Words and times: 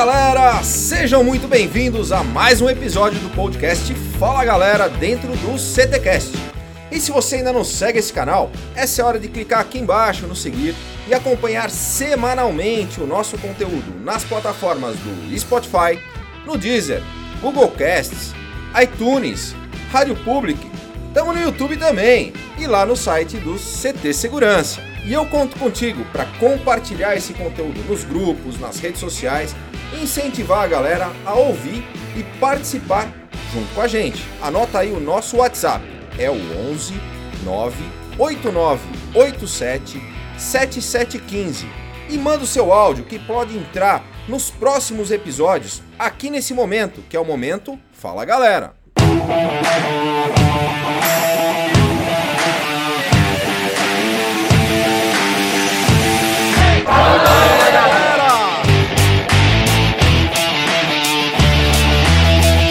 galera! 0.00 0.62
Sejam 0.62 1.22
muito 1.22 1.46
bem-vindos 1.46 2.10
a 2.10 2.24
mais 2.24 2.62
um 2.62 2.70
episódio 2.70 3.20
do 3.20 3.28
podcast 3.36 3.92
Fala 4.18 4.42
Galera 4.42 4.88
dentro 4.88 5.28
do 5.28 5.58
CTcast. 5.58 6.32
E 6.90 6.98
se 6.98 7.12
você 7.12 7.36
ainda 7.36 7.52
não 7.52 7.62
segue 7.62 7.98
esse 7.98 8.10
canal, 8.10 8.50
essa 8.74 9.02
é 9.02 9.04
a 9.04 9.06
hora 9.06 9.18
de 9.18 9.28
clicar 9.28 9.60
aqui 9.60 9.78
embaixo 9.78 10.26
no 10.26 10.34
seguir 10.34 10.74
e 11.06 11.12
acompanhar 11.12 11.68
semanalmente 11.68 12.98
o 12.98 13.06
nosso 13.06 13.36
conteúdo 13.36 14.02
nas 14.02 14.24
plataformas 14.24 14.96
do 14.96 15.38
Spotify, 15.38 16.00
no 16.46 16.56
Deezer, 16.56 17.02
Google 17.42 17.68
Casts, 17.68 18.32
iTunes, 18.82 19.54
Rádio 19.92 20.16
Public, 20.24 20.58
estamos 21.08 21.36
no 21.36 21.42
YouTube 21.42 21.76
também 21.76 22.32
e 22.58 22.66
lá 22.66 22.86
no 22.86 22.96
site 22.96 23.36
do 23.36 23.56
CT 23.56 24.14
Segurança. 24.14 24.80
E 25.04 25.12
eu 25.12 25.26
conto 25.26 25.58
contigo 25.58 26.04
para 26.12 26.24
compartilhar 26.38 27.16
esse 27.16 27.34
conteúdo 27.34 27.82
nos 27.88 28.04
grupos, 28.04 28.58
nas 28.58 28.78
redes 28.78 29.00
sociais, 29.00 29.54
incentivar 29.94 30.64
a 30.64 30.68
galera 30.68 31.10
a 31.24 31.32
ouvir 31.34 31.82
e 32.16 32.22
participar 32.38 33.10
junto 33.52 33.74
com 33.74 33.80
a 33.80 33.88
gente. 33.88 34.22
Anota 34.42 34.78
aí 34.78 34.92
o 34.92 35.00
nosso 35.00 35.38
WhatsApp, 35.38 35.84
é 36.18 36.30
o 36.30 36.36
11 36.70 36.94
98987 37.44 40.00
7715 40.38 41.66
e 42.08 42.16
manda 42.18 42.44
o 42.44 42.46
seu 42.46 42.72
áudio 42.72 43.04
que 43.04 43.18
pode 43.18 43.56
entrar 43.56 44.04
nos 44.28 44.50
próximos 44.50 45.10
episódios 45.10 45.82
aqui 45.98 46.30
nesse 46.30 46.54
momento, 46.54 47.02
que 47.08 47.16
é 47.16 47.20
o 47.20 47.24
momento 47.24 47.76
Fala 47.92 48.24
Galera. 48.24 48.74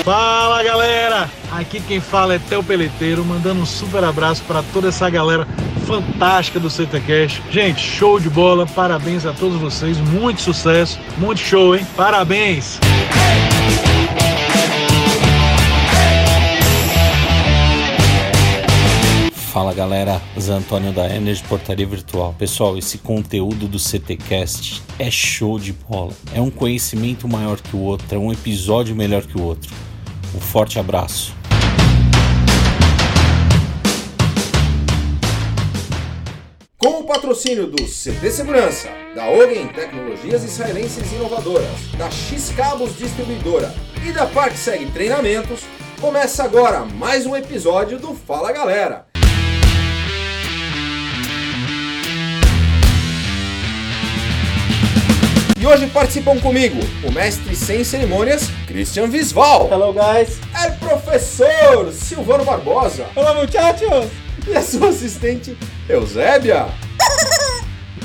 Fala 0.10 0.64
galera! 0.64 1.30
Aqui 1.52 1.80
quem 1.80 2.00
fala 2.00 2.34
é 2.34 2.40
Theo 2.40 2.64
Peleteiro, 2.64 3.24
mandando 3.24 3.62
um 3.62 3.66
super 3.66 4.04
abraço 4.04 4.42
para 4.48 4.64
toda 4.74 4.88
essa 4.88 5.08
galera 5.08 5.48
fantástica 5.86 6.60
do 6.60 6.68
CTCast. 6.68 7.44
Gente, 7.52 7.80
show 7.80 8.20
de 8.20 8.28
bola, 8.28 8.66
parabéns 8.66 9.24
a 9.28 9.34
todos 9.34 9.62
vocês, 9.62 10.00
muito 10.00 10.42
sucesso, 10.42 11.00
muito 11.20 11.40
show, 11.40 11.76
hein? 11.76 11.86
Parabéns! 11.96 12.80
Fala 19.54 19.76
galera, 19.76 20.20
Zé 20.40 20.54
Antônio 20.54 20.92
da 20.92 21.08
Energy 21.16 21.44
Portaria 21.44 21.86
Virtual. 21.86 22.34
Pessoal, 22.36 22.76
esse 22.80 22.98
conteúdo 22.98 23.68
do 23.68 23.78
CTcast 23.78 24.82
é 24.98 25.12
show 25.12 25.60
de 25.60 25.72
bola. 25.72 26.14
É 26.34 26.42
um 26.42 26.50
conhecimento 26.50 27.28
maior 27.28 27.62
que 27.62 27.76
o 27.76 27.82
outro, 27.82 28.08
é 28.10 28.18
um 28.18 28.32
episódio 28.32 28.96
melhor 28.96 29.22
que 29.22 29.38
o 29.40 29.44
outro. 29.44 29.70
Um 30.34 30.40
forte 30.40 30.78
abraço. 30.78 31.36
Com 36.78 37.00
o 37.00 37.04
patrocínio 37.04 37.68
do 37.68 37.84
CT 37.84 38.32
Segurança, 38.32 38.90
da 39.16 39.30
Orien 39.30 39.68
Tecnologias 39.68 40.44
Israelenses 40.44 41.12
Inovadoras, 41.12 41.92
da 41.98 42.10
X 42.12 42.54
Cabos 42.56 42.96
Distribuidora 42.98 43.74
e 44.08 44.12
da 44.12 44.28
ParkSeg 44.28 44.86
Treinamentos, 44.92 45.62
começa 46.00 46.44
agora 46.44 46.86
mais 46.86 47.26
um 47.26 47.36
episódio 47.36 47.98
do 47.98 48.14
Fala 48.14 48.52
Galera. 48.52 49.09
E 55.60 55.68
hoje 55.68 55.88
participam 55.88 56.40
comigo 56.40 56.80
o 57.04 57.12
mestre 57.12 57.54
sem 57.56 57.84
cerimônias, 57.84 58.44
Christian 58.66 59.08
Visval. 59.08 59.68
Hello, 59.70 59.94
guys. 59.94 60.40
É 60.56 60.72
professor 60.72 61.92
Silvano 61.92 62.46
Barbosa. 62.46 63.06
Olá, 63.16 63.34
muchachos. 63.34 64.08
E 64.48 64.56
a 64.56 64.62
sua 64.62 64.90
assistente, 64.90 65.58
Eusébia. 65.88 66.68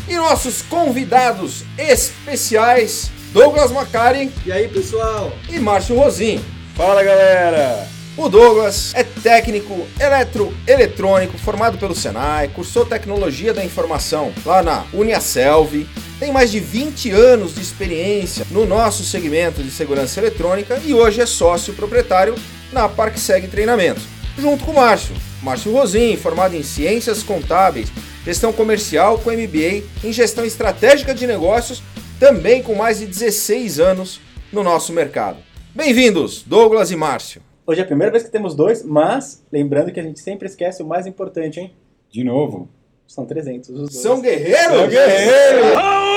E 0.07 0.17
nossos 0.17 0.61
convidados 0.61 1.65
especiais, 1.79 3.11
Douglas 3.33 3.73
Macari 3.73 4.31
E 4.45 4.53
aí, 4.53 4.69
pessoal? 4.69 5.33
e 5.49 5.59
Márcio 5.59 5.97
Rosim. 5.97 6.45
Fala, 6.77 7.03
galera. 7.03 7.89
O 8.15 8.29
Douglas 8.29 8.93
é 8.95 9.03
técnico 9.03 9.87
eletroeletrônico 9.99 11.39
formado 11.39 11.79
pelo 11.79 11.95
Senai, 11.95 12.49
cursou 12.49 12.85
tecnologia 12.85 13.55
da 13.55 13.65
informação 13.65 14.31
lá 14.45 14.63
na 14.63 14.85
Uniaselv, 14.93 15.87
tem 16.25 16.33
mais 16.33 16.51
de 16.51 16.59
20 16.59 17.11
anos 17.11 17.55
de 17.55 17.61
experiência 17.61 18.47
no 18.51 18.65
nosso 18.65 19.05
segmento 19.05 19.63
de 19.63 19.71
segurança 19.71 20.19
eletrônica 20.19 20.81
e 20.83 20.95
hoje 20.95 21.21
é 21.21 21.27
sócio 21.27 21.75
proprietário 21.75 22.35
na 22.73 22.89
ParkSeg 22.89 23.47
Treinamentos, 23.47 24.05
junto 24.39 24.65
com 24.65 24.71
o 24.71 24.77
Márcio. 24.77 25.15
Márcio 25.43 25.71
Rosim, 25.71 26.17
formado 26.17 26.57
em 26.57 26.63
Ciências 26.63 27.23
Contábeis, 27.23 27.93
Gestão 28.25 28.55
Comercial 28.55 29.19
com 29.19 29.31
MBA 29.31 29.85
em 30.03 30.15
Gestão 30.15 30.47
Estratégica 30.47 31.15
de 31.15 31.27
Negócios, 31.27 31.83
também 32.19 32.63
com 32.63 32.75
mais 32.75 33.01
de 33.01 33.07
16 33.07 33.79
anos 33.79 34.19
no 34.51 34.63
nosso 34.63 34.95
mercado. 34.95 35.37
Bem-vindos, 35.75 36.43
Douglas 36.43 36.91
e 36.91 36.97
Márcio. 36.97 37.43
Hoje 37.67 37.81
é 37.81 37.85
a 37.85 37.87
primeira 37.87 38.11
vez 38.11 38.25
que 38.25 38.31
temos 38.31 38.55
dois, 38.55 38.83
mas 38.83 39.45
lembrando 39.53 39.93
que 39.93 40.01
a 40.01 40.03
gente 40.03 40.21
sempre 40.21 40.49
esquece 40.49 40.83
o 40.83 40.87
mais 40.87 41.07
importante, 41.07 41.61
hein? 41.61 41.75
De 42.11 42.25
novo. 42.25 42.71
São 43.07 43.27
300 43.27 43.69
os 43.69 43.77
dois. 43.77 43.97
São 43.97 44.23
guerreiros? 44.23 44.63
São 44.63 44.89
guerreiros! 44.89 46.05
E 46.11 46.14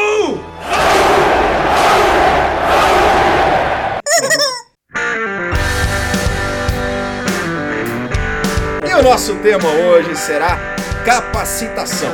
nosso 9.09 9.35
tema 9.41 9.69
hoje 9.71 10.13
será 10.17 10.75
capacitação. 11.05 12.09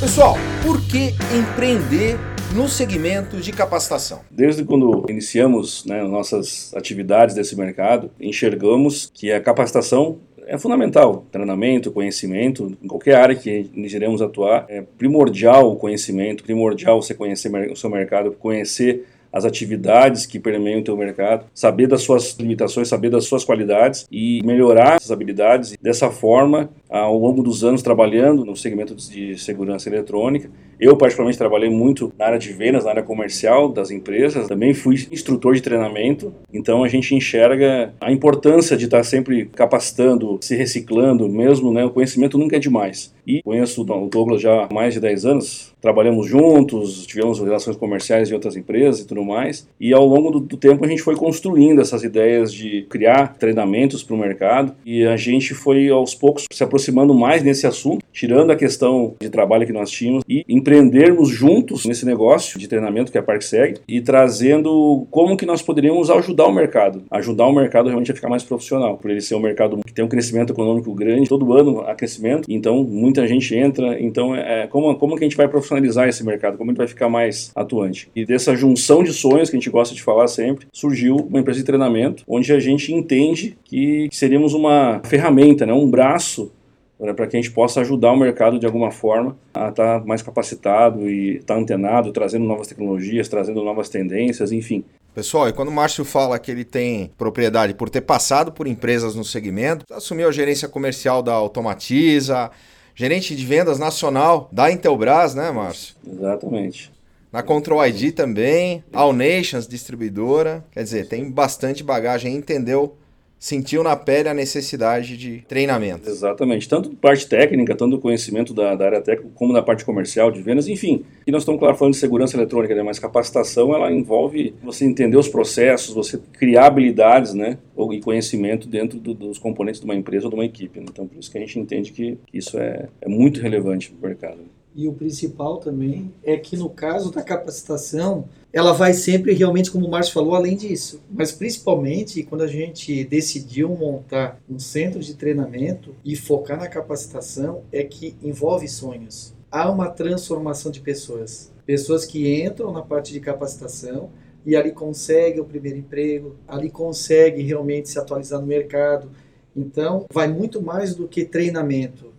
Pessoal, 0.00 0.38
por 0.62 0.80
que 0.80 1.10
empreender 1.36 2.16
no 2.54 2.70
segmento 2.70 3.36
de 3.36 3.52
capacitação? 3.52 4.20
Desde 4.30 4.64
quando 4.64 5.04
iniciamos 5.10 5.84
né, 5.84 6.02
nossas 6.04 6.72
atividades 6.74 7.34
desse 7.34 7.54
mercado, 7.54 8.10
enxergamos 8.18 9.10
que 9.12 9.30
a 9.30 9.42
capacitação 9.42 10.20
é 10.46 10.56
fundamental. 10.56 11.26
Treinamento, 11.30 11.92
conhecimento, 11.92 12.74
em 12.82 12.88
qualquer 12.88 13.16
área 13.16 13.36
que 13.36 13.70
iremos 13.74 14.22
atuar, 14.22 14.64
é 14.70 14.80
primordial 14.96 15.70
o 15.70 15.76
conhecimento, 15.76 16.42
primordial 16.42 17.02
você 17.02 17.12
conhecer 17.12 17.50
o 17.70 17.76
seu 17.76 17.90
mercado, 17.90 18.32
conhecer 18.32 19.04
as 19.36 19.44
atividades 19.44 20.24
que 20.24 20.40
permeiam 20.40 20.80
o 20.80 20.84
teu 20.84 20.96
mercado, 20.96 21.44
saber 21.52 21.86
das 21.86 22.00
suas 22.00 22.36
limitações, 22.38 22.88
saber 22.88 23.10
das 23.10 23.26
suas 23.26 23.44
qualidades 23.44 24.06
e 24.10 24.40
melhorar 24.42 24.96
essas 24.96 25.10
habilidades. 25.12 25.76
Dessa 25.80 26.10
forma, 26.10 26.70
ao 26.88 27.18
longo 27.18 27.42
dos 27.42 27.64
anos 27.64 27.82
trabalhando 27.82 28.44
no 28.44 28.56
segmento 28.56 28.94
de 28.94 29.38
segurança 29.38 29.88
eletrônica, 29.88 30.50
eu 30.78 30.94
particularmente 30.96 31.38
trabalhei 31.38 31.70
muito 31.70 32.12
na 32.18 32.26
área 32.26 32.38
de 32.38 32.52
vendas, 32.52 32.84
na 32.84 32.90
área 32.90 33.02
comercial 33.02 33.70
das 33.70 33.90
empresas, 33.90 34.46
também 34.46 34.74
fui 34.74 34.94
instrutor 35.10 35.54
de 35.54 35.62
treinamento, 35.62 36.34
então 36.52 36.84
a 36.84 36.88
gente 36.88 37.14
enxerga 37.14 37.94
a 38.00 38.12
importância 38.12 38.76
de 38.76 38.84
estar 38.84 39.02
sempre 39.02 39.46
capacitando, 39.46 40.38
se 40.42 40.54
reciclando, 40.54 41.28
mesmo, 41.28 41.72
né, 41.72 41.84
o 41.84 41.90
conhecimento 41.90 42.36
nunca 42.36 42.56
é 42.56 42.58
demais. 42.58 43.14
E 43.26 43.42
conheço 43.42 43.82
o 43.82 44.08
Douglas 44.08 44.40
já 44.40 44.64
há 44.64 44.72
mais 44.72 44.94
de 44.94 45.00
10 45.00 45.24
anos, 45.24 45.74
trabalhamos 45.80 46.28
juntos, 46.28 47.06
tivemos 47.06 47.40
relações 47.40 47.76
comerciais 47.76 48.30
em 48.30 48.34
outras 48.34 48.54
empresas 48.54 49.00
e 49.00 49.06
tudo 49.06 49.24
mais, 49.24 49.66
e 49.80 49.92
ao 49.94 50.06
longo 50.06 50.30
do, 50.30 50.40
do 50.40 50.56
tempo 50.56 50.84
a 50.84 50.88
gente 50.88 51.02
foi 51.02 51.16
construindo 51.16 51.80
essas 51.80 52.04
ideias 52.04 52.52
de 52.52 52.86
criar 52.90 53.34
treinamentos 53.38 54.02
para 54.02 54.14
o 54.14 54.18
mercado, 54.18 54.74
e 54.84 55.04
a 55.06 55.16
gente 55.16 55.54
foi 55.54 55.88
aos 55.88 56.14
poucos 56.14 56.44
se 56.52 56.62
aproximando 56.62 56.75
mais 57.14 57.42
nesse 57.42 57.66
assunto, 57.66 58.04
tirando 58.12 58.50
a 58.50 58.56
questão 58.56 59.14
de 59.20 59.28
trabalho 59.28 59.66
que 59.66 59.72
nós 59.72 59.90
tínhamos 59.90 60.22
e 60.28 60.44
empreendermos 60.48 61.28
juntos 61.28 61.84
nesse 61.84 62.06
negócio 62.06 62.58
de 62.58 62.68
treinamento 62.68 63.10
que 63.10 63.18
é 63.18 63.20
a 63.20 63.24
ParkSeg 63.24 63.80
e 63.86 64.00
trazendo 64.00 65.06
como 65.10 65.36
que 65.36 65.44
nós 65.44 65.62
poderíamos 65.62 66.10
ajudar 66.10 66.46
o 66.46 66.52
mercado, 66.52 67.02
ajudar 67.10 67.46
o 67.46 67.52
mercado 67.52 67.88
realmente 67.88 68.12
a 68.12 68.14
ficar 68.14 68.28
mais 68.28 68.42
profissional, 68.42 68.96
por 68.96 69.10
ele 69.10 69.20
ser 69.20 69.34
um 69.34 69.40
mercado 69.40 69.80
que 69.84 69.92
tem 69.92 70.04
um 70.04 70.08
crescimento 70.08 70.52
econômico 70.52 70.94
grande, 70.94 71.28
todo 71.28 71.52
ano 71.52 71.80
há 71.80 71.94
crescimento, 71.94 72.46
então 72.48 72.84
muita 72.84 73.26
gente 73.26 73.54
entra, 73.54 74.00
então 74.00 74.34
é 74.34 74.66
como, 74.66 74.94
como 74.96 75.16
que 75.16 75.24
a 75.24 75.28
gente 75.28 75.36
vai 75.36 75.48
profissionalizar 75.48 76.08
esse 76.08 76.24
mercado, 76.24 76.56
como 76.56 76.70
gente 76.70 76.78
vai 76.78 76.86
ficar 76.86 77.08
mais 77.08 77.50
atuante. 77.54 78.08
E 78.14 78.24
dessa 78.24 78.54
junção 78.54 79.02
de 79.02 79.12
sonhos 79.12 79.50
que 79.50 79.56
a 79.56 79.58
gente 79.58 79.70
gosta 79.70 79.94
de 79.94 80.02
falar 80.02 80.28
sempre, 80.28 80.66
surgiu 80.72 81.16
uma 81.16 81.40
empresa 81.40 81.60
de 81.60 81.66
treinamento 81.66 82.22
onde 82.28 82.52
a 82.52 82.60
gente 82.60 82.92
entende 82.92 83.56
que 83.64 84.08
seríamos 84.12 84.54
uma 84.54 85.00
ferramenta, 85.04 85.66
né, 85.66 85.72
um 85.72 85.88
braço 85.88 86.52
para 86.98 87.26
que 87.26 87.36
a 87.36 87.40
gente 87.40 87.52
possa 87.52 87.80
ajudar 87.80 88.12
o 88.12 88.16
mercado 88.16 88.58
de 88.58 88.66
alguma 88.66 88.90
forma 88.90 89.36
a 89.52 89.68
estar 89.68 90.04
mais 90.04 90.22
capacitado 90.22 91.08
e 91.08 91.36
estar 91.36 91.56
antenado, 91.56 92.12
trazendo 92.12 92.46
novas 92.46 92.66
tecnologias, 92.66 93.28
trazendo 93.28 93.62
novas 93.62 93.88
tendências, 93.88 94.50
enfim. 94.50 94.84
Pessoal, 95.14 95.48
e 95.48 95.52
quando 95.52 95.68
o 95.68 95.72
Márcio 95.72 96.04
fala 96.04 96.38
que 96.38 96.50
ele 96.50 96.64
tem 96.64 97.10
propriedade 97.16 97.74
por 97.74 97.88
ter 97.88 98.02
passado 98.02 98.52
por 98.52 98.66
empresas 98.66 99.14
no 99.14 99.24
segmento, 99.24 99.84
assumiu 99.90 100.28
a 100.28 100.32
gerência 100.32 100.68
comercial 100.68 101.22
da 101.22 101.32
Automatiza, 101.32 102.50
gerente 102.94 103.34
de 103.34 103.44
vendas 103.44 103.78
nacional 103.78 104.48
da 104.52 104.70
Intelbras, 104.70 105.34
né, 105.34 105.50
Márcio? 105.50 105.94
Exatamente. 106.06 106.92
Na 107.32 107.42
Control 107.42 107.84
ID 107.86 108.14
também, 108.14 108.82
All 108.92 109.12
Nations, 109.12 109.66
distribuidora. 109.66 110.64
Quer 110.70 110.82
dizer, 110.82 111.08
tem 111.08 111.30
bastante 111.30 111.82
bagagem, 111.82 112.34
entendeu 112.34 112.96
sentiu 113.38 113.82
na 113.82 113.94
pele 113.94 114.28
a 114.28 114.34
necessidade 114.34 115.16
de 115.16 115.44
treinamento. 115.46 116.08
Exatamente, 116.08 116.68
tanto 116.68 116.90
parte 116.90 117.28
técnica, 117.28 117.74
tanto 117.74 117.96
do 117.96 118.00
conhecimento 118.00 118.54
da, 118.54 118.74
da, 118.74 118.86
área 118.86 119.00
técnica, 119.00 119.30
como 119.34 119.52
da 119.52 119.62
parte 119.62 119.84
comercial, 119.84 120.30
de 120.30 120.40
vendas, 120.42 120.68
enfim. 120.68 121.04
E 121.26 121.30
nós 121.30 121.42
estamos, 121.42 121.58
claro, 121.58 121.76
falando 121.76 121.94
de 121.94 122.00
segurança 122.00 122.36
eletrônica, 122.36 122.74
né? 122.74 122.82
mas 122.82 122.98
capacitação, 122.98 123.74
ela 123.74 123.92
envolve 123.92 124.54
você 124.62 124.84
entender 124.84 125.16
os 125.16 125.28
processos, 125.28 125.94
você 125.94 126.18
criar 126.32 126.66
habilidades, 126.66 127.34
né, 127.34 127.58
e 127.92 128.00
conhecimento 128.00 128.66
dentro 128.66 128.98
do, 128.98 129.14
dos 129.14 129.38
componentes 129.38 129.80
de 129.80 129.84
uma 129.84 129.94
empresa 129.94 130.26
ou 130.26 130.30
de 130.30 130.36
uma 130.36 130.44
equipe. 130.44 130.80
Né? 130.80 130.86
Então, 130.88 131.06
por 131.06 131.18
isso 131.18 131.30
que 131.30 131.38
a 131.38 131.40
gente 131.40 131.58
entende 131.58 131.92
que, 131.92 132.18
isso 132.32 132.58
é, 132.58 132.88
é 133.00 133.08
muito 133.08 133.40
relevante 133.40 133.90
para 133.90 133.98
o 133.98 134.08
mercado. 134.08 134.38
E 134.76 134.86
o 134.86 134.92
principal 134.92 135.56
também 135.56 136.12
é 136.22 136.36
que 136.36 136.54
no 136.54 136.68
caso 136.68 137.10
da 137.10 137.22
capacitação, 137.22 138.28
ela 138.52 138.74
vai 138.74 138.92
sempre 138.92 139.32
realmente, 139.32 139.70
como 139.70 139.86
o 139.86 139.90
Márcio 139.90 140.12
falou, 140.12 140.34
além 140.34 140.54
disso. 140.54 141.00
Mas 141.10 141.32
principalmente 141.32 142.22
quando 142.22 142.42
a 142.42 142.46
gente 142.46 143.02
decidiu 143.04 143.70
montar 143.70 144.38
um 144.46 144.58
centro 144.58 145.00
de 145.00 145.14
treinamento 145.14 145.94
e 146.04 146.14
focar 146.14 146.58
na 146.58 146.68
capacitação, 146.68 147.62
é 147.72 147.82
que 147.84 148.16
envolve 148.22 148.68
sonhos. 148.68 149.34
Há 149.50 149.70
uma 149.70 149.88
transformação 149.88 150.70
de 150.70 150.80
pessoas. 150.80 151.50
Pessoas 151.64 152.04
que 152.04 152.42
entram 152.42 152.70
na 152.70 152.82
parte 152.82 153.14
de 153.14 153.20
capacitação 153.20 154.10
e 154.44 154.54
ali 154.54 154.72
conseguem 154.72 155.40
o 155.40 155.46
primeiro 155.46 155.78
emprego, 155.78 156.36
ali 156.46 156.68
conseguem 156.68 157.46
realmente 157.46 157.88
se 157.88 157.98
atualizar 157.98 158.42
no 158.42 158.46
mercado. 158.46 159.10
Então, 159.56 160.04
vai 160.12 160.28
muito 160.28 160.60
mais 160.60 160.94
do 160.94 161.08
que 161.08 161.24
treinamento 161.24 162.14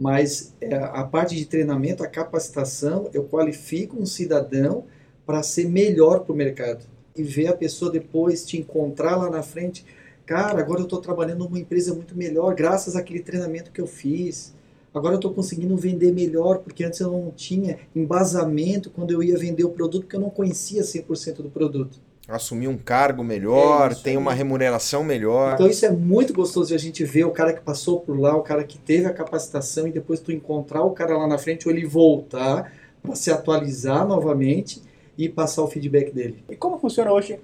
mas 0.00 0.54
é, 0.62 0.74
a 0.74 1.04
parte 1.04 1.36
de 1.36 1.44
treinamento, 1.44 2.02
a 2.02 2.06
capacitação, 2.06 3.10
eu 3.12 3.24
qualifico 3.24 4.00
um 4.00 4.06
cidadão 4.06 4.84
para 5.26 5.42
ser 5.42 5.68
melhor 5.68 6.20
para 6.20 6.32
o 6.32 6.36
mercado. 6.36 6.86
E 7.14 7.22
ver 7.22 7.48
a 7.48 7.52
pessoa 7.52 7.92
depois 7.92 8.46
te 8.46 8.56
encontrar 8.56 9.16
lá 9.16 9.28
na 9.28 9.42
frente, 9.42 9.84
cara, 10.24 10.58
agora 10.58 10.80
eu 10.80 10.84
estou 10.84 11.02
trabalhando 11.02 11.44
numa 11.44 11.58
empresa 11.58 11.94
muito 11.94 12.16
melhor, 12.16 12.54
graças 12.54 12.96
àquele 12.96 13.20
treinamento 13.20 13.70
que 13.70 13.80
eu 13.80 13.86
fiz. 13.86 14.54
Agora 14.94 15.16
eu 15.16 15.18
estou 15.18 15.34
conseguindo 15.34 15.76
vender 15.76 16.12
melhor, 16.12 16.60
porque 16.60 16.82
antes 16.82 16.98
eu 17.00 17.12
não 17.12 17.30
tinha 17.30 17.80
embasamento 17.94 18.88
quando 18.88 19.10
eu 19.10 19.22
ia 19.22 19.36
vender 19.36 19.64
o 19.64 19.70
produto, 19.70 20.04
porque 20.04 20.16
eu 20.16 20.20
não 20.20 20.30
conhecia 20.30 20.80
100% 20.80 21.42
do 21.42 21.50
produto 21.50 22.00
assumir 22.36 22.68
um 22.68 22.76
cargo 22.76 23.22
melhor, 23.24 23.92
é 23.92 23.94
tem 23.94 24.16
uma 24.16 24.32
remuneração 24.32 25.02
melhor. 25.02 25.54
Então 25.54 25.66
isso 25.66 25.84
é 25.84 25.90
muito 25.90 26.32
gostoso 26.32 26.68
de 26.68 26.74
a 26.74 26.78
gente 26.78 27.04
ver 27.04 27.24
o 27.24 27.30
cara 27.30 27.52
que 27.52 27.60
passou 27.60 28.00
por 28.00 28.18
lá, 28.18 28.36
o 28.36 28.42
cara 28.42 28.64
que 28.64 28.78
teve 28.78 29.06
a 29.06 29.12
capacitação 29.12 29.86
e 29.86 29.92
depois 29.92 30.20
tu 30.20 30.32
encontrar 30.32 30.82
o 30.82 30.90
cara 30.90 31.16
lá 31.16 31.26
na 31.26 31.38
frente 31.38 31.68
ou 31.68 31.74
ele 31.74 31.86
voltar 31.86 32.72
para 33.02 33.14
se 33.14 33.30
atualizar 33.30 34.06
novamente 34.06 34.82
e 35.16 35.28
passar 35.28 35.62
o 35.62 35.68
feedback 35.68 36.12
dele. 36.12 36.42
E 36.48 36.56
como 36.56 36.78
funciona 36.78 37.12
hoje 37.12 37.38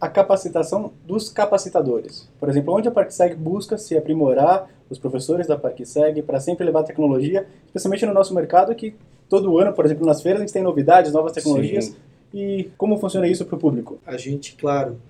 a 0.00 0.08
capacitação 0.08 0.92
dos 1.06 1.28
capacitadores? 1.28 2.28
Por 2.38 2.48
exemplo, 2.48 2.74
onde 2.74 2.88
a 2.88 2.90
ParkSeg 2.90 3.34
busca 3.34 3.76
se 3.76 3.96
aprimorar, 3.96 4.68
os 4.88 4.98
professores 4.98 5.46
da 5.46 5.56
ParkSeg, 5.56 6.22
para 6.22 6.38
sempre 6.38 6.66
levar 6.66 6.82
tecnologia, 6.82 7.46
especialmente 7.66 8.04
no 8.04 8.12
nosso 8.12 8.34
mercado 8.34 8.74
que 8.74 8.94
todo 9.28 9.58
ano, 9.58 9.72
por 9.72 9.86
exemplo, 9.86 10.04
nas 10.04 10.20
feiras 10.20 10.42
a 10.42 10.44
gente 10.44 10.52
tem 10.52 10.62
novidades, 10.62 11.12
novas 11.12 11.32
tecnologias. 11.32 11.86
Sim 11.86 12.11
e 12.32 12.70
como 12.76 12.98
funciona 12.98 13.28
isso 13.28 13.44
para 13.44 13.56
o 13.56 13.58
público? 13.58 14.00
A 14.06 14.16
gente, 14.16 14.56
claro, 14.56 15.00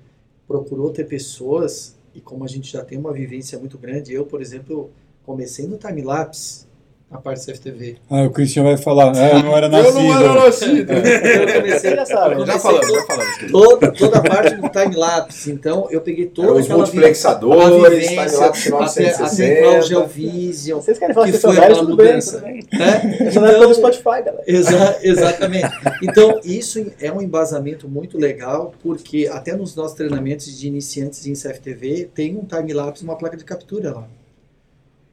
procurou 0.46 0.90
ter 0.90 1.04
pessoas, 1.04 1.96
e 2.14 2.20
como 2.20 2.44
a 2.44 2.48
gente 2.48 2.70
já 2.70 2.84
tem 2.84 2.98
uma 2.98 3.12
vivência 3.12 3.58
muito 3.58 3.78
grande, 3.78 4.12
eu, 4.12 4.26
por 4.26 4.42
exemplo, 4.42 4.90
comecei 5.24 5.66
no 5.66 5.78
time-lapse, 5.78 6.66
a 7.12 7.18
parte 7.18 7.44
do 7.44 7.52
CFTV. 7.52 7.96
Ah, 8.08 8.22
o 8.22 8.30
Christian 8.30 8.62
vai 8.62 8.76
falar, 8.78 9.14
é, 9.14 9.34
eu 9.34 9.42
não 9.42 9.56
era 9.56 9.68
nascido. 9.68 9.98
eu 9.98 10.02
não 10.02 10.18
era 10.18 10.34
nascido. 10.46 10.92
eu 10.92 11.54
comecei, 11.60 11.94
já 11.94 12.06
sabe, 12.06 12.34
comecei 12.36 12.54
já 12.54 12.58
falamos, 12.58 12.90
já 12.90 13.02
falamos. 13.06 13.52
Toda, 13.52 13.92
toda 13.92 14.18
a 14.18 14.22
parte 14.22 14.54
do 14.54 14.68
time-lapse. 14.70 15.52
Então, 15.52 15.88
eu 15.90 16.00
peguei 16.00 16.26
toda 16.26 16.54
os 16.54 16.68
multiplexadores, 16.68 18.08
time-lapse 18.08 18.70
960. 18.70 19.42
Até 19.42 19.76
a 19.76 19.80
Geovision. 19.82 20.80
Vocês 20.80 20.98
querem 20.98 21.14
falar 21.14 21.30
que 21.30 21.38
foi 21.38 21.58
aquela 21.58 21.82
mudança. 21.82 22.40
Bem, 22.40 22.66
é? 22.72 23.28
Isso 23.28 23.38
não 23.38 23.46
é 23.46 23.58
pelo 23.58 23.74
Spotify, 23.74 24.04
galera. 24.04 24.42
Exa 24.46 24.98
exatamente. 25.02 25.68
Então, 26.02 26.40
isso 26.42 26.92
é 26.98 27.12
um 27.12 27.20
embasamento 27.20 27.86
muito 27.86 28.16
legal, 28.16 28.72
porque 28.82 29.28
até 29.30 29.54
nos 29.54 29.76
nossos 29.76 29.96
treinamentos 29.96 30.58
de 30.58 30.66
iniciantes 30.66 31.26
em 31.26 31.34
CFTV, 31.34 32.08
tem 32.14 32.36
um 32.38 32.44
time-lapse, 32.44 33.04
uma 33.04 33.16
placa 33.16 33.36
de 33.36 33.44
captura 33.44 33.92
lá. 33.92 34.08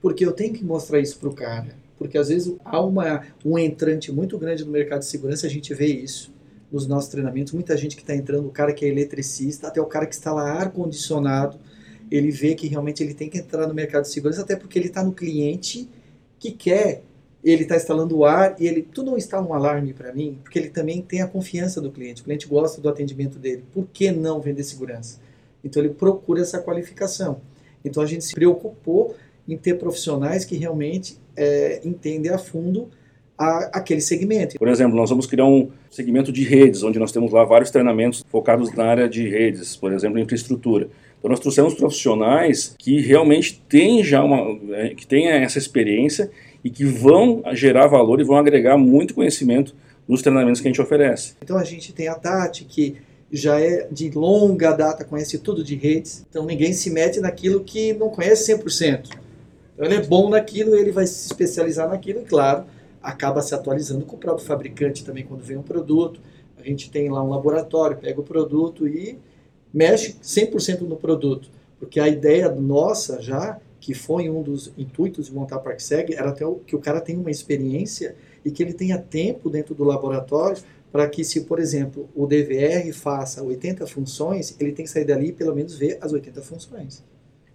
Porque 0.01 0.25
eu 0.25 0.31
tenho 0.31 0.54
que 0.54 0.63
mostrar 0.63 1.00
isso 1.00 1.19
para 1.19 1.28
o 1.28 1.34
cara 1.34 1.88
porque 2.00 2.18
às 2.18 2.30
vezes 2.30 2.56
há 2.63 2.81
uma, 2.81 3.24
um 3.46 3.60
entrante 3.60 4.12
muito 4.12 4.38
grande 4.38 4.63
no 4.63 4.72
mercado 4.72 5.00
de 5.00 5.06
segurança, 5.06 5.46
a 5.46 5.50
gente 5.50 5.74
vê 5.74 5.88
isso 5.88 6.34
nos 6.72 6.88
nossos 6.88 7.10
treinamentos, 7.10 7.51
muita 7.51 7.75
gente 7.75 7.96
que 7.96 8.01
está 8.01 8.16
entrando, 8.16 8.48
o 8.48 8.51
cara 8.51 8.74
que 8.74 8.86
é 8.86 8.88
eletricista, 8.88 9.68
até 9.68 9.81
o 9.81 9.86
cara 9.86 10.06
que 10.06 10.16
está 10.16 10.31
lá 10.31 10.54
ar-condicionado, 10.54 11.60
ele 12.10 12.31
vê 12.31 12.56
que 12.56 12.68
realmente 12.68 13.04
ele 13.04 13.13
tem 13.13 13.30
que 13.30 13.38
entrar 13.38 13.68
no 13.68 13.74
mercado 13.74 14.04
de 14.04 14.10
segurança, 14.10 14.42
até 14.42 14.56
porque 14.56 14.80
ele 14.80 14.88
está 14.88 15.04
no 15.04 15.12
cliente 15.12 15.90
que 16.40 16.51
quer, 16.51 17.04
ele 17.44 17.63
está 17.63 17.75
instalando 17.75 18.18
o 18.18 18.25
ar 18.25 18.56
e 18.60 18.68
ele, 18.68 18.81
tu 18.81 19.04
não 19.04 19.18
instala 19.18 19.46
um 19.46 19.54
alarme 19.54 19.94
para 19.94 20.13
mim? 20.13 20.40
Porque 20.44 20.57
ele 20.57 20.69
também 20.69 21.01
tem 21.01 21.22
a 21.22 21.28
confiança 21.28 21.81
do 21.81 21.92
cliente, 21.92 22.22
o 22.22 22.25
cliente 22.25 22.48
gosta 22.48 22.80
do 22.80 22.88
atendimento 22.88 23.38
dele, 23.38 23.63
por 23.74 23.88
que 23.92 24.12
não 24.12 24.40
vender 24.40 24.63
segurança? 24.63 25.19
Então 25.63 25.84
ele 25.84 25.94
procura 25.94 26.42
essa 26.42 26.60
qualificação. 26.60 27.42
Então 27.84 28.01
a 28.01 28.06
gente 28.06 28.24
se 28.24 28.34
preocupou 28.34 29.16
em 29.48 29.57
ter 29.57 29.75
profissionais 29.75 30.46
que 30.46 30.56
realmente 30.56 31.19
é, 31.39 31.81
entendem 31.86 32.31
a 32.31 32.38
fundo 32.38 32.89
a, 33.38 33.80
aquele 33.80 34.01
segmento. 34.01 34.59
Por 34.59 34.68
exemplo, 34.68 34.97
nós 34.97 35.09
vamos 35.09 35.25
criar 35.25 35.45
um 35.45 35.69
segmento 35.89 36.31
de 36.31 36.44
redes, 36.44 36.83
onde 36.83 37.00
nós 37.00 37.12
temos 37.12 37.31
lá 37.31 37.45
vários 37.45 37.71
treinamentos 37.71 38.24
focados 38.30 38.74
na 38.74 38.83
área 38.83 39.07
de 39.07 39.27
redes, 39.27 39.77
por 39.77 39.94
exemplo, 39.94 40.19
infraestrutura. 40.19 40.89
Então 41.18 41.30
nós 41.30 41.39
trouxemos 41.39 41.74
profissionais 41.74 42.75
que 42.77 43.00
realmente 43.00 43.63
têm 43.68 44.03
já 44.03 44.24
uma, 44.24 44.59
é, 44.75 44.89
que 44.89 45.07
têm 45.07 45.30
essa 45.30 45.57
experiência 45.57 46.30
e 46.63 46.69
que 46.69 46.83
vão 46.83 47.41
gerar 47.53 47.88
valor 47.88 48.19
e 48.19 48.24
vão 48.24 48.38
agregar 48.38 48.77
muito 48.77 49.13
conhecimento 49.13 49.74
nos 50.07 50.21
treinamentos 50.21 50.59
que 50.59 50.68
a 50.68 50.71
gente 50.71 50.81
oferece. 50.81 51.36
Então 51.41 51.57
a 51.57 51.63
gente 51.63 51.94
tem 51.94 52.07
a 52.07 52.15
Tati 52.15 52.65
que 52.65 52.97
já 53.31 53.59
é 53.59 53.88
de 53.91 54.09
longa 54.09 54.71
data, 54.71 55.06
conhece 55.06 55.38
tudo 55.38 55.63
de 55.63 55.75
redes, 55.75 56.25
então 56.30 56.45
ninguém 56.45 56.74
se 56.74 56.89
mete 56.89 57.19
naquilo 57.19 57.63
que 57.63 57.94
não 57.94 58.09
conhece 58.09 58.51
100%. 58.51 59.09
Ele 59.79 59.95
é 59.95 60.01
bom 60.05 60.29
naquilo, 60.29 60.75
ele 60.75 60.91
vai 60.91 61.07
se 61.07 61.27
especializar 61.27 61.87
naquilo 61.87 62.21
e, 62.21 62.25
claro, 62.25 62.65
acaba 63.01 63.41
se 63.41 63.55
atualizando 63.55 64.05
com 64.05 64.17
o 64.17 64.19
próprio 64.19 64.45
fabricante 64.45 65.05
também 65.05 65.25
quando 65.25 65.41
vem 65.41 65.57
um 65.57 65.63
produto. 65.63 66.19
A 66.57 66.63
gente 66.63 66.91
tem 66.91 67.09
lá 67.09 67.24
um 67.24 67.29
laboratório, 67.29 67.98
pega 67.98 68.19
o 68.19 68.24
produto 68.24 68.86
e 68.86 69.17
mexe 69.74 70.17
100% 70.21 70.81
no 70.81 70.98
produto. 70.98 71.50
Porque 71.79 72.00
a 72.00 72.09
ideia 72.09 72.51
nossa 72.51 73.21
já, 73.21 73.57
que 73.79 73.93
foi 73.93 74.29
um 74.29 74.41
dos 74.41 74.74
intuitos 74.77 75.27
de 75.27 75.33
montar 75.33 75.55
a 75.55 75.59
ParkSeg, 75.59 76.13
era 76.13 76.29
até 76.29 76.43
que 76.67 76.75
o 76.75 76.79
cara 76.79 77.00
tenha 77.00 77.19
uma 77.19 77.31
experiência 77.31 78.15
e 78.43 78.51
que 78.51 78.62
ele 78.62 78.74
tenha 78.74 78.98
tempo 78.98 79.50
dentro 79.50 79.74
do 79.74 79.86
laboratório 79.86 80.62
para 80.91 81.07
que 81.07 81.24
se, 81.24 81.41
por 81.41 81.59
exemplo, 81.59 82.09
o 82.13 82.25
DVR 82.25 82.91
faça 82.91 83.41
80 83.41 83.88
funções, 83.88 84.55
ele 84.59 84.74
tem 84.74 84.83
que 84.83 84.91
sair 84.91 85.05
dali 85.05 85.27
e 85.27 85.31
pelo 85.31 85.55
menos 85.55 85.77
ver 85.77 85.98
as 86.01 86.12
80 86.12 86.41
funções. 86.41 87.03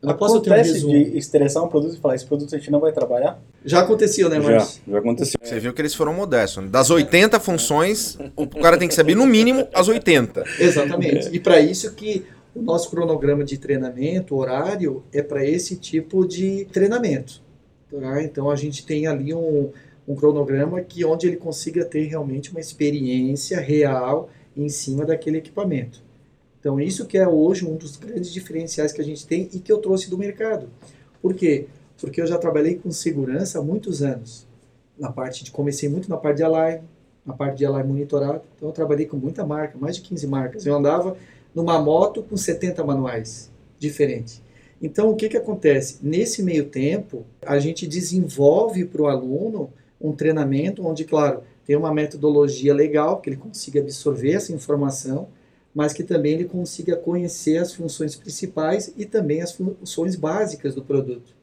Eu 0.06 0.16
posso 0.16 0.36
Acontece 0.36 0.84
um 0.84 0.88
de 0.88 1.16
estressar 1.16 1.64
um 1.64 1.68
produto 1.68 1.94
e 1.94 1.98
falar, 1.98 2.14
esse 2.14 2.26
produto 2.26 2.54
a 2.54 2.58
gente 2.58 2.70
não 2.70 2.80
vai 2.80 2.92
trabalhar? 2.92 3.40
Já 3.64 3.80
aconteceu, 3.80 4.28
né, 4.28 4.38
Marcos? 4.38 4.80
Já, 4.86 4.92
já 4.92 4.98
aconteceu. 4.98 5.40
Você 5.42 5.60
viu 5.60 5.72
que 5.72 5.80
eles 5.80 5.94
foram 5.94 6.12
modestos. 6.12 6.62
Né? 6.62 6.70
Das 6.70 6.90
80 6.90 7.40
funções, 7.40 8.18
o 8.36 8.46
cara 8.46 8.76
tem 8.76 8.88
que 8.88 8.94
saber 8.94 9.14
no 9.14 9.26
mínimo 9.26 9.66
as 9.72 9.88
80. 9.88 10.44
Exatamente. 10.58 11.28
E 11.32 11.40
para 11.40 11.60
isso 11.60 11.92
que 11.94 12.24
o 12.54 12.62
nosso 12.62 12.90
cronograma 12.90 13.42
de 13.42 13.58
treinamento, 13.58 14.36
horário, 14.36 15.02
é 15.12 15.22
para 15.22 15.44
esse 15.44 15.76
tipo 15.76 16.26
de 16.26 16.66
treinamento. 16.66 17.42
Tá? 17.90 18.22
Então 18.22 18.50
a 18.50 18.56
gente 18.56 18.86
tem 18.86 19.06
ali 19.06 19.34
um, 19.34 19.70
um 20.06 20.14
cronograma 20.14 20.80
que 20.80 21.04
onde 21.04 21.26
ele 21.26 21.36
consiga 21.36 21.84
ter 21.84 22.04
realmente 22.04 22.50
uma 22.50 22.60
experiência 22.60 23.58
real 23.60 24.28
em 24.56 24.68
cima 24.68 25.04
daquele 25.04 25.38
equipamento. 25.38 26.03
Então, 26.64 26.80
isso 26.80 27.04
que 27.04 27.18
é 27.18 27.28
hoje 27.28 27.66
um 27.66 27.76
dos 27.76 27.98
grandes 27.98 28.32
diferenciais 28.32 28.90
que 28.90 28.98
a 28.98 29.04
gente 29.04 29.26
tem 29.26 29.50
e 29.52 29.58
que 29.58 29.70
eu 29.70 29.76
trouxe 29.76 30.08
do 30.08 30.16
mercado. 30.16 30.70
Por 31.20 31.34
quê? 31.34 31.66
Porque 32.00 32.22
eu 32.22 32.26
já 32.26 32.38
trabalhei 32.38 32.76
com 32.76 32.90
segurança 32.90 33.58
há 33.58 33.62
muitos 33.62 34.02
anos. 34.02 34.46
Na 34.98 35.12
parte 35.12 35.44
de 35.44 35.50
comecei 35.50 35.90
muito 35.90 36.08
na 36.08 36.16
parte 36.16 36.38
de 36.38 36.42
alarme, 36.42 36.80
na 37.22 37.34
parte 37.34 37.58
de 37.58 37.66
alarme 37.66 37.92
monitorado. 37.92 38.40
Então, 38.56 38.70
eu 38.70 38.72
trabalhei 38.72 39.04
com 39.04 39.18
muita 39.18 39.44
marca, 39.44 39.76
mais 39.76 39.96
de 39.96 40.02
15 40.08 40.26
marcas. 40.26 40.64
Eu 40.64 40.74
andava 40.74 41.18
numa 41.54 41.78
moto 41.78 42.22
com 42.22 42.34
70 42.34 42.82
manuais 42.82 43.50
diferentes. 43.78 44.40
Então, 44.80 45.10
o 45.10 45.16
que, 45.16 45.28
que 45.28 45.36
acontece? 45.36 45.98
Nesse 46.02 46.42
meio 46.42 46.64
tempo, 46.70 47.26
a 47.44 47.58
gente 47.58 47.86
desenvolve 47.86 48.86
para 48.86 49.02
o 49.02 49.06
aluno 49.06 49.70
um 50.00 50.12
treinamento 50.12 50.82
onde, 50.86 51.04
claro, 51.04 51.42
tem 51.66 51.76
uma 51.76 51.92
metodologia 51.92 52.72
legal, 52.72 53.20
que 53.20 53.28
ele 53.28 53.36
consiga 53.36 53.80
absorver 53.80 54.32
essa 54.32 54.50
informação, 54.50 55.28
mas 55.74 55.92
que 55.92 56.04
também 56.04 56.34
ele 56.34 56.44
consiga 56.44 56.96
conhecer 56.96 57.58
as 57.58 57.74
funções 57.74 58.14
principais 58.14 58.94
e 58.96 59.04
também 59.04 59.42
as 59.42 59.52
funções 59.52 60.14
básicas 60.14 60.74
do 60.74 60.82
produto, 60.82 61.34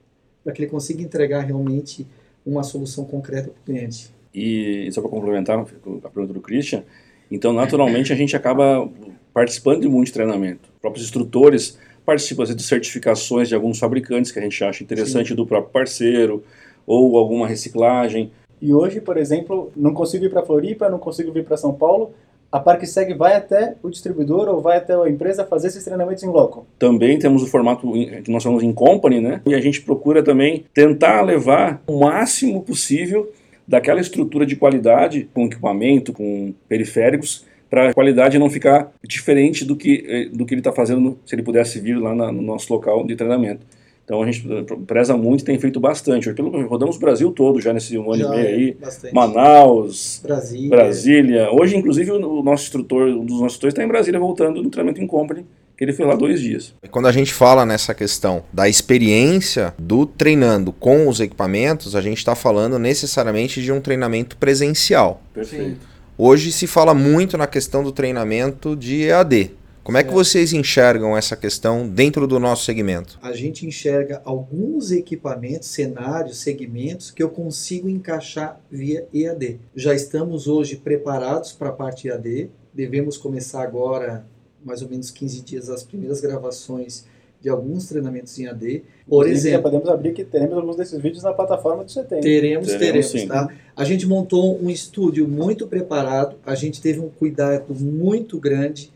para 0.43 0.53
que 0.53 0.61
ele 0.61 0.71
consiga 0.71 1.01
entregar 1.01 1.41
realmente 1.41 2.07
uma 2.45 2.63
solução 2.63 3.03
concreta 3.03 3.49
para 3.49 3.61
o 3.61 3.65
cliente. 3.65 4.09
E 4.33 4.89
só 4.91 5.01
para 5.01 5.09
complementar 5.09 5.59
a 5.59 5.63
pergunta 6.09 6.33
do 6.33 6.39
Christian, 6.41 6.83
Então, 7.31 7.53
naturalmente, 7.53 8.11
a 8.11 8.15
gente 8.15 8.35
acaba 8.35 8.89
participando 9.33 9.81
de 9.81 9.87
muito 9.87 10.11
treinamento. 10.11 10.69
Os 10.73 10.81
próprios 10.81 11.05
instrutores 11.05 11.77
participam 12.05 12.43
de 12.43 12.61
certificações 12.61 13.47
de 13.47 13.55
alguns 13.55 13.79
fabricantes 13.79 14.31
que 14.31 14.39
a 14.39 14.41
gente 14.41 14.61
acha 14.63 14.83
interessante 14.83 15.29
Sim. 15.29 15.35
do 15.35 15.45
próprio 15.45 15.71
parceiro, 15.71 16.43
ou 16.85 17.17
alguma 17.17 17.47
reciclagem. 17.47 18.31
E 18.61 18.73
hoje, 18.73 18.99
por 18.99 19.17
exemplo, 19.17 19.71
não 19.75 19.93
consigo 19.93 20.25
ir 20.25 20.29
para 20.29 20.43
Floripa, 20.43 20.89
não 20.89 20.99
consigo 20.99 21.31
vir 21.31 21.45
para 21.45 21.55
São 21.55 21.73
Paulo, 21.73 22.11
a 22.51 22.59
ParkSeg 22.59 23.13
vai 23.13 23.35
até 23.35 23.75
o 23.81 23.89
distribuidor 23.89 24.49
ou 24.49 24.61
vai 24.61 24.77
até 24.77 24.93
a 24.93 25.09
empresa 25.09 25.45
fazer 25.45 25.67
esses 25.67 25.83
treinamentos 25.83 26.23
em 26.23 26.27
loco? 26.27 26.67
Também 26.77 27.17
temos 27.17 27.41
o 27.41 27.47
formato 27.47 27.91
que 28.23 28.29
nós 28.29 28.43
chamamos 28.43 28.63
em 28.63 28.73
company, 28.73 29.21
né? 29.21 29.41
E 29.45 29.55
a 29.55 29.61
gente 29.61 29.81
procura 29.81 30.21
também 30.21 30.65
tentar 30.73 31.21
levar 31.21 31.81
o 31.87 31.99
máximo 31.99 32.61
possível 32.61 33.31
daquela 33.65 34.01
estrutura 34.01 34.45
de 34.45 34.57
qualidade, 34.57 35.29
com 35.33 35.45
equipamento, 35.45 36.11
com 36.11 36.53
periféricos, 36.67 37.45
para 37.69 37.89
a 37.89 37.93
qualidade 37.93 38.37
não 38.37 38.49
ficar 38.49 38.91
diferente 39.01 39.63
do 39.63 39.77
que, 39.77 40.03
eh, 40.05 40.25
do 40.25 40.45
que 40.45 40.53
ele 40.53 40.59
está 40.59 40.73
fazendo 40.73 41.17
se 41.25 41.33
ele 41.33 41.41
pudesse 41.41 41.79
vir 41.79 41.97
lá 41.97 42.13
na, 42.13 42.29
no 42.29 42.41
nosso 42.41 42.71
local 42.73 43.05
de 43.05 43.15
treinamento. 43.15 43.65
Então 44.11 44.21
a 44.21 44.25
gente 44.29 44.45
preza 44.85 45.15
muito 45.15 45.39
e 45.39 45.45
tem 45.45 45.57
feito 45.57 45.79
bastante. 45.79 46.29
Rodamos 46.67 46.97
o 46.97 46.99
Brasil 46.99 47.31
todo 47.31 47.61
já 47.61 47.71
nesse 47.71 47.97
um 47.97 48.11
ano 48.11 48.23
já, 48.23 48.27
e 48.27 48.29
meio 48.29 48.47
aí. 48.47 48.73
Bastante. 48.73 49.15
Manaus, 49.15 50.19
Brasília. 50.21 50.69
Brasília. 50.69 51.49
Hoje, 51.53 51.77
inclusive, 51.77 52.11
o 52.11 52.43
nosso 52.43 52.65
instrutor, 52.65 53.07
um 53.07 53.23
dos 53.23 53.39
nossos 53.39 53.53
instrutores 53.53 53.73
está 53.73 53.85
em 53.85 53.87
Brasília 53.87 54.19
voltando 54.19 54.61
no 54.61 54.69
treinamento 54.69 55.01
em 55.01 55.07
company 55.07 55.45
que 55.77 55.85
ele 55.85 55.93
fez 55.93 56.07
lá 56.07 56.15
dois 56.15 56.41
dias. 56.41 56.75
Quando 56.91 57.07
a 57.07 57.11
gente 57.13 57.33
fala 57.33 57.65
nessa 57.65 57.93
questão 57.93 58.43
da 58.51 58.67
experiência 58.67 59.73
do 59.79 60.05
treinando 60.05 60.73
com 60.73 61.07
os 61.07 61.21
equipamentos, 61.21 61.95
a 61.95 62.01
gente 62.01 62.17
está 62.17 62.35
falando 62.35 62.77
necessariamente 62.77 63.61
de 63.61 63.71
um 63.71 63.79
treinamento 63.79 64.35
presencial. 64.35 65.21
Perfeito. 65.33 65.87
Hoje 66.17 66.51
se 66.51 66.67
fala 66.67 66.93
muito 66.93 67.37
na 67.37 67.47
questão 67.47 67.81
do 67.81 67.93
treinamento 67.93 68.75
de 68.75 69.03
EAD. 69.03 69.51
Como 69.83 69.97
é 69.97 70.03
que 70.03 70.13
vocês 70.13 70.53
enxergam 70.53 71.17
essa 71.17 71.35
questão 71.35 71.89
dentro 71.89 72.27
do 72.27 72.39
nosso 72.39 72.65
segmento? 72.65 73.17
A 73.19 73.33
gente 73.33 73.65
enxerga 73.65 74.21
alguns 74.23 74.91
equipamentos, 74.91 75.69
cenários, 75.69 76.37
segmentos 76.37 77.09
que 77.09 77.23
eu 77.23 77.29
consigo 77.29 77.89
encaixar 77.89 78.61
via 78.69 79.07
EAD. 79.11 79.59
Já 79.75 79.95
estamos 79.95 80.47
hoje 80.47 80.75
preparados 80.75 81.51
para 81.51 81.69
a 81.69 81.73
parte 81.73 82.07
EAD. 82.07 82.51
Devemos 82.71 83.17
começar 83.17 83.63
agora, 83.63 84.23
mais 84.63 84.83
ou 84.83 84.89
menos 84.89 85.09
15 85.09 85.41
dias, 85.41 85.67
as 85.67 85.81
primeiras 85.81 86.21
gravações 86.21 87.05
de 87.41 87.49
alguns 87.49 87.87
treinamentos 87.87 88.37
em 88.37 88.45
AD. 88.45 88.83
Por 89.07 89.25
Inclusive, 89.25 89.49
exemplo, 89.49 89.63
podemos 89.63 89.89
abrir 89.89 90.13
que 90.13 90.23
teremos 90.23 90.55
alguns 90.55 90.75
desses 90.75 91.01
vídeos 91.01 91.23
na 91.23 91.33
plataforma 91.33 91.83
do 91.83 91.91
CT. 91.91 92.19
Teremos, 92.21 92.67
teremos, 92.67 93.11
teremos 93.11 93.23
tá? 93.23 93.49
A 93.75 93.83
gente 93.83 94.05
montou 94.05 94.63
um 94.63 94.69
estúdio 94.69 95.27
muito 95.27 95.65
preparado, 95.65 96.35
a 96.45 96.53
gente 96.53 96.79
teve 96.79 96.99
um 96.99 97.09
cuidado 97.09 97.73
muito 97.73 98.39
grande 98.39 98.91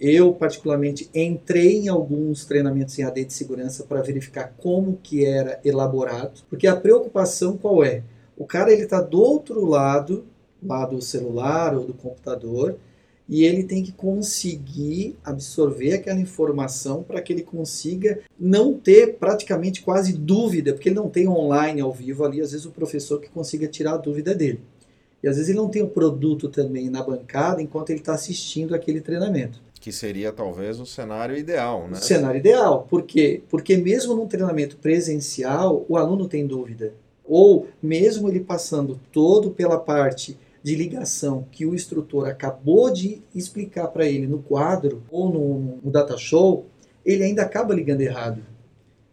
eu, 0.00 0.32
particularmente, 0.32 1.10
entrei 1.14 1.80
em 1.80 1.88
alguns 1.88 2.46
treinamentos 2.46 2.98
em 2.98 3.02
AD 3.02 3.26
de 3.26 3.34
segurança 3.34 3.84
para 3.84 4.00
verificar 4.00 4.54
como 4.56 4.98
que 5.02 5.26
era 5.26 5.60
elaborado, 5.62 6.40
porque 6.48 6.66
a 6.66 6.74
preocupação 6.74 7.58
qual 7.58 7.84
é? 7.84 8.02
O 8.34 8.46
cara 8.46 8.72
ele 8.72 8.84
está 8.84 9.02
do 9.02 9.20
outro 9.20 9.62
lado, 9.66 10.24
lá 10.62 10.86
do 10.86 11.02
celular 11.02 11.76
ou 11.76 11.84
do 11.84 11.92
computador, 11.92 12.78
e 13.28 13.44
ele 13.44 13.62
tem 13.62 13.82
que 13.82 13.92
conseguir 13.92 15.16
absorver 15.22 15.92
aquela 15.92 16.18
informação 16.18 17.02
para 17.02 17.20
que 17.20 17.32
ele 17.32 17.42
consiga 17.42 18.20
não 18.38 18.72
ter 18.72 19.18
praticamente 19.18 19.82
quase 19.82 20.14
dúvida, 20.14 20.72
porque 20.72 20.88
ele 20.88 20.96
não 20.96 21.10
tem 21.10 21.28
online 21.28 21.80
ao 21.80 21.92
vivo 21.92 22.24
ali, 22.24 22.40
às 22.40 22.52
vezes 22.52 22.66
o 22.66 22.72
professor 22.72 23.20
que 23.20 23.28
consiga 23.28 23.68
tirar 23.68 23.92
a 23.92 23.98
dúvida 23.98 24.34
dele. 24.34 24.60
E 25.22 25.28
às 25.28 25.36
vezes 25.36 25.50
ele 25.50 25.58
não 25.58 25.68
tem 25.68 25.82
o 25.82 25.88
produto 25.88 26.48
também 26.48 26.88
na 26.88 27.02
bancada 27.02 27.60
enquanto 27.60 27.90
ele 27.90 28.00
está 28.00 28.14
assistindo 28.14 28.74
aquele 28.74 29.02
treinamento. 29.02 29.62
Que 29.80 29.90
seria 29.90 30.30
talvez 30.30 30.78
o 30.78 30.84
cenário 30.84 31.36
ideal, 31.36 31.88
né? 31.88 31.98
O 31.98 32.02
cenário 32.02 32.38
ideal. 32.38 32.86
Por 32.88 33.02
quê? 33.02 33.42
Porque 33.48 33.76
mesmo 33.78 34.14
num 34.14 34.26
treinamento 34.26 34.76
presencial, 34.76 35.86
o 35.88 35.96
aluno 35.96 36.28
tem 36.28 36.46
dúvida. 36.46 36.92
Ou 37.24 37.66
mesmo 37.82 38.28
ele 38.28 38.40
passando 38.40 39.00
todo 39.10 39.50
pela 39.50 39.78
parte 39.78 40.38
de 40.62 40.74
ligação 40.74 41.46
que 41.50 41.64
o 41.64 41.74
instrutor 41.74 42.28
acabou 42.28 42.92
de 42.92 43.22
explicar 43.34 43.88
para 43.88 44.06
ele 44.06 44.26
no 44.26 44.40
quadro 44.40 45.02
ou 45.10 45.32
no, 45.32 45.78
no 45.82 45.90
data 45.90 46.18
show, 46.18 46.66
ele 47.04 47.24
ainda 47.24 47.42
acaba 47.42 47.74
ligando 47.74 48.02
errado. 48.02 48.42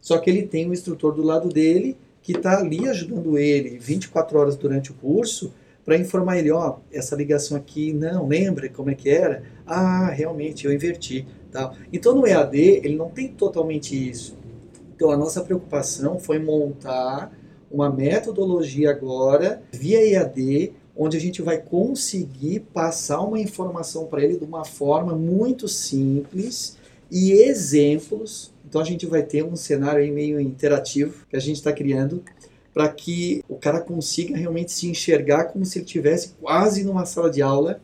Só 0.02 0.18
que 0.18 0.30
ele 0.30 0.46
tem 0.46 0.68
um 0.70 0.74
instrutor 0.74 1.14
do 1.14 1.22
lado 1.22 1.50
dele 1.50 1.98
que 2.22 2.34
está 2.34 2.60
ali 2.60 2.88
ajudando 2.90 3.38
ele 3.38 3.78
24 3.78 4.38
horas 4.38 4.58
durante 4.58 4.92
o 4.92 4.96
curso 4.96 5.54
para 5.88 5.96
informar 5.96 6.38
ele, 6.38 6.52
ó, 6.52 6.80
essa 6.92 7.16
ligação 7.16 7.56
aqui, 7.56 7.94
não, 7.94 8.28
lembra 8.28 8.68
como 8.68 8.90
é 8.92 8.94
que 8.94 9.10
era? 9.10 9.44
Ah, 9.66 10.10
realmente, 10.10 10.66
eu 10.66 10.74
inverti. 10.74 11.26
Tal. 11.50 11.76
Então 11.94 12.14
no 12.14 12.28
EAD 12.28 12.60
ele 12.84 12.98
não 12.98 13.10
tem 13.10 13.30
totalmente 13.30 13.96
isso. 13.96 14.36
Então 14.94 15.12
a 15.12 15.16
nossa 15.16 15.42
preocupação 15.42 16.20
foi 16.20 16.40
montar 16.40 17.32
uma 17.72 17.90
metodologia 17.90 18.92
agora 18.92 19.64
via 19.72 20.06
EAD, 20.06 20.74
onde 20.94 21.16
a 21.16 21.22
gente 21.22 21.42
vai 21.42 21.58
conseguir 21.58 22.60
passar 22.74 23.22
uma 23.22 23.40
informação 23.40 24.08
para 24.08 24.22
ele 24.22 24.36
de 24.36 24.44
uma 24.44 24.66
forma 24.66 25.16
muito 25.16 25.70
simples 25.70 26.78
e 27.10 27.32
exemplos. 27.32 28.54
Então 28.68 28.82
a 28.82 28.84
gente 28.84 29.06
vai 29.06 29.24
ter 29.24 29.42
um 29.42 29.56
cenário 29.56 30.14
meio 30.14 30.38
interativo 30.38 31.26
que 31.30 31.38
a 31.38 31.40
gente 31.40 31.56
está 31.56 31.72
criando 31.72 32.22
para 32.78 32.90
que 32.90 33.44
o 33.50 33.56
cara 33.56 33.82
consiga 33.82 34.38
realmente 34.38 34.72
se 34.72 34.88
enxergar 34.88 35.46
como 35.46 35.66
se 35.66 35.80
ele 35.80 35.86
estivesse 35.86 36.36
quase 36.40 36.84
numa 36.84 37.08
sala 37.08 37.28
de 37.28 37.42
aula 37.42 37.82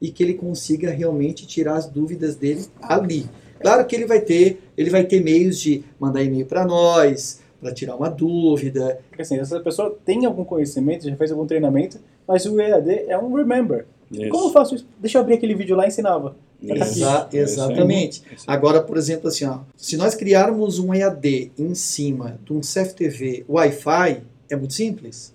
e 0.00 0.10
que 0.10 0.20
ele 0.20 0.34
consiga 0.34 0.90
realmente 0.90 1.46
tirar 1.46 1.76
as 1.76 1.86
dúvidas 1.86 2.34
dele 2.34 2.64
ali. 2.82 3.30
Claro 3.60 3.86
que 3.86 3.94
ele 3.94 4.04
vai 4.04 4.20
ter, 4.20 4.60
ele 4.76 4.90
vai 4.90 5.04
ter 5.04 5.22
meios 5.22 5.60
de 5.60 5.84
mandar 5.96 6.24
e-mail 6.24 6.44
para 6.44 6.64
nós, 6.64 7.40
para 7.60 7.72
tirar 7.72 7.94
uma 7.94 8.08
dúvida. 8.10 8.98
Porque 9.10 9.22
assim, 9.22 9.38
essa 9.38 9.60
pessoa 9.60 9.96
tem 10.04 10.26
algum 10.26 10.44
conhecimento, 10.44 11.08
já 11.08 11.14
fez 11.14 11.30
algum 11.30 11.46
treinamento, 11.46 12.00
mas 12.26 12.44
o 12.44 12.60
EAD 12.60 13.04
é 13.06 13.16
um 13.16 13.32
remember. 13.32 13.86
Isso. 14.10 14.28
Como 14.28 14.48
eu 14.48 14.52
faço 14.52 14.74
isso? 14.74 14.88
Deixa 14.98 15.18
eu 15.18 15.22
abrir 15.22 15.34
aquele 15.34 15.54
vídeo 15.54 15.76
lá 15.76 15.84
e 15.84 15.88
ensinava. 15.88 16.34
Exa 16.60 17.28
exatamente. 17.32 18.24
Agora, 18.44 18.80
por 18.80 18.96
exemplo, 18.96 19.28
assim, 19.28 19.44
ó, 19.44 19.60
se 19.76 19.96
nós 19.96 20.16
criarmos 20.16 20.80
um 20.80 20.92
EAD 20.92 21.52
em 21.56 21.74
cima 21.76 22.40
de 22.44 22.52
um 22.52 22.60
CFTV 22.60 23.44
Wi-Fi, 23.48 24.31
é 24.54 24.56
muito 24.56 24.74
simples. 24.74 25.34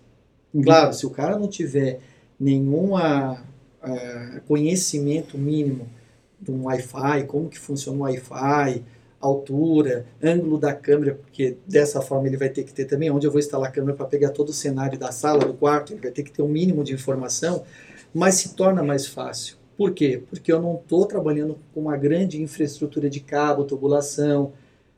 Uhum. 0.54 0.62
Claro, 0.62 0.94
se 0.94 1.06
o 1.06 1.10
cara 1.10 1.38
não 1.38 1.48
tiver 1.48 2.00
nenhum 2.40 2.96
uh, 2.96 3.38
conhecimento 4.48 5.38
mínimo 5.38 5.88
de 6.40 6.52
um 6.52 6.66
Wi-Fi, 6.66 7.26
como 7.26 7.50
que 7.50 7.58
funciona 7.58 7.98
o 7.98 8.02
Wi-Fi, 8.02 8.84
altura, 9.20 10.06
ângulo 10.22 10.58
da 10.58 10.74
câmera, 10.74 11.16
porque 11.16 11.58
dessa 11.68 12.02
forma 12.02 12.28
ele 12.28 12.38
vai 12.38 12.50
ter 12.50 12.64
que 12.64 12.74
ter 12.74 12.86
também 12.86 13.10
onde 13.10 13.26
eu 13.26 13.32
vou 13.32 13.40
instalar 13.40 13.70
a 13.70 13.72
câmera 13.72 13.96
para 13.96 14.06
pegar 14.06 14.30
todo 14.30 14.50
o 14.50 14.54
cenário 14.54 14.98
da 14.98 15.12
sala, 15.12 15.46
do 15.46 15.54
quarto, 15.54 15.94
ele 15.94 16.02
vai 16.02 16.12
ter 16.12 16.24
que 16.24 16.32
ter 16.32 16.42
um 16.42 16.48
mínimo 16.48 16.84
de 16.84 16.94
informação, 16.94 17.64
mas 18.14 18.36
se 18.36 18.54
torna 18.54 18.84
mais 18.84 19.08
fácil. 19.08 19.58
Por 19.76 19.92
quê? 19.94 20.24
Porque 20.30 20.52
eu 20.52 20.62
não 20.62 20.76
estou 20.76 21.06
trabalhando 21.06 21.58
com 21.74 21.82
uma 21.82 21.98
grande 21.98 22.42
infraestrutura 22.42 23.10
de 23.10 23.20
cabo, 23.20 23.64
tubulação, 23.64 24.54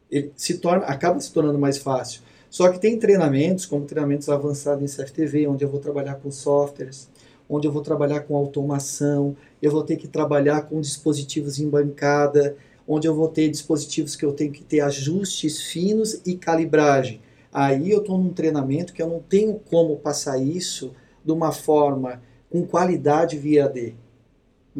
ele 0.09 0.31
se 0.35 0.57
torna, 0.57 0.85
acaba 0.85 1.19
se 1.19 1.31
tornando 1.31 1.59
mais 1.59 1.77
fácil. 1.77 2.21
Só 2.49 2.69
que 2.69 2.79
tem 2.79 2.97
treinamentos, 2.97 3.65
como 3.65 3.85
treinamentos 3.85 4.27
avançados 4.27 4.83
em 4.83 5.03
CFTV, 5.03 5.47
onde 5.47 5.63
eu 5.63 5.69
vou 5.69 5.79
trabalhar 5.79 6.15
com 6.15 6.31
softwares, 6.31 7.07
onde 7.47 7.67
eu 7.67 7.71
vou 7.71 7.81
trabalhar 7.81 8.21
com 8.21 8.35
automação, 8.35 9.35
eu 9.61 9.71
vou 9.71 9.83
ter 9.83 9.97
que 9.97 10.07
trabalhar 10.07 10.63
com 10.63 10.81
dispositivos 10.81 11.59
em 11.59 11.69
bancada, 11.69 12.55
onde 12.87 13.07
eu 13.07 13.13
vou 13.13 13.27
ter 13.27 13.49
dispositivos 13.49 14.15
que 14.15 14.25
eu 14.25 14.33
tenho 14.33 14.51
que 14.51 14.63
ter 14.63 14.81
ajustes 14.81 15.61
finos 15.61 16.21
e 16.25 16.35
calibragem. 16.35 17.21
Aí 17.51 17.91
eu 17.91 17.99
estou 17.99 18.17
num 18.17 18.33
treinamento 18.33 18.93
que 18.93 19.01
eu 19.01 19.07
não 19.07 19.19
tenho 19.19 19.59
como 19.69 19.97
passar 19.97 20.37
isso 20.37 20.91
de 21.23 21.31
uma 21.31 21.51
forma 21.51 22.21
com 22.49 22.65
qualidade 22.65 23.37
via 23.37 23.65
AD. 23.65 23.95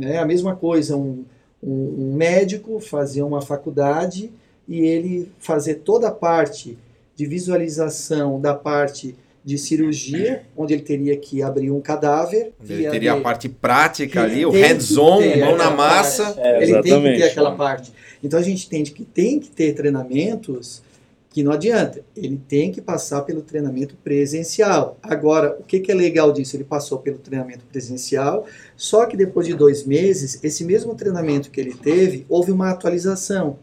É 0.02 0.18
a 0.18 0.26
mesma 0.26 0.56
coisa, 0.56 0.96
um, 0.96 1.26
um, 1.62 2.12
um 2.12 2.14
médico 2.16 2.80
fazer 2.80 3.22
uma 3.22 3.42
faculdade 3.42 4.32
e 4.68 4.80
ele 4.82 5.32
fazer 5.40 5.76
toda 5.76 6.08
a 6.08 6.12
parte 6.12 6.78
de 7.20 7.26
visualização 7.26 8.40
da 8.40 8.54
parte 8.54 9.14
de 9.44 9.58
cirurgia, 9.58 10.44
onde 10.56 10.74
ele 10.74 10.84
teria 10.84 11.18
que 11.18 11.42
abrir 11.42 11.70
um 11.70 11.82
cadáver. 11.82 12.54
Ele 12.66 12.90
teria 12.90 13.12
a 13.12 13.20
parte 13.20 13.50
prática 13.50 14.24
ali, 14.24 14.46
o 14.46 14.52
hands-on, 14.52 15.20
mão 15.38 15.58
na 15.58 15.70
massa. 15.70 16.34
É, 16.38 16.64
ele 16.64 16.82
tem 16.82 17.04
que 17.04 17.18
ter 17.18 17.24
aquela 17.24 17.54
parte. 17.58 17.92
Então 18.24 18.40
a 18.40 18.42
gente 18.42 18.68
entende 18.68 18.92
que 18.94 19.04
tem 19.04 19.38
que 19.38 19.50
ter 19.50 19.74
treinamentos 19.74 20.82
que 21.30 21.44
não 21.44 21.52
adianta. 21.52 22.02
Ele 22.16 22.40
tem 22.48 22.72
que 22.72 22.80
passar 22.80 23.24
pelo 23.24 23.42
treinamento 23.42 23.98
presencial. 24.02 24.98
Agora, 25.04 25.58
o 25.60 25.64
que, 25.64 25.82
que 25.82 25.92
é 25.92 25.96
legal 25.96 26.32
disso? 26.32 26.56
Ele 26.56 26.64
passou 26.64 27.00
pelo 27.00 27.18
treinamento 27.18 27.66
presencial, 27.66 28.46
só 28.78 29.06
que 29.06 29.18
depois 29.18 29.46
de 29.46 29.54
dois 29.54 29.86
meses, 29.86 30.40
esse 30.42 30.64
mesmo 30.64 30.96
treinamento 30.96 31.52
que 31.52 31.60
ele 31.60 31.74
teve, 31.74 32.26
houve 32.30 32.50
uma 32.54 32.70
atualização. 32.70 33.60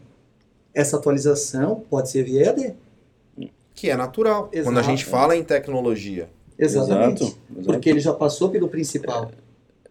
Essa 0.75 0.97
atualização 0.97 1.83
pode 1.89 2.11
ser 2.11 2.21
via 2.21 2.43
EAD 2.43 2.75
que 3.77 3.91
é 3.91 3.95
natural. 3.95 4.49
Exato. 4.51 4.69
Quando 4.69 4.79
a 4.79 4.81
gente 4.81 5.05
fala 5.05 5.37
em 5.37 5.43
tecnologia. 5.43 6.27
Exatamente. 6.57 7.21
Exato. 7.21 7.37
Porque 7.63 7.87
ele 7.91 7.99
já 7.99 8.11
passou 8.11 8.49
pelo 8.49 8.67
principal. 8.67 9.31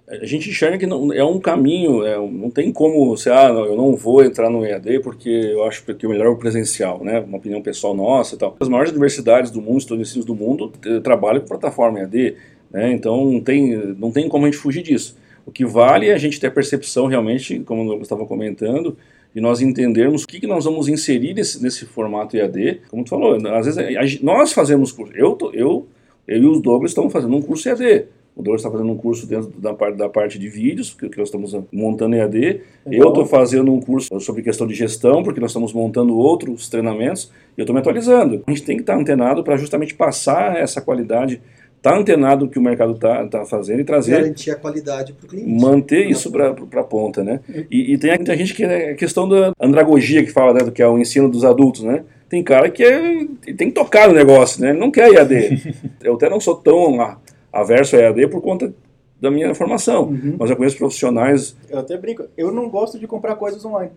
a 0.09 0.27
gente 0.27 0.51
enxerga 0.51 0.77
que 0.77 0.87
não, 0.87 1.13
é 1.13 1.25
um 1.25 1.39
caminho, 1.39 2.05
é, 2.05 2.17
não 2.19 2.51
tem 2.51 2.73
como 2.73 3.07
você, 3.07 3.31
ah, 3.31 3.53
não, 3.53 3.65
eu 3.65 3.77
não 3.77 3.95
vou 3.95 4.25
entrar 4.25 4.51
no 4.51 4.67
EAD 4.67 4.99
porque 5.01 5.29
eu 5.29 5.63
acho 5.63 5.85
que 5.85 6.05
o 6.05 6.11
melhor 6.11 6.27
é 6.27 6.31
o 6.31 6.37
presencial, 6.37 7.03
né? 7.05 7.21
Uma 7.21 7.39
opinião 7.39 7.63
pessoal 7.63 7.95
nossa 7.95 8.35
e 8.35 8.39
tal. 8.39 8.57
As 8.59 8.69
maiores 8.69 8.91
universidades 8.91 9.53
do 9.53 9.63
mundo, 9.63 9.79
estabelecidos 9.79 10.25
do 10.25 10.35
mundo, 10.35 10.73
trabalham 11.05 11.41
com 11.41 11.47
plataforma 11.47 12.01
EAD, 12.01 12.35
né? 12.73 12.93
Então 12.93 13.25
não 13.25 13.41
tem, 13.41 13.77
não 13.97 14.11
tem 14.11 14.29
como 14.29 14.47
a 14.47 14.51
gente 14.51 14.61
fugir 14.61 14.83
disso. 14.83 15.17
O 15.47 15.53
que 15.53 15.65
vale 15.65 16.09
é 16.09 16.13
a 16.13 16.19
gente 16.19 16.41
ter 16.41 16.49
a 16.49 16.51
percepção 16.51 17.07
realmente, 17.07 17.61
como 17.61 17.93
eu 17.93 18.03
estava 18.03 18.27
comentando, 18.27 18.97
de 19.37 19.43
nós 19.43 19.61
entendermos 19.61 20.25
o 20.25 20.27
que, 20.27 20.41
que 20.41 20.47
nós 20.47 20.65
vamos 20.65 20.89
inserir 20.89 21.35
nesse, 21.35 21.63
nesse 21.63 21.85
formato 21.85 22.35
EAD. 22.35 22.81
Como 22.89 23.05
tu 23.05 23.11
falou, 23.11 23.37
às 23.55 23.67
vezes 23.67 24.23
nós 24.23 24.51
fazemos 24.55 24.91
curso. 24.91 25.13
Eu, 25.15 25.37
eu, 25.53 25.87
eu 26.27 26.43
e 26.43 26.47
os 26.47 26.63
Douglas 26.63 26.93
estamos 26.93 27.13
fazendo 27.13 27.37
um 27.37 27.43
curso 27.43 27.69
EAD. 27.69 28.07
O 28.35 28.43
Douglas 28.43 28.63
está 28.63 28.71
fazendo 28.71 28.91
um 28.91 28.97
curso 28.97 29.27
dentro 29.27 29.51
da 29.61 29.75
parte, 29.75 29.99
da 29.99 30.09
parte 30.09 30.39
de 30.39 30.49
vídeos, 30.49 30.95
que, 30.95 31.11
que 31.11 31.19
nós 31.19 31.29
estamos 31.29 31.55
montando 31.71 32.17
EAD. 32.17 32.39
Legal. 32.39 32.63
Eu 32.87 33.09
estou 33.09 33.27
fazendo 33.27 33.71
um 33.75 33.79
curso 33.79 34.19
sobre 34.21 34.41
questão 34.41 34.67
de 34.67 34.73
gestão, 34.73 35.23
porque 35.23 35.39
nós 35.39 35.51
estamos 35.51 35.71
montando 35.75 36.17
outros 36.17 36.71
treinamentos, 36.71 37.31
e 37.59 37.61
eu 37.61 37.65
estou 37.65 37.75
me 37.75 37.81
atualizando. 37.81 38.43
A 38.47 38.51
gente 38.51 38.63
tem 38.63 38.77
que 38.77 38.85
estar 38.85 38.97
antenado 38.97 39.45
para 39.45 39.59
justamente 39.59 39.95
passar 39.95 40.57
essa 40.57 40.81
qualidade 40.81 41.43
estar 41.87 41.93
tá 41.93 41.99
antenado 41.99 42.47
do 42.47 42.51
que 42.51 42.59
o 42.59 42.63
mercado 42.63 42.93
está 42.93 43.27
tá 43.27 43.45
fazendo 43.45 43.81
e 43.81 43.85
trazer. 43.85 44.21
Garantir 44.21 44.51
a 44.51 44.57
qualidade 44.57 45.13
para 45.13 45.27
o 45.27 45.29
cliente. 45.29 45.49
Manter 45.49 46.11
isso 46.11 46.31
para 46.31 46.51
a 46.51 46.85
ponta, 46.85 47.23
né? 47.23 47.41
E, 47.71 47.95
e, 47.95 47.99
tem 47.99 48.15
muita 48.17 48.37
gente 48.37 48.55
que 48.55 48.65
é 48.65 48.91
a 48.91 48.95
questão 48.95 49.29
da 49.29 49.53
andragogia 49.61 50.25
que 50.25 50.33
fala, 50.33 50.55
né? 50.55 50.61
Do 50.61 50.73
que 50.73 50.83
é 50.83 50.89
o 50.89 50.99
ensino 50.99 51.29
dos 51.29 51.45
adultos, 51.45 51.83
né? 51.83 52.05
Tem 52.29 52.43
cara 52.43 52.69
que 52.69 52.83
é, 52.83 53.27
tem 53.57 53.69
que 53.69 53.73
tocar 53.73 54.09
no 54.09 54.15
negócio, 54.15 54.61
né? 54.61 54.71
Ele 54.71 54.81
não 54.81 54.91
quer 54.91 55.13
IAD. 55.13 55.75
eu 56.03 56.15
até 56.15 56.29
não 56.29 56.41
sou 56.41 56.57
tão 56.57 57.17
averso 57.53 57.97
a 57.97 58.01
EAD 58.01 58.29
por 58.29 58.43
conta 58.43 58.75
da 59.21 59.31
minha 59.31 59.55
formação. 59.55 60.09
Uhum. 60.09 60.37
Mas 60.39 60.51
eu 60.51 60.57
conheço 60.57 60.77
profissionais. 60.77 61.57
Eu 61.71 61.79
até 61.79 61.97
brinco, 61.97 62.25
eu 62.37 62.53
não 62.53 62.69
gosto 62.69 62.99
de 62.99 63.07
comprar 63.07 63.37
coisas 63.37 63.65
online. 63.65 63.93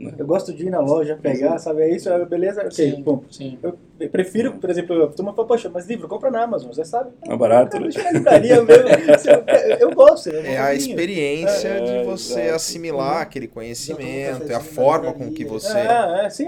Né? 0.00 0.14
Eu 0.16 0.26
gosto 0.26 0.50
de 0.54 0.66
ir 0.66 0.70
na 0.70 0.80
loja, 0.80 1.18
pegar, 1.20 1.58
sabe? 1.58 1.82
É 1.82 1.94
isso, 1.94 2.08
é 2.08 2.24
beleza? 2.24 2.62
Ok, 2.62 2.70
sim, 2.72 3.02
bom. 3.02 3.22
Sim. 3.30 3.58
Eu 3.62 4.08
prefiro, 4.08 4.52
por 4.54 4.70
exemplo, 4.70 5.04
a 5.04 5.08
turma 5.08 5.34
fala, 5.34 5.46
poxa, 5.46 5.70
mas 5.72 5.86
livro, 5.86 6.08
compra 6.08 6.30
na 6.30 6.42
Amazon, 6.42 6.72
você 6.72 6.86
sabe? 6.86 7.10
É 7.22 7.36
barato. 7.36 7.76
Eu, 7.76 7.82
na 7.82 8.10
livraria 8.12 8.62
mesmo. 8.62 9.30
eu, 9.78 9.88
eu 9.88 9.94
gosto. 9.94 10.30
É, 10.30 10.54
é 10.54 10.58
a 10.58 10.74
experiência 10.74 11.68
é, 11.68 11.80
de 11.80 12.04
você 12.06 12.40
é, 12.40 12.50
assimilar 12.50 13.18
é, 13.18 13.22
aquele 13.22 13.46
conhecimento, 13.46 14.50
é 14.50 14.54
a 14.54 14.60
forma 14.60 15.12
com 15.12 15.30
que 15.30 15.44
você. 15.44 15.76
É, 15.76 16.24
é 16.24 16.30
sim, 16.30 16.46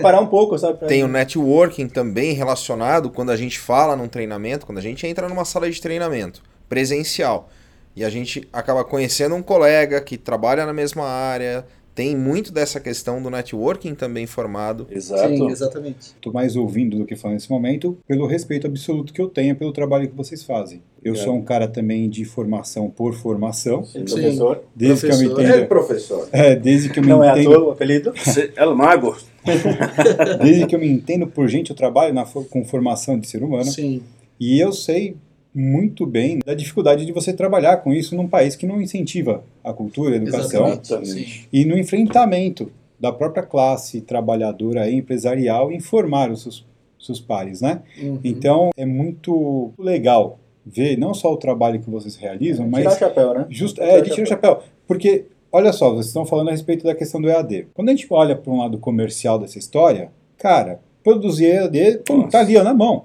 parar 0.00 0.20
um 0.20 0.28
pouco, 0.28 0.56
sabe? 0.56 0.86
Tem 0.86 1.02
o 1.02 1.08
networking 1.08 1.88
também 1.88 2.32
relacionado 2.32 3.10
quando 3.10 3.30
a 3.30 3.36
gente 3.36 3.58
fala 3.58 3.96
num 3.96 4.06
treinamento, 4.06 4.64
quando 4.64 4.78
a 4.78 4.82
gente 4.82 5.04
entra 5.04 5.28
numa 5.28 5.44
sala 5.44 5.68
de 5.68 5.82
treinamento 5.82 6.42
presencial. 6.68 7.48
E 7.96 8.04
a 8.04 8.10
gente 8.10 8.48
acaba 8.52 8.84
conhecendo 8.84 9.34
um 9.34 9.42
colega 9.42 10.00
que 10.00 10.16
trabalha 10.16 10.66
na 10.66 10.72
mesma 10.72 11.04
área, 11.04 11.64
tem 11.94 12.16
muito 12.16 12.52
dessa 12.52 12.80
questão 12.80 13.22
do 13.22 13.30
networking 13.30 13.94
também 13.94 14.26
formado. 14.26 14.86
Exato. 14.90 15.28
Sim, 15.28 15.48
exatamente. 15.48 15.98
Estou 16.00 16.32
mais 16.32 16.56
ouvindo 16.56 16.98
do 16.98 17.06
que 17.06 17.14
falando 17.14 17.34
nesse 17.34 17.50
momento, 17.50 17.96
pelo 18.06 18.26
respeito 18.26 18.66
absoluto 18.66 19.12
que 19.12 19.20
eu 19.20 19.28
tenho 19.28 19.54
pelo 19.54 19.72
trabalho 19.72 20.08
que 20.08 20.16
vocês 20.16 20.42
fazem. 20.42 20.82
Eu 21.02 21.12
é. 21.14 21.16
sou 21.16 21.34
um 21.34 21.42
cara 21.42 21.68
também 21.68 22.08
de 22.08 22.24
formação 22.24 22.90
por 22.90 23.14
formação. 23.14 23.84
Sim, 23.84 24.04
professor. 24.04 24.64
Desde 24.74 25.06
professor. 25.06 25.18
que 25.18 25.24
eu 25.24 25.36
me 25.36 25.42
entendo. 25.42 25.62
É 25.62 25.66
professor. 25.66 26.28
É, 26.32 26.56
desde 26.56 26.88
que 26.88 26.98
eu 26.98 27.02
me 27.02 27.10
Não 27.10 27.24
entendo. 27.24 27.44
Não 27.44 27.52
é 27.52 27.54
à 27.54 27.58
toa 27.58 27.68
o 27.68 27.70
apelido? 27.70 28.12
É 28.56 28.66
o 28.66 28.74
mago. 28.74 29.16
desde 30.42 30.66
que 30.66 30.74
eu 30.74 30.80
me 30.80 30.88
entendo 30.88 31.26
por 31.26 31.46
gente, 31.46 31.70
eu 31.70 31.76
trabalho 31.76 32.12
na, 32.12 32.24
com 32.24 32.64
formação 32.64 33.18
de 33.18 33.28
ser 33.28 33.42
humano. 33.42 33.66
Sim. 33.66 34.02
E 34.40 34.58
eu 34.58 34.72
sei 34.72 35.16
muito 35.54 36.04
bem 36.04 36.40
da 36.44 36.52
dificuldade 36.52 37.06
de 37.06 37.12
você 37.12 37.32
trabalhar 37.32 37.76
com 37.78 37.92
isso 37.92 38.16
num 38.16 38.26
país 38.26 38.56
que 38.56 38.66
não 38.66 38.82
incentiva 38.82 39.44
a 39.62 39.72
cultura, 39.72 40.14
a 40.14 40.16
educação 40.16 40.66
Exatamente. 40.66 41.48
e 41.52 41.64
no 41.64 41.78
enfrentamento 41.78 42.72
da 42.98 43.12
própria 43.12 43.42
classe 43.42 44.00
trabalhadora 44.00 44.88
e 44.88 44.96
empresarial 44.96 45.70
em 45.70 45.78
formar 45.78 46.30
os 46.30 46.42
seus, 46.42 46.66
seus 46.98 47.20
pares, 47.20 47.60
né? 47.60 47.82
Uhum. 48.02 48.18
Então 48.24 48.70
é 48.76 48.84
muito 48.84 49.72
legal 49.78 50.38
ver 50.66 50.96
não 50.98 51.12
só 51.12 51.32
o 51.32 51.36
trabalho 51.36 51.80
que 51.80 51.90
vocês 51.90 52.16
realizam, 52.16 52.66
mas 52.68 52.82
tirar 52.82 52.94
o 52.94 52.98
chapéu, 52.98 53.34
né? 53.34 53.46
Just, 53.50 53.78
é, 53.78 54.00
de 54.00 54.10
tirar 54.10 54.24
o 54.24 54.28
chapéu, 54.28 54.62
porque 54.86 55.26
olha 55.52 55.72
só, 55.72 55.90
vocês 55.90 56.06
estão 56.06 56.26
falando 56.26 56.48
a 56.48 56.52
respeito 56.52 56.84
da 56.84 56.94
questão 56.94 57.20
do 57.20 57.28
EAD. 57.28 57.68
Quando 57.74 57.90
a 57.90 57.92
gente 57.92 58.06
olha 58.10 58.34
para 58.34 58.52
um 58.52 58.58
lado 58.58 58.78
comercial 58.78 59.38
dessa 59.38 59.58
história, 59.58 60.10
cara, 60.38 60.80
produzir 61.02 61.46
EAD, 61.46 61.98
pô, 62.06 62.24
tá 62.24 62.40
ali 62.40 62.56
ó, 62.56 62.64
na 62.64 62.74
mão, 62.74 63.04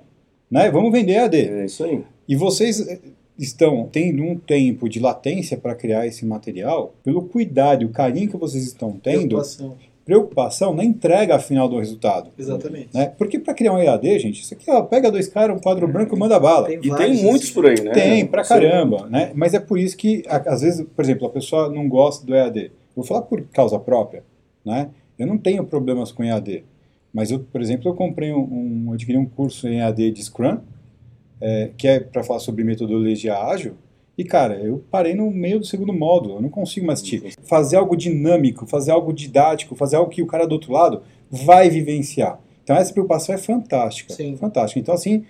né? 0.49 0.71
Vamos 0.71 0.91
vender 0.91 1.13
EAD. 1.13 1.37
É 1.37 1.65
isso 1.65 1.83
aí. 1.83 2.01
E 2.29 2.35
vocês 2.35 2.87
eh, 2.87 2.99
estão 3.39 3.89
tendo 3.91 4.21
um 4.21 4.37
tempo 4.37 4.87
de 4.87 4.99
latência 4.99 5.57
para 5.57 5.73
criar 5.73 6.05
esse 6.05 6.23
material, 6.23 6.93
pelo 7.03 7.23
cuidado 7.23 7.81
e 7.81 7.85
o 7.85 7.89
carinho 7.89 8.29
que 8.29 8.37
vocês 8.37 8.63
estão 8.65 8.91
tendo, 8.91 9.29
Preocupação. 9.29 9.75
preocupação 10.05 10.73
na 10.75 10.83
entrega 10.83 11.39
final 11.39 11.67
do 11.67 11.79
resultado. 11.79 12.29
Exatamente. 12.37 12.89
Né? 12.93 13.07
Porque 13.17 13.39
para 13.39 13.55
criar 13.55 13.73
um 13.73 13.79
EAD, 13.79 14.19
gente, 14.19 14.43
isso 14.43 14.53
aqui 14.53 14.69
ó, 14.69 14.83
pega 14.83 15.11
dois 15.11 15.27
caras, 15.27 15.57
um 15.57 15.59
quadro 15.59 15.87
branco 15.87 16.15
e 16.15 16.19
manda 16.19 16.39
bala. 16.39 16.67
Tem 16.67 16.77
e 16.77 16.95
tem 16.95 17.23
muitos 17.23 17.49
por 17.49 17.65
aí, 17.65 17.81
né? 17.81 17.91
Tem, 17.93 18.27
pra 18.27 18.43
caramba. 18.43 19.07
Né? 19.07 19.31
Mas 19.33 19.55
é 19.55 19.59
por 19.59 19.79
isso 19.79 19.97
que, 19.97 20.23
às 20.27 20.61
vezes, 20.61 20.85
por 20.95 21.03
exemplo, 21.03 21.25
a 21.25 21.31
pessoa 21.31 21.67
não 21.67 21.89
gosta 21.89 22.23
do 22.23 22.35
EAD. 22.35 22.71
Vou 22.95 23.03
falar 23.03 23.23
por 23.23 23.41
causa 23.47 23.79
própria. 23.79 24.23
Né? 24.63 24.89
Eu 25.17 25.25
não 25.25 25.37
tenho 25.39 25.63
problemas 25.63 26.11
com 26.11 26.23
EAD. 26.23 26.63
Mas 27.11 27.31
eu, 27.31 27.39
por 27.39 27.59
exemplo, 27.59 27.89
eu 27.89 27.95
comprei 27.95 28.31
um, 28.31 28.37
um 28.41 28.83
eu 28.89 28.93
adquiri 28.93 29.17
um 29.17 29.25
curso 29.25 29.67
em 29.67 29.79
EAD 29.79 30.11
de 30.11 30.23
Scrum, 30.23 30.59
é, 31.41 31.71
que 31.77 31.87
é 31.87 31.99
para 31.99 32.23
falar 32.23 32.39
sobre 32.39 32.63
metodologia 32.63 33.37
ágil, 33.37 33.75
e 34.17 34.23
cara, 34.25 34.55
eu 34.55 34.83
parei 34.91 35.13
no 35.13 35.31
meio 35.31 35.59
do 35.59 35.65
segundo 35.65 35.93
módulo, 35.93 36.35
eu 36.35 36.41
não 36.41 36.49
consigo 36.49 36.85
mais 36.85 36.99
assistir. 36.99 37.33
Fazer 37.43 37.77
algo 37.77 37.95
dinâmico, 37.95 38.67
fazer 38.67 38.91
algo 38.91 39.13
didático, 39.13 39.75
fazer 39.75 39.95
algo 39.95 40.11
que 40.11 40.21
o 40.21 40.27
cara 40.27 40.45
do 40.45 40.51
outro 40.51 40.73
lado 40.73 41.03
vai 41.31 41.69
vivenciar. 41.69 42.37
Então 42.63 42.75
essa 42.75 42.91
preocupação 42.91 43.33
é 43.33 43.37
fantástica, 43.37 44.13
Sim. 44.13 44.35
fantástica. 44.35 44.79
Então 44.79 44.93
assim, 44.93 45.23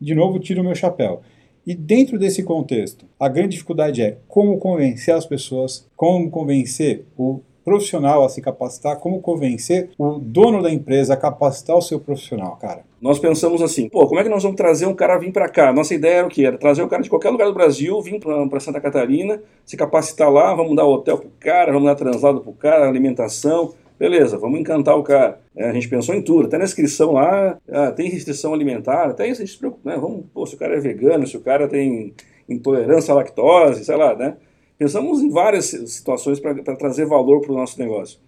de 0.00 0.14
novo, 0.14 0.40
tiro 0.40 0.60
o 0.60 0.64
meu 0.64 0.74
chapéu. 0.74 1.20
E 1.64 1.72
dentro 1.72 2.18
desse 2.18 2.42
contexto, 2.42 3.06
a 3.18 3.28
grande 3.28 3.50
dificuldade 3.50 4.02
é 4.02 4.18
como 4.26 4.58
convencer 4.58 5.14
as 5.14 5.24
pessoas, 5.24 5.86
como 5.96 6.28
convencer 6.28 7.04
o 7.16 7.40
profissional 7.64 8.24
a 8.24 8.28
se 8.28 8.40
capacitar, 8.40 8.96
como 8.98 9.20
convencer 9.20 9.90
o 9.98 10.18
dono 10.18 10.62
da 10.62 10.70
empresa 10.70 11.14
a 11.14 11.16
capacitar 11.16 11.76
o 11.76 11.82
seu 11.82 12.00
profissional, 12.00 12.56
cara? 12.56 12.84
Nós 13.00 13.18
pensamos 13.18 13.62
assim, 13.62 13.88
pô, 13.88 14.06
como 14.06 14.20
é 14.20 14.22
que 14.22 14.28
nós 14.28 14.42
vamos 14.42 14.56
trazer 14.56 14.86
um 14.86 14.94
cara 14.94 15.18
vir 15.18 15.32
para 15.32 15.48
cá? 15.48 15.72
Nossa 15.72 15.94
ideia 15.94 16.18
era 16.18 16.26
o 16.26 16.30
quê? 16.30 16.46
Era 16.46 16.58
trazer 16.58 16.82
o 16.82 16.88
cara 16.88 17.02
de 17.02 17.10
qualquer 17.10 17.30
lugar 17.30 17.46
do 17.46 17.54
Brasil, 17.54 18.00
vir 18.00 18.20
para 18.20 18.60
Santa 18.60 18.80
Catarina, 18.80 19.42
se 19.64 19.76
capacitar 19.76 20.30
lá, 20.30 20.54
vamos 20.54 20.76
dar 20.76 20.86
hotel 20.86 21.18
pro 21.18 21.30
cara, 21.40 21.72
vamos 21.72 21.88
dar 21.88 21.94
translado 21.94 22.40
pro 22.40 22.52
cara, 22.52 22.88
alimentação, 22.88 23.74
beleza, 23.98 24.36
vamos 24.38 24.58
encantar 24.58 24.96
o 24.96 25.02
cara. 25.02 25.40
É, 25.56 25.68
a 25.68 25.72
gente 25.72 25.88
pensou 25.88 26.14
em 26.14 26.22
tudo, 26.22 26.46
até 26.46 26.58
na 26.58 26.64
inscrição 26.64 27.12
lá, 27.12 27.58
ah, 27.70 27.90
tem 27.92 28.08
restrição 28.08 28.52
alimentar, 28.52 29.10
até 29.10 29.26
isso 29.26 29.42
a 29.42 29.44
gente 29.44 29.54
se 29.54 29.58
preocupa, 29.58 29.90
né? 29.90 29.96
Vamos, 29.96 30.24
pô, 30.32 30.44
se 30.46 30.54
o 30.54 30.58
cara 30.58 30.76
é 30.76 30.80
vegano, 30.80 31.26
se 31.26 31.36
o 31.36 31.40
cara 31.40 31.68
tem 31.68 32.12
intolerância 32.48 33.12
à 33.12 33.16
lactose, 33.16 33.84
sei 33.84 33.96
lá, 33.96 34.14
né? 34.14 34.36
Pensamos 34.82 35.22
em 35.22 35.30
várias 35.30 35.66
situações 35.66 36.40
para 36.40 36.74
trazer 36.74 37.06
valor 37.06 37.40
para 37.40 37.52
o 37.52 37.54
nosso 37.54 37.78
negócio. 37.78 38.18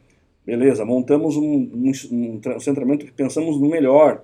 Beleza, 0.46 0.84
montamos 0.84 1.36
um, 1.36 1.42
um, 1.42 1.90
um, 2.12 2.60
centramento 2.60 3.04
que 3.04 3.10
pensamos 3.10 3.60
no 3.60 3.68
melhor. 3.68 4.22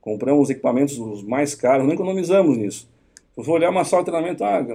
Compramos 0.00 0.50
equipamentos 0.50 0.98
os 0.98 1.22
mais 1.22 1.54
caros, 1.54 1.86
não 1.86 1.94
economizamos 1.94 2.58
nisso. 2.58 2.90
Se 3.32 3.44
for 3.44 3.52
olhar 3.52 3.70
uma 3.70 3.84
sala 3.84 4.02
de 4.02 4.10
treinamento, 4.10 4.42
ah, 4.42 4.66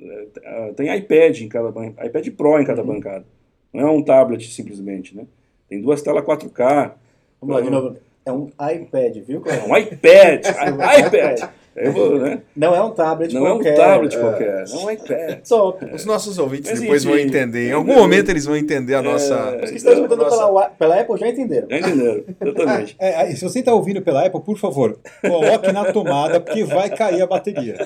é, 0.00 0.26
é, 0.42 0.72
tem 0.72 0.92
iPad 0.92 1.42
em 1.42 1.48
cada 1.48 1.68
iPad 2.04 2.28
Pro 2.30 2.60
em 2.60 2.64
cada 2.64 2.82
uhum. 2.82 2.88
bancada. 2.88 3.24
Não 3.72 3.86
é 3.86 3.90
um 3.92 4.02
tablet 4.02 4.44
simplesmente, 4.52 5.16
né? 5.16 5.24
Tem 5.68 5.80
duas 5.80 6.02
telas 6.02 6.24
4K. 6.24 6.94
Vamos 7.40 7.54
lá 7.54 7.62
de 7.62 7.70
novo. 7.70 7.96
É 8.26 8.32
um 8.32 8.48
iPad, 8.48 9.16
viu? 9.18 9.44
É 9.46 9.62
um 9.62 9.76
iPad, 9.76 10.44
iPad. 11.06 11.50
Vou, 11.92 12.18
né? 12.18 12.40
Não 12.54 12.74
é 12.74 12.82
um 12.82 12.90
tablet 12.90 13.32
não 13.34 13.40
qualquer. 13.40 13.76
Não 13.76 13.82
é 13.82 13.86
um 13.86 13.88
tablet 13.88 14.18
qualquer, 14.18 14.64
não 14.68 14.80
é 14.80 14.84
um 14.84 14.90
iPad. 14.90 15.48
Top. 15.48 15.84
Os 15.86 16.04
nossos 16.04 16.38
ouvintes 16.38 16.70
Mas, 16.70 16.80
depois 16.80 17.04
enfim, 17.04 17.14
vão 17.14 17.24
entender. 17.24 17.70
Em 17.70 17.72
algum 17.72 17.94
momento 17.94 18.30
eles 18.30 18.44
vão 18.44 18.56
entender 18.56 18.94
a 18.94 18.98
é, 18.98 19.02
nossa. 19.02 19.58
Os 19.62 19.70
que 19.70 19.76
estão 19.78 19.92
escutando 19.94 20.18
nossa... 20.18 20.36
pela, 20.36 20.64
pela 20.70 21.00
Apple 21.00 21.16
já 21.18 21.28
entenderam. 21.28 21.68
Já 21.70 21.78
entenderam, 21.78 22.24
exatamente. 22.40 22.96
É, 23.02 23.30
é, 23.30 23.34
se 23.34 23.42
você 23.42 23.60
está 23.60 23.72
ouvindo 23.74 24.02
pela 24.02 24.24
Apple, 24.24 24.40
por 24.42 24.58
favor, 24.58 24.98
coloque 25.20 25.72
na 25.72 25.92
tomada, 25.92 26.40
porque 26.40 26.62
vai 26.64 26.90
cair 26.90 27.22
a 27.22 27.26
bateria. 27.26 27.76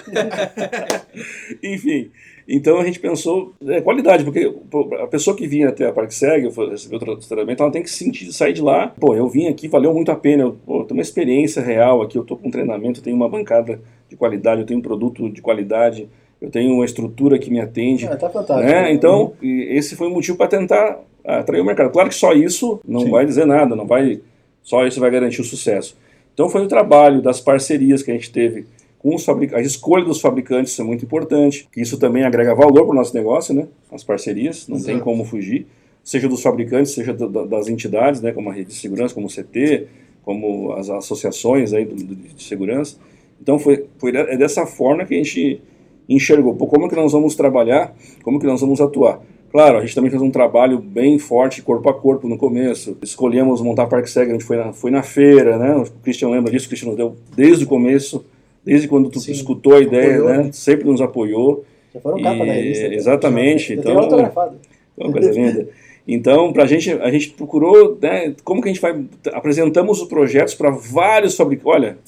enfim. 1.62 2.10
Então 2.48 2.78
a 2.78 2.84
gente 2.84 3.00
pensou 3.00 3.54
é, 3.66 3.80
qualidade, 3.80 4.22
porque 4.22 4.54
a 5.00 5.06
pessoa 5.06 5.36
que 5.36 5.46
vinha 5.46 5.68
até 5.68 5.86
a 5.86 5.92
ParkSeg, 5.92 6.48
receber 6.70 6.96
o 6.96 7.16
treinamento, 7.16 7.62
ela 7.62 7.72
tem 7.72 7.82
que 7.82 7.90
sentir, 7.90 8.32
sair 8.32 8.52
de 8.52 8.62
lá. 8.62 8.94
Pô, 9.00 9.14
eu 9.14 9.28
vim 9.28 9.48
aqui, 9.48 9.66
valeu 9.66 9.92
muito 9.92 10.12
a 10.12 10.16
pena. 10.16 10.44
Eu 10.44 10.56
pô, 10.64 10.84
tenho 10.84 10.98
uma 10.98 11.02
experiência 11.02 11.60
real 11.60 12.02
aqui, 12.02 12.16
eu 12.16 12.22
estou 12.22 12.36
com 12.36 12.48
um 12.48 12.50
treinamento, 12.50 13.00
eu 13.00 13.04
tenho 13.04 13.16
uma 13.16 13.28
bancada 13.28 13.80
de 14.08 14.16
qualidade, 14.16 14.60
eu 14.60 14.66
tenho 14.66 14.78
um 14.78 14.82
produto 14.82 15.28
de 15.28 15.42
qualidade, 15.42 16.08
eu 16.40 16.50
tenho 16.50 16.72
uma 16.72 16.84
estrutura 16.84 17.38
que 17.38 17.50
me 17.50 17.60
atende. 17.60 18.06
É, 18.06 18.14
tá 18.14 18.30
fantástico. 18.30 18.70
Né? 18.70 18.92
Então, 18.92 19.32
esse 19.42 19.96
foi 19.96 20.06
o 20.06 20.10
motivo 20.10 20.36
para 20.36 20.46
tentar 20.46 21.00
atrair 21.24 21.60
o 21.60 21.64
mercado. 21.64 21.90
Claro 21.90 22.08
que 22.08 22.14
só 22.14 22.32
isso 22.32 22.78
não 22.86 23.00
Sim. 23.00 23.10
vai 23.10 23.26
dizer 23.26 23.46
nada, 23.46 23.74
não 23.74 23.86
vai 23.86 24.20
só 24.66 24.84
isso 24.84 24.98
vai 24.98 25.10
garantir 25.12 25.40
o 25.40 25.44
sucesso. 25.44 25.96
Então 26.34 26.48
foi 26.48 26.62
o 26.62 26.68
trabalho 26.68 27.22
das 27.22 27.40
parcerias 27.40 28.02
que 28.02 28.10
a 28.10 28.14
gente 28.14 28.32
teve 28.32 28.66
com 29.10 29.18
fabricantes. 29.18 29.64
A 29.64 29.66
escolha 29.66 30.04
dos 30.04 30.20
fabricantes 30.20 30.78
é 30.78 30.82
muito 30.82 31.04
importante, 31.04 31.68
que 31.70 31.80
isso 31.80 31.96
também 31.98 32.24
agrega 32.24 32.54
valor 32.54 32.84
para 32.84 32.92
o 32.92 32.94
nosso 32.94 33.14
negócio, 33.14 33.54
né? 33.54 33.68
As 33.92 34.02
parcerias, 34.02 34.66
não 34.66 34.76
Exato. 34.76 34.92
tem 34.92 35.00
como 35.00 35.24
fugir. 35.24 35.66
Seja 36.02 36.28
dos 36.28 36.42
fabricantes, 36.42 36.92
seja 36.92 37.12
da- 37.12 37.26
da- 37.26 37.44
das 37.44 37.68
entidades, 37.68 38.20
né? 38.20 38.32
Como 38.32 38.50
a 38.50 38.52
rede 38.52 38.68
de 38.68 38.74
segurança, 38.74 39.14
como 39.14 39.26
o 39.26 39.30
CT, 39.30 39.86
como 40.24 40.72
as 40.72 40.90
associações 40.90 41.72
aí 41.72 41.84
do- 41.84 41.94
do- 41.94 42.14
de 42.16 42.42
segurança. 42.42 42.96
Então 43.40 43.58
foi, 43.58 43.86
foi 43.98 44.10
é 44.16 44.36
dessa 44.36 44.66
forma 44.66 45.04
que 45.04 45.14
a 45.14 45.18
gente 45.18 45.60
enxergou, 46.08 46.54
pô, 46.54 46.66
como 46.66 46.86
é 46.86 46.88
que 46.88 46.96
nós 46.96 47.12
vamos 47.12 47.34
trabalhar, 47.36 47.94
como 48.24 48.38
que 48.40 48.46
nós 48.46 48.60
vamos 48.60 48.80
atuar. 48.80 49.20
Claro, 49.52 49.78
a 49.78 49.80
gente 49.82 49.94
também 49.94 50.10
fez 50.10 50.20
um 50.22 50.30
trabalho 50.30 50.78
bem 50.80 51.18
forte, 51.18 51.62
corpo 51.62 51.88
a 51.88 51.94
corpo, 51.94 52.28
no 52.28 52.36
começo. 52.36 52.96
Escolhemos 53.02 53.60
montar 53.62 53.86
Parque 53.86 54.10
Seg, 54.10 54.28
a 54.30 54.32
gente 54.32 54.44
foi 54.44 54.56
na, 54.56 54.72
foi 54.72 54.90
na 54.90 55.02
feira, 55.02 55.56
né? 55.58 55.76
O 55.76 55.86
Christian 56.02 56.28
lembra 56.30 56.50
disso, 56.50 56.66
o 56.66 56.68
Christian 56.68 56.88
nos 56.88 56.96
deu 56.96 57.14
desde 57.36 57.64
o 57.64 57.68
começo, 57.68 58.24
desde 58.66 58.88
quando 58.88 59.08
tu 59.08 59.20
Sim. 59.20 59.32
escutou 59.32 59.74
a 59.74 59.80
ideia, 59.80 60.16
Apoiou, 60.18 60.28
né? 60.28 60.42
né? 60.44 60.52
Sempre 60.52 60.84
nos 60.86 61.00
apoiou. 61.00 61.64
Já 61.94 62.00
foram 62.00 62.20
capa 62.22 62.44
E- 62.44 62.46
da 62.46 62.52
revista. 62.52 62.86
exatamente, 62.88 63.68
Já 63.68 63.74
então- 63.80 63.84
tem 63.94 64.02
autografado. 64.02 64.56
É 64.98 65.04
uma 65.04 65.12
coisa 65.12 65.30
linda. 65.30 65.68
Então, 66.08 66.52
pra 66.52 66.66
gente, 66.66 66.90
a 66.92 67.10
gente 67.10 67.30
procurou, 67.30 67.98
né? 68.00 68.34
Como 68.44 68.60
que 68.62 68.68
a 68.68 68.72
gente 68.72 68.80
vai... 68.80 69.04
Apresentamos 69.32 70.00
os 70.02 70.08
projetos 70.08 70.54
para 70.54 70.70
vários 70.70 71.34
fabricantes. 71.36 71.74
Olha, 71.74 71.98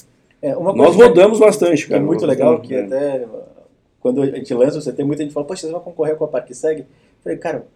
É, 0.43 0.57
uma 0.57 0.73
nós 0.73 0.95
rodamos 0.95 1.39
bastante, 1.39 1.87
que 1.87 1.93
é 1.93 1.97
cara. 1.97 2.07
muito 2.07 2.25
legal, 2.27 2.61
que 2.61 2.75
né? 2.75 2.83
até 2.83 3.25
uh, 3.25 3.29
quando 4.01 4.23
a 4.23 4.27
gente 4.27 4.53
lança 4.55 4.79
o 4.79 4.83
CT, 4.83 5.03
muita 5.05 5.23
gente 5.25 5.33
fala, 5.33 5.45
poxa, 5.47 5.63
vocês 5.63 5.73
vão 5.73 5.81
concorrer 5.81 6.15
com 6.17 6.25
a 6.25 6.29
ParkSeg? 6.29 6.81
Eu 6.81 6.87
falei, 7.25 7.39
cara, 7.39 7.67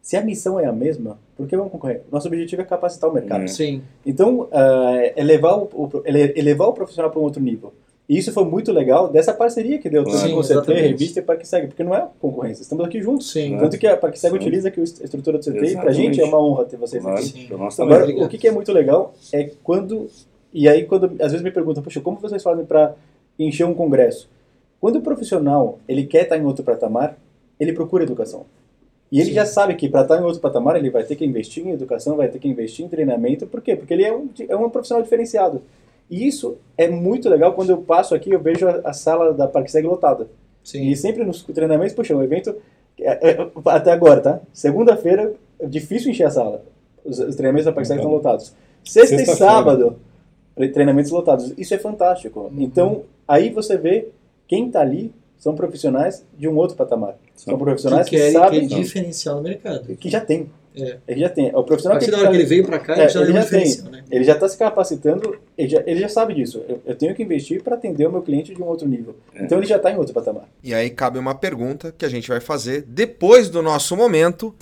se 0.00 0.16
a 0.16 0.22
missão 0.22 0.58
é 0.60 0.66
a 0.66 0.72
mesma, 0.72 1.18
por 1.36 1.46
que 1.48 1.56
vamos 1.56 1.72
concorrer? 1.72 2.02
Nosso 2.12 2.28
objetivo 2.28 2.62
é 2.62 2.64
capacitar 2.64 3.10
o 3.10 3.12
mercado. 3.14 3.42
É. 3.44 3.46
Sim. 3.48 3.82
Então, 4.06 4.46
ah, 4.52 5.12
elevar, 5.16 5.58
o, 5.58 5.62
o- 5.72 6.02
ele- 6.04 6.32
elevar 6.36 6.68
o 6.68 6.72
profissional 6.72 7.10
para 7.10 7.18
um 7.20 7.24
outro 7.24 7.42
nível. 7.42 7.72
E 8.12 8.18
isso 8.18 8.30
foi 8.30 8.44
muito 8.44 8.70
legal 8.70 9.08
dessa 9.08 9.32
parceria 9.32 9.78
que 9.78 9.88
deu 9.88 10.04
tanto 10.04 10.18
Sim, 10.18 10.32
com 10.32 10.40
o 10.40 10.42
CT, 10.42 10.70
revista 10.74 11.20
e 11.20 11.22
Parkseg, 11.22 11.68
porque 11.68 11.82
não 11.82 11.94
é 11.94 12.06
concorrência, 12.20 12.60
estamos 12.60 12.84
aqui 12.84 13.00
juntos. 13.00 13.32
Sim. 13.32 13.56
Tanto 13.56 13.78
que 13.78 13.86
a 13.86 13.96
Parkseg 13.96 14.32
Sim. 14.32 14.38
utiliza 14.38 14.68
aqui 14.68 14.80
a 14.80 14.84
estrutura 14.84 15.38
do 15.38 15.42
CT 15.42 15.64
e 15.64 15.76
pra 15.78 15.92
gente 15.92 16.20
é 16.20 16.24
uma 16.26 16.38
honra 16.38 16.66
ter 16.66 16.76
vocês 16.76 17.02
Claro, 17.02 17.18
aqui. 17.18 17.48
Agora, 17.50 18.02
Obrigado. 18.02 18.26
o 18.26 18.28
que, 18.28 18.36
que 18.36 18.46
é 18.46 18.50
muito 18.50 18.70
legal 18.70 19.14
é 19.32 19.50
quando. 19.64 20.10
E 20.52 20.68
aí, 20.68 20.84
quando 20.84 21.06
às 21.22 21.32
vezes 21.32 21.40
me 21.40 21.50
perguntam, 21.50 21.82
poxa, 21.82 22.02
como 22.02 22.18
vocês 22.18 22.42
fazem 22.42 22.66
para 22.66 22.94
encher 23.38 23.64
um 23.64 23.72
congresso? 23.72 24.28
Quando 24.78 24.96
o 24.96 25.00
profissional 25.00 25.78
ele 25.88 26.04
quer 26.04 26.24
estar 26.24 26.36
em 26.36 26.44
outro 26.44 26.62
patamar, 26.62 27.16
ele 27.58 27.72
procura 27.72 28.04
educação. 28.04 28.44
E 29.10 29.20
ele 29.20 29.30
Sim. 29.30 29.36
já 29.36 29.46
sabe 29.46 29.74
que 29.74 29.88
para 29.88 30.02
estar 30.02 30.20
em 30.20 30.22
outro 30.22 30.38
patamar 30.42 30.76
ele 30.76 30.90
vai 30.90 31.02
ter 31.02 31.16
que 31.16 31.24
investir 31.24 31.66
em 31.66 31.70
educação, 31.70 32.18
vai 32.18 32.28
ter 32.28 32.38
que 32.38 32.48
investir 32.48 32.84
em 32.84 32.88
treinamento. 32.90 33.46
Por 33.46 33.62
quê? 33.62 33.74
Porque 33.74 33.94
ele 33.94 34.04
é 34.04 34.14
um, 34.14 34.28
é 34.50 34.54
um 34.54 34.68
profissional 34.68 35.02
diferenciado. 35.02 35.62
E 36.12 36.26
isso 36.28 36.58
é 36.76 36.88
muito 36.88 37.26
legal 37.30 37.54
quando 37.54 37.70
eu 37.70 37.78
passo 37.78 38.14
aqui, 38.14 38.30
eu 38.30 38.38
vejo 38.38 38.68
a, 38.68 38.92
sala 38.92 39.32
da 39.32 39.48
ParkSeg 39.48 39.86
lotada. 39.86 40.28
Sim. 40.62 40.86
E 40.90 40.94
sempre 40.94 41.24
nos 41.24 41.42
treinamentos, 41.42 41.94
poxa, 41.94 42.14
um 42.14 42.22
evento. 42.22 42.54
é, 43.00 43.30
é, 43.30 43.50
até 43.64 43.90
agora, 43.92 44.20
tá? 44.20 44.40
Segunda-feira, 44.52 45.32
é 45.58 45.66
difícil 45.66 46.10
encher 46.10 46.26
a 46.26 46.30
sala. 46.30 46.62
Os, 47.02 47.18
os 47.18 47.34
treinamentos 47.34 47.64
da 47.64 47.72
ParkSeg 47.72 47.98
estão 47.98 48.12
lotados. 48.12 48.52
Sexta 48.84 49.14
e 49.14 49.18
Sexta-feira. 49.20 49.52
sábado, 49.52 49.96
tre- 50.54 50.68
treinamentos 50.68 51.10
lotados. 51.10 51.54
Isso 51.56 51.72
é 51.74 51.78
fantástico. 51.78 52.40
Uhum. 52.40 52.50
Então, 52.58 53.02
aí 53.26 53.48
você 53.50 53.78
vê 53.78 54.08
quem 54.46 54.66
está 54.66 54.80
ali 54.82 55.12
são 55.38 55.54
profissionais 55.54 56.24
de 56.38 56.46
um 56.46 56.56
outro 56.56 56.76
patamar. 56.76 57.16
São 57.34 57.52
São. 57.52 57.58
profissionais 57.58 58.08
que 58.08 58.14
que, 58.16 58.22
querem 58.22 58.32
sabem 58.32 58.68
que 58.68 58.74
diferencial 58.76 59.36
no 59.36 59.42
mercado. 59.44 59.96
que 59.96 60.10
já 60.10 60.20
tem. 60.20 60.48
É. 60.76 60.96
Ele 61.06 61.20
já 61.20 61.28
tem. 61.28 61.50
O 61.54 61.58
A 61.58 61.62
profissional 61.64 61.98
que 61.98 62.04
partir 62.06 62.10
da 62.10 62.16
tá- 62.16 62.22
hora 62.22 62.30
que 62.30 62.36
ele 62.36 62.46
veio 62.48 62.64
para 62.64 62.78
cá, 62.78 62.94
É, 62.96 63.00
ele 63.00 63.08
já 63.08 63.20
ele 63.20 63.32
já 63.32 63.44
tem. 63.44 63.76
né? 63.90 64.04
ele 64.10 64.24
já 64.24 64.32
está 64.32 64.48
se 64.48 64.56
capacitando, 64.58 65.36
ele 65.56 65.68
já, 65.68 65.82
ele 65.86 66.00
já 66.00 66.08
sabe 66.08 66.34
disso. 66.34 66.64
Eu, 66.68 66.80
eu 66.86 66.94
tenho 66.94 67.14
que 67.14 67.22
investir 67.22 67.62
para 67.62 67.74
atender 67.74 68.06
o 68.06 68.12
meu 68.12 68.22
cliente 68.22 68.54
de 68.54 68.62
um 68.62 68.66
outro 68.66 68.88
nível. 68.88 69.14
É. 69.34 69.44
Então 69.44 69.58
ele 69.58 69.66
já 69.66 69.76
está 69.76 69.90
em 69.90 69.96
outro 69.96 70.14
patamar. 70.14 70.44
E 70.62 70.72
aí 70.74 70.88
cabe 70.90 71.18
uma 71.18 71.34
pergunta 71.34 71.94
que 71.96 72.04
a 72.04 72.08
gente 72.08 72.28
vai 72.28 72.40
fazer 72.40 72.82
depois 72.86 73.48
do 73.48 73.62
nosso 73.62 73.96
momento. 73.96 74.54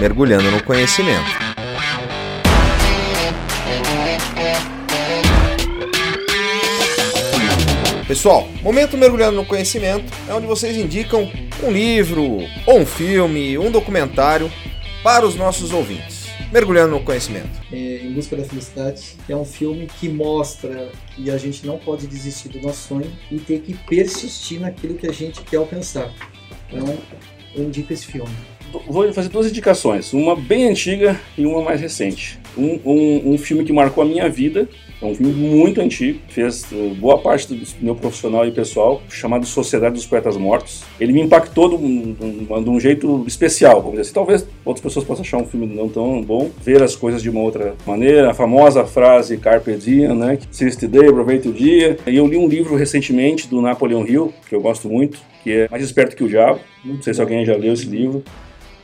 Mergulhando 0.00 0.50
no 0.50 0.62
conhecimento. 0.62 1.47
Pessoal, 8.08 8.48
momento 8.62 8.96
mergulhando 8.96 9.36
no 9.36 9.44
conhecimento 9.44 10.10
é 10.26 10.32
onde 10.32 10.46
vocês 10.46 10.78
indicam 10.78 11.30
um 11.62 11.70
livro, 11.70 12.38
ou 12.64 12.78
um 12.78 12.86
filme, 12.86 13.58
um 13.58 13.70
documentário 13.70 14.50
para 15.02 15.26
os 15.26 15.34
nossos 15.34 15.74
ouvintes. 15.74 16.26
Mergulhando 16.50 16.92
no 16.92 17.04
conhecimento. 17.04 17.50
É, 17.70 17.76
em 17.76 18.14
Busca 18.14 18.34
da 18.34 18.44
Felicidade 18.44 19.14
é 19.28 19.36
um 19.36 19.44
filme 19.44 19.86
que 20.00 20.08
mostra 20.08 20.90
que 21.14 21.30
a 21.30 21.36
gente 21.36 21.66
não 21.66 21.76
pode 21.76 22.06
desistir 22.06 22.48
do 22.48 22.62
nosso 22.62 22.88
sonho 22.88 23.12
e 23.30 23.38
ter 23.38 23.60
que 23.60 23.74
persistir 23.74 24.58
naquilo 24.58 24.94
que 24.94 25.06
a 25.06 25.12
gente 25.12 25.42
quer 25.42 25.58
alcançar. 25.58 26.10
Então, 26.72 26.96
eu 27.54 27.64
indico 27.64 27.92
esse 27.92 28.06
filme. 28.06 28.34
Vou 28.86 29.10
fazer 29.12 29.28
duas 29.28 29.46
indicações, 29.48 30.12
uma 30.12 30.36
bem 30.36 30.68
antiga 30.68 31.18
e 31.36 31.46
uma 31.46 31.62
mais 31.62 31.80
recente. 31.80 32.38
Um, 32.56 32.78
um, 32.84 33.32
um 33.34 33.38
filme 33.38 33.64
que 33.64 33.72
marcou 33.72 34.02
a 34.02 34.06
minha 34.06 34.28
vida, 34.28 34.68
é 35.00 35.04
um 35.06 35.14
filme 35.14 35.32
muito 35.32 35.80
antigo, 35.80 36.18
fez 36.28 36.64
uh, 36.72 36.94
boa 36.96 37.18
parte 37.18 37.46
do 37.54 37.66
meu 37.80 37.94
profissional 37.94 38.46
e 38.46 38.50
pessoal, 38.50 39.00
chamado 39.08 39.46
Sociedade 39.46 39.94
dos 39.94 40.04
Poetas 40.06 40.36
Mortos. 40.36 40.82
Ele 40.98 41.12
me 41.12 41.20
impactou 41.22 41.68
de 41.68 41.74
um, 41.76 42.12
de 42.62 42.68
um- 42.70 42.80
jeito 42.80 43.24
especial, 43.26 43.76
vamos 43.76 43.92
dizer 43.92 44.02
assim. 44.02 44.12
Talvez 44.12 44.46
outras 44.64 44.82
pessoas 44.82 45.04
possam 45.04 45.22
achar 45.22 45.38
um 45.38 45.46
filme 45.46 45.66
não 45.66 45.88
tão 45.88 46.20
bom, 46.22 46.50
ver 46.62 46.82
as 46.82 46.96
coisas 46.96 47.22
de 47.22 47.30
uma 47.30 47.40
outra 47.40 47.74
maneira. 47.86 48.30
A 48.30 48.34
famosa 48.34 48.84
frase 48.84 49.36
Carpe 49.38 49.76
Diem, 49.76 50.14
né? 50.14 50.38
Seize 50.50 50.76
the 50.78 50.86
day, 50.88 51.08
aproveite 51.08 51.48
o 51.48 51.52
dia. 51.52 51.96
E 52.06 52.16
eu 52.16 52.26
li 52.26 52.36
um 52.36 52.48
livro 52.48 52.74
recentemente 52.76 53.48
do 53.48 53.60
Napoleon 53.60 54.04
Hill, 54.04 54.32
que 54.48 54.54
eu 54.54 54.60
gosto 54.60 54.88
muito, 54.88 55.18
que 55.44 55.52
é 55.52 55.68
Mais 55.70 55.82
Esperto 55.84 56.16
que 56.16 56.24
o 56.24 56.28
Diabo. 56.28 56.58
Não 56.84 57.00
sei 57.00 57.14
se 57.14 57.20
alguém 57.20 57.44
já 57.44 57.56
leu 57.56 57.72
esse 57.72 57.86
livro. 57.86 58.22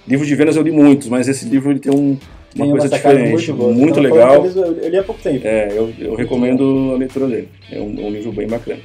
Livro 0.07 0.27
de 0.27 0.35
vendas 0.35 0.57
eu 0.57 0.63
li 0.63 0.71
muitos, 0.71 1.09
mas 1.09 1.29
esse 1.29 1.47
livro 1.47 1.71
ele 1.71 1.81
tem 1.81 1.93
um, 1.93 2.11
uma 2.11 2.19
Tem 2.55 2.71
coisa 2.71 2.89
sacada 2.89 3.17
diferente, 3.17 3.53
boa. 3.53 3.73
muito, 3.73 3.99
Então, 3.99 4.03
legal. 4.03 4.43
uma 4.43 4.49
Eu, 4.67 4.77
eu 4.77 4.89
li 4.91 4.99
há 4.99 5.03
pouco 5.03 5.23
tempo. 5.23 5.47
É, 5.47 5.69
eu, 5.77 5.93
eu 5.99 6.15
recomendo 6.15 6.93
a 6.95 6.99
leitura 6.99 7.27
dele. 7.27 7.49
É 7.71 7.81
um, 7.81 8.07
um 8.07 8.11
livro 8.11 8.31
bem 8.33 8.47
bacana. 8.47 8.81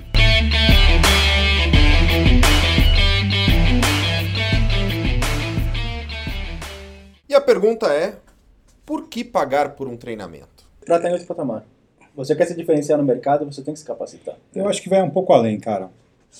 E 7.27 7.33
a 7.35 7.41
pergunta 7.41 7.87
é: 7.87 8.15
por 8.85 9.07
que 9.07 9.23
pagar 9.23 9.75
por 9.75 9.87
um 9.87 9.97
treinamento? 9.97 10.47
Para 10.85 10.95
estar 10.97 11.09
em 11.09 11.11
outro 11.13 11.27
patamar. 11.27 11.65
Você 12.15 12.35
quer 12.35 12.45
se 12.45 12.55
diferenciar 12.55 12.97
no 12.97 13.03
mercado, 13.05 13.45
você 13.45 13.61
tem 13.61 13.73
que 13.73 13.79
se 13.79 13.85
capacitar. 13.85 14.35
Eu 14.53 14.67
acho 14.67 14.81
que 14.81 14.89
vai 14.89 15.01
um 15.01 15.09
pouco 15.09 15.31
além, 15.31 15.59
cara. 15.59 15.89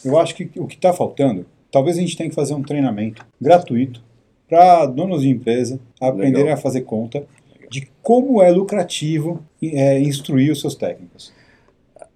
Eu 0.04 0.18
acho 0.18 0.36
que 0.36 0.50
o 0.58 0.68
que 0.68 0.76
está 0.76 0.92
faltando, 0.94 1.46
talvez 1.72 1.98
a 1.98 2.02
gente 2.02 2.18
tenha 2.18 2.30
que 2.30 2.36
fazer 2.36 2.54
um 2.54 2.64
treinamento 2.64 3.26
gratuito 3.40 4.02
para 4.50 4.86
donos 4.88 5.22
de 5.22 5.30
empresa 5.30 5.80
aprenderem 6.02 6.44
Legal. 6.46 6.54
a 6.58 6.58
fazer 6.58 6.82
conta 6.82 7.24
de 7.70 7.88
como 8.02 8.42
é 8.42 8.50
lucrativo 8.50 9.44
é, 9.62 10.00
instruir 10.00 10.52
os 10.52 10.60
seus 10.60 10.74
técnicos. 10.76 11.32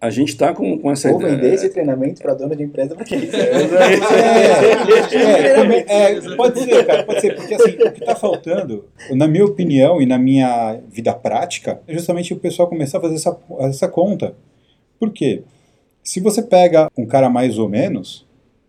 A 0.02 0.10
gente 0.10 0.30
está 0.30 0.54
com, 0.54 0.78
com 0.80 0.91
essa 0.91 1.10
Ou 1.10 1.17
ideia. 1.22 1.36
vender 1.36 1.54
esse 1.54 1.69
treinamento 1.69 2.22
para 2.22 2.34
dono 2.34 2.54
de 2.56 2.63
empresa, 2.63 2.93
porque 2.93 3.15
isso 3.15 3.36
é... 3.38 4.72
É, 5.13 5.54
também- 5.54 5.86
é, 5.88 6.36
pode 6.36 6.60
ser, 6.60 6.86
cara, 6.86 7.04
pode 7.04 7.22
ser, 7.22 7.36
porque 7.36 7.54
assim, 7.54 7.72
o 7.72 7.91
que 7.91 8.00
está 8.02 8.15
faltando, 8.15 8.86
na 9.12 9.28
minha 9.28 9.46
opinião 9.46 10.02
e 10.02 10.06
na 10.06 10.17
minha 10.17 10.78
vida 10.89 11.13
prática, 11.13 11.80
é 11.88 11.93
justamente 11.93 12.34
o 12.34 12.38
pessoal 12.38 12.67
começar 12.67 12.98
a 12.98 13.02
fazer 13.02 13.15
essa, 13.15 13.38
essa 13.60 13.88
conta. 13.88 14.36
Por 15.00 15.12
quê? 15.12 15.43
Se 16.04 16.19
você 16.19 16.41
pega 16.41 16.91
um 16.98 17.06
cara 17.06 17.30
mais 17.30 17.58
ou 17.58 17.69
menos, 17.69 18.26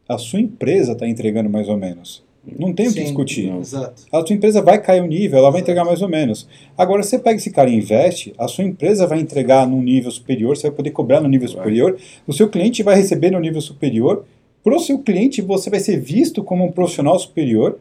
a 0.08 0.18
sua 0.18 0.40
empresa 0.40 0.92
está 0.92 1.06
entregando 1.08 1.50
mais 1.50 1.68
ou 1.68 1.76
menos. 1.76 2.23
Não 2.58 2.72
tem 2.72 2.86
o 2.86 2.92
que 2.92 2.98
Sim, 2.98 3.04
discutir. 3.04 3.52
Exato. 3.56 4.02
A 4.12 4.24
sua 4.24 4.36
empresa 4.36 4.60
vai 4.60 4.80
cair 4.80 5.02
o 5.02 5.06
nível, 5.06 5.38
ela 5.38 5.50
vai 5.50 5.62
entregar 5.62 5.84
mais 5.84 6.02
ou 6.02 6.08
menos. 6.08 6.46
Agora, 6.76 7.02
você 7.02 7.18
pega 7.18 7.36
esse 7.36 7.50
cara 7.50 7.70
e 7.70 7.74
investe, 7.74 8.34
a 8.36 8.46
sua 8.46 8.64
empresa 8.64 9.06
vai 9.06 9.18
entregar 9.18 9.66
num 9.66 9.82
nível 9.82 10.10
superior, 10.10 10.56
você 10.56 10.68
vai 10.68 10.76
poder 10.76 10.90
cobrar 10.90 11.20
no 11.20 11.28
nível 11.28 11.48
superior, 11.48 11.96
o 12.26 12.32
seu 12.32 12.48
cliente 12.48 12.82
vai 12.82 12.96
receber 12.96 13.30
no 13.30 13.40
nível 13.40 13.60
superior. 13.60 14.24
Para 14.62 14.76
o 14.76 14.80
seu 14.80 14.98
cliente, 14.98 15.42
você 15.42 15.70
vai 15.70 15.80
ser 15.80 15.98
visto 15.98 16.42
como 16.42 16.64
um 16.64 16.72
profissional 16.72 17.18
superior, 17.18 17.78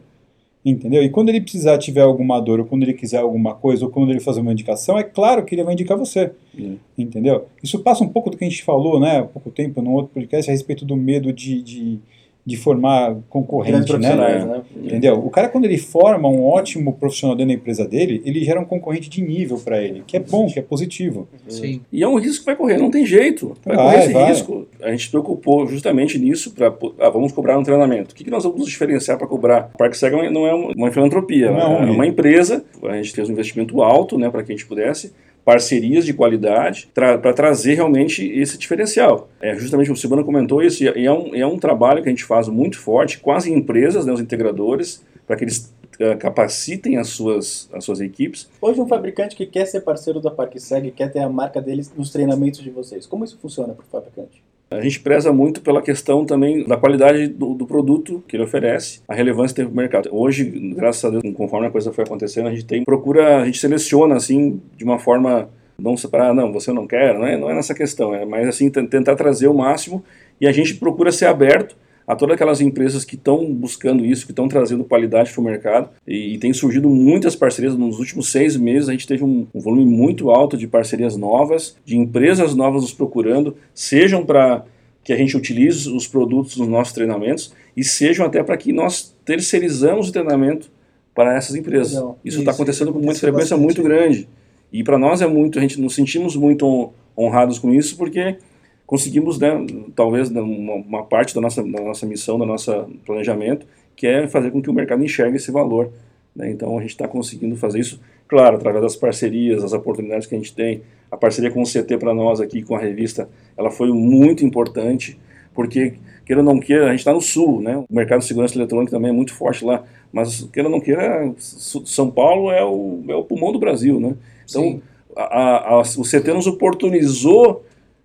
entendeu? 0.64 1.02
E 1.02 1.10
quando 1.10 1.28
ele 1.28 1.40
precisar, 1.40 1.76
tiver 1.78 2.00
alguma 2.02 2.40
dor, 2.40 2.60
ou 2.60 2.66
quando 2.66 2.82
ele 2.84 2.94
quiser 2.94 3.18
alguma 3.18 3.54
coisa, 3.54 3.84
ou 3.84 3.90
quando 3.90 4.10
ele 4.10 4.20
fazer 4.20 4.40
uma 4.40 4.52
indicação, 4.52 4.98
é 4.98 5.02
claro 5.02 5.44
que 5.44 5.54
ele 5.54 5.62
vai 5.62 5.74
indicar 5.74 5.96
você, 5.98 6.32
Hum. 6.58 6.76
entendeu? 6.96 7.46
Isso 7.62 7.78
passa 7.80 8.02
um 8.02 8.08
pouco 8.08 8.30
do 8.30 8.36
que 8.36 8.44
a 8.44 8.48
gente 8.48 8.62
falou, 8.62 8.98
né, 8.98 9.18
há 9.18 9.24
pouco 9.24 9.50
tempo, 9.50 9.82
num 9.82 9.92
outro 9.92 10.12
podcast, 10.14 10.50
a 10.50 10.52
respeito 10.52 10.84
do 10.84 10.96
medo 10.96 11.32
de, 11.32 11.62
de, 11.62 11.98
de 12.46 12.56
formar 12.56 13.16
concorrente, 13.30 13.78
né? 13.78 13.86
profissionais, 13.86 14.44
né? 14.44 14.62
Entendeu? 14.76 15.14
O 15.24 15.30
cara, 15.30 15.48
quando 15.48 15.64
ele 15.64 15.78
forma 15.78 16.28
um 16.28 16.44
ótimo 16.44 16.92
profissional 16.92 17.34
dentro 17.34 17.54
da 17.54 17.58
empresa 17.58 17.86
dele, 17.86 18.20
ele 18.24 18.44
gera 18.44 18.60
um 18.60 18.64
concorrente 18.66 19.08
de 19.08 19.22
nível 19.22 19.58
para 19.58 19.82
ele, 19.82 20.02
que 20.06 20.16
é 20.16 20.20
bom, 20.20 20.46
que 20.46 20.58
é 20.58 20.62
positivo. 20.62 21.26
Sim. 21.48 21.80
E 21.90 22.02
é 22.02 22.08
um 22.08 22.16
risco 22.18 22.40
que 22.40 22.46
vai 22.46 22.56
correr, 22.56 22.76
não 22.76 22.90
tem 22.90 23.06
jeito. 23.06 23.56
Vai, 23.64 23.76
Vai, 23.76 23.84
correr 23.86 24.04
esse 24.04 24.12
vai. 24.12 24.28
risco. 24.28 24.66
A 24.82 24.90
gente 24.90 25.04
se 25.04 25.10
preocupou 25.10 25.66
justamente 25.66 26.18
nisso 26.18 26.52
para 26.52 26.66
ah, 27.00 27.08
vamos 27.08 27.32
cobrar 27.32 27.58
um 27.58 27.62
treinamento. 27.62 28.12
O 28.12 28.14
que, 28.14 28.24
que 28.24 28.30
nós 28.30 28.44
vamos 28.44 28.66
diferenciar 28.66 29.16
para 29.16 29.26
cobrar? 29.26 29.70
A 29.74 29.78
Parkseg 29.78 30.14
não 30.30 30.46
é 30.46 30.52
uma, 30.54 30.72
uma 30.76 30.92
filantropia, 30.92 31.50
Não 31.50 31.58
é 31.58 31.62
é 31.62 31.66
ONG. 31.82 31.90
uma 31.92 32.06
empresa. 32.06 32.62
A 32.82 32.96
gente 32.96 33.12
fez 33.12 33.28
um 33.28 33.32
investimento 33.32 33.82
alto, 33.82 34.18
né, 34.18 34.28
para 34.28 34.42
que 34.42 34.52
a 34.52 34.54
gente 34.54 34.66
pudesse 34.66 35.12
parcerias 35.44 36.04
de 36.04 36.14
qualidade 36.14 36.88
para 36.94 37.32
trazer 37.32 37.74
realmente 37.74 38.26
esse 38.26 38.56
diferencial. 38.56 39.28
É 39.40 39.54
justamente 39.54 39.92
o 39.92 39.96
Silvano 39.96 40.24
comentou 40.24 40.62
isso 40.62 40.82
e 40.82 41.06
é 41.06 41.12
um, 41.12 41.34
é 41.34 41.46
um 41.46 41.58
trabalho 41.58 42.02
que 42.02 42.08
a 42.08 42.12
gente 42.12 42.24
faz 42.24 42.48
muito 42.48 42.78
forte 42.78 43.18
com 43.18 43.30
as 43.30 43.46
empresas, 43.46 44.06
né, 44.06 44.12
os 44.12 44.20
integradores, 44.20 45.04
para 45.26 45.36
que 45.36 45.44
eles 45.44 45.74
uh, 46.00 46.16
capacitem 46.18 46.96
as 46.96 47.08
suas, 47.08 47.68
as 47.72 47.84
suas 47.84 48.00
equipes. 48.00 48.48
Hoje 48.60 48.80
um 48.80 48.88
fabricante 48.88 49.36
que 49.36 49.46
quer 49.46 49.66
ser 49.66 49.80
parceiro 49.80 50.20
da 50.20 50.30
ParkSeg, 50.30 50.90
quer 50.92 51.12
ter 51.12 51.20
a 51.20 51.28
marca 51.28 51.60
deles 51.60 51.92
nos 51.94 52.10
treinamentos 52.10 52.62
de 52.62 52.70
vocês, 52.70 53.06
como 53.06 53.24
isso 53.24 53.38
funciona 53.40 53.74
para 53.74 53.84
o 53.84 53.88
fabricante? 53.88 54.42
A 54.70 54.80
gente 54.80 55.00
preza 55.00 55.32
muito 55.32 55.60
pela 55.60 55.80
questão 55.80 56.24
também 56.24 56.64
da 56.64 56.76
qualidade 56.76 57.28
do, 57.28 57.54
do 57.54 57.66
produto 57.66 58.24
que 58.26 58.36
ele 58.36 58.42
oferece, 58.42 59.02
a 59.06 59.14
relevância 59.14 59.54
tem 59.54 59.64
para 59.64 59.72
o 59.72 59.76
mercado. 59.76 60.08
Hoje, 60.10 60.44
graças 60.74 61.04
a 61.04 61.10
Deus, 61.10 61.22
conforme 61.36 61.66
a 61.66 61.70
coisa 61.70 61.92
foi 61.92 62.04
acontecendo, 62.04 62.48
a 62.48 62.50
gente 62.50 62.64
tem 62.64 62.82
procura, 62.82 63.42
a 63.42 63.44
gente 63.44 63.58
seleciona 63.58 64.16
assim 64.16 64.60
de 64.76 64.84
uma 64.84 64.98
forma 64.98 65.48
não 65.78 65.96
separar, 65.96 66.34
não, 66.34 66.52
você 66.52 66.72
não 66.72 66.86
quer, 66.86 67.14
não 67.14 67.26
é, 67.26 67.36
não 67.36 67.50
é 67.50 67.54
nessa 67.54 67.74
questão, 67.74 68.14
é 68.14 68.24
mais 68.24 68.48
assim 68.48 68.70
tentar 68.70 69.16
trazer 69.16 69.48
o 69.48 69.54
máximo 69.54 70.02
e 70.40 70.46
a 70.46 70.52
gente 70.52 70.74
procura 70.76 71.12
ser 71.12 71.26
aberto 71.26 71.76
a 72.06 72.14
todas 72.14 72.34
aquelas 72.34 72.60
empresas 72.60 73.04
que 73.04 73.14
estão 73.14 73.52
buscando 73.52 74.04
isso, 74.04 74.26
que 74.26 74.32
estão 74.32 74.46
trazendo 74.48 74.84
qualidade 74.84 75.32
para 75.32 75.40
o 75.40 75.44
mercado. 75.44 75.90
E, 76.06 76.34
e, 76.34 76.38
tem 76.38 76.52
surgido 76.52 76.88
muitas 76.88 77.34
parcerias. 77.34 77.76
Nos 77.76 77.98
últimos 77.98 78.30
seis 78.30 78.56
meses, 78.56 78.88
a 78.88 78.92
gente 78.92 79.06
teve 79.06 79.24
um, 79.24 79.46
um 79.54 79.60
volume 79.60 79.84
muito 79.84 80.30
alto 80.30 80.56
de 80.56 80.66
parcerias 80.66 81.16
novas, 81.16 81.76
de 81.84 81.96
empresas 81.96 82.54
novas 82.54 82.82
nos 82.82 82.92
procurando, 82.92 83.56
sejam 83.74 84.24
para 84.24 84.64
que 85.02 85.12
a 85.12 85.16
gente 85.16 85.36
utilize 85.36 85.88
os 85.90 86.06
produtos 86.06 86.56
nos 86.56 86.68
nossos 86.68 86.92
treinamentos 86.92 87.52
e 87.76 87.84
sejam 87.84 88.24
até 88.24 88.42
para 88.42 88.56
que 88.56 88.72
nós 88.72 89.14
terceirizamos 89.24 90.08
o 90.08 90.12
treinamento 90.12 90.70
para 91.14 91.36
essas 91.36 91.54
empresas. 91.54 91.94
Legal. 91.94 92.18
Isso 92.24 92.38
está 92.38 92.52
acontecendo 92.52 92.92
com 92.92 92.98
muita 92.98 93.20
frequência 93.20 93.56
muito 93.56 93.82
grande. 93.82 94.28
E 94.72 94.82
para 94.82 94.98
nós 94.98 95.22
é 95.22 95.26
muito, 95.26 95.58
a 95.58 95.62
gente 95.62 95.80
nos 95.80 95.94
sentimos 95.94 96.34
muito 96.34 96.92
honrados 97.16 97.58
com 97.58 97.72
isso, 97.72 97.96
porque 97.96 98.38
conseguimos, 98.86 99.38
né, 99.38 99.50
talvez, 99.94 100.30
né, 100.30 100.40
uma, 100.40 100.74
uma, 100.74 101.02
parte 101.04 101.34
da 101.34 101.40
nossa, 101.40 101.62
da 101.62 101.80
nossa 101.80 102.06
missão, 102.06 102.38
do 102.38 102.46
nosso 102.46 102.72
planejamento, 103.04 103.66
que 103.96 104.06
é 104.06 104.28
fazer 104.28 104.50
com 104.50 104.60
que 104.60 104.70
o 104.70 104.74
mercado 104.74 105.02
enxergue 105.02 105.36
esse 105.36 105.50
valor. 105.50 105.90
Né? 106.34 106.50
Então 106.50 106.76
a 106.76 106.80
gente 106.80 106.90
está 106.90 107.08
conseguindo 107.08 107.56
fazer 107.56 107.78
isso, 107.78 108.00
claro, 108.28 108.56
através 108.56 108.82
das 108.82 108.96
parcerias, 108.96 109.62
das 109.62 109.72
oportunidades 109.72 110.26
que 110.26 110.34
a 110.34 110.38
gente 110.38 110.54
tem. 110.54 110.82
A 111.10 111.16
parceria 111.16 111.50
com 111.50 111.62
o 111.62 111.66
CT 111.66 111.96
para 111.98 112.12
nós 112.12 112.40
aqui, 112.40 112.62
com 112.62 112.74
a 112.74 112.78
revista, 112.78 113.28
ela 113.56 113.70
foi 113.70 113.92
muito 113.92 114.44
importante, 114.44 115.18
porque, 115.54 115.94
queira 116.26 116.42
ou 116.42 116.44
não 116.44 116.58
queira, 116.58 116.86
a 116.86 116.90
gente 116.90 117.00
está 117.00 117.12
no 117.12 117.20
sul, 117.20 117.60
né? 117.60 117.76
o 117.76 117.86
mercado 117.94 118.20
de 118.20 118.26
segurança 118.26 118.56
eletrônica 118.58 118.90
também 118.90 119.10
é 119.10 119.14
muito 119.14 119.32
forte 119.32 119.64
lá, 119.64 119.84
mas, 120.12 120.48
queira 120.52 120.68
ou 120.68 120.72
não 120.72 120.80
queira, 120.80 121.32
São 121.38 122.10
Paulo 122.10 122.50
é 122.50 122.64
o, 122.64 123.02
é 123.08 123.14
o 123.14 123.24
pulmão 123.24 123.52
do 123.52 123.58
Brasil. 123.58 124.00
Né? 124.00 124.14
Então, 124.48 124.82
a, 125.16 125.74
a, 125.74 125.80
o 125.80 126.02
CT 126.02 126.32
nos 126.32 126.46
oportunizou 126.46 127.64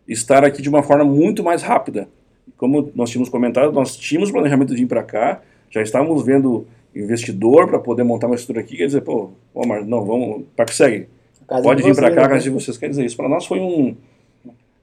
estar 0.10 0.44
aqui 0.44 0.62
de 0.62 0.70
uma 0.70 0.84
forma 0.84 1.06
muito 1.06 1.44
mais 1.44 1.62
rápida. 1.62 2.10
Como 2.58 2.92
nós 2.96 3.10
tínhamos 3.10 3.30
comentado, 3.30 3.72
nós 3.72 3.96
tínhamos 3.96 4.32
planejamento 4.32 4.70
de 4.70 4.82
vir 4.82 4.88
para 4.88 5.04
cá, 5.04 5.42
já 5.70 5.82
estávamos 5.82 6.26
vendo 6.26 6.66
investidor 6.96 7.68
para 7.68 7.80
poder 7.80 8.04
montar 8.04 8.28
uma 8.28 8.36
estrutura 8.36 8.62
aqui, 8.62 8.76
quer 8.76 8.88
dizer, 8.88 9.02
pô, 9.02 9.30
pô 9.54 9.66
mas 9.66 9.86
não, 9.86 10.04
vamos, 10.04 10.44
para 10.56 10.66
que 10.66 10.76
segue. 10.76 11.08
Pode 11.48 11.84
vir 11.84 11.96
para 11.96 12.12
cá, 12.12 12.26
a 12.26 12.30
casa 12.30 12.44
de 12.44 12.50
vocês, 12.50 12.78
quer 12.78 12.90
dizer, 12.90 13.06
isso 13.06 13.16
para 13.16 13.30
nós 13.30 13.46
foi 13.46 13.60
um, 13.60 13.96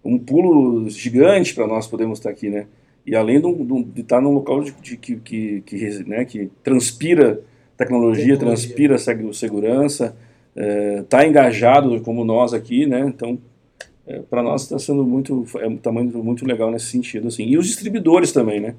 um 0.05 0.19
pulo 0.19 0.89
gigante 0.89 1.55
para 1.55 1.67
nós 1.67 1.87
podermos 1.87 2.19
estar 2.19 2.31
aqui, 2.31 2.49
né? 2.49 2.67
E 3.05 3.15
além 3.15 3.41
de, 3.41 3.85
de 3.85 4.01
estar 4.01 4.21
num 4.21 4.33
local 4.33 4.62
de, 4.62 4.73
de 4.73 4.97
que, 4.97 5.17
que, 5.17 5.61
que, 5.61 6.05
né, 6.09 6.25
que 6.25 6.51
transpira 6.62 7.41
tecnologia, 7.77 8.37
tecnologia. 8.37 8.39
transpira 8.39 8.99
segurança, 9.33 10.17
está 11.03 11.23
é, 11.23 11.29
engajado 11.29 12.01
como 12.01 12.25
nós 12.25 12.53
aqui, 12.53 12.87
né? 12.87 13.01
Então 13.07 13.39
é, 14.07 14.21
para 14.21 14.42
nós 14.42 14.62
está 14.62 14.79
sendo 14.79 15.05
muito, 15.05 15.45
é, 15.57 15.69
tá 15.77 15.90
muito, 15.90 16.23
muito 16.23 16.47
legal 16.47 16.71
nesse 16.71 16.87
sentido, 16.87 17.29
assim. 17.29 17.45
E 17.45 17.59
os 17.59 17.66
distribuidores 17.66 18.33
também, 18.33 18.61
né? 18.61 18.75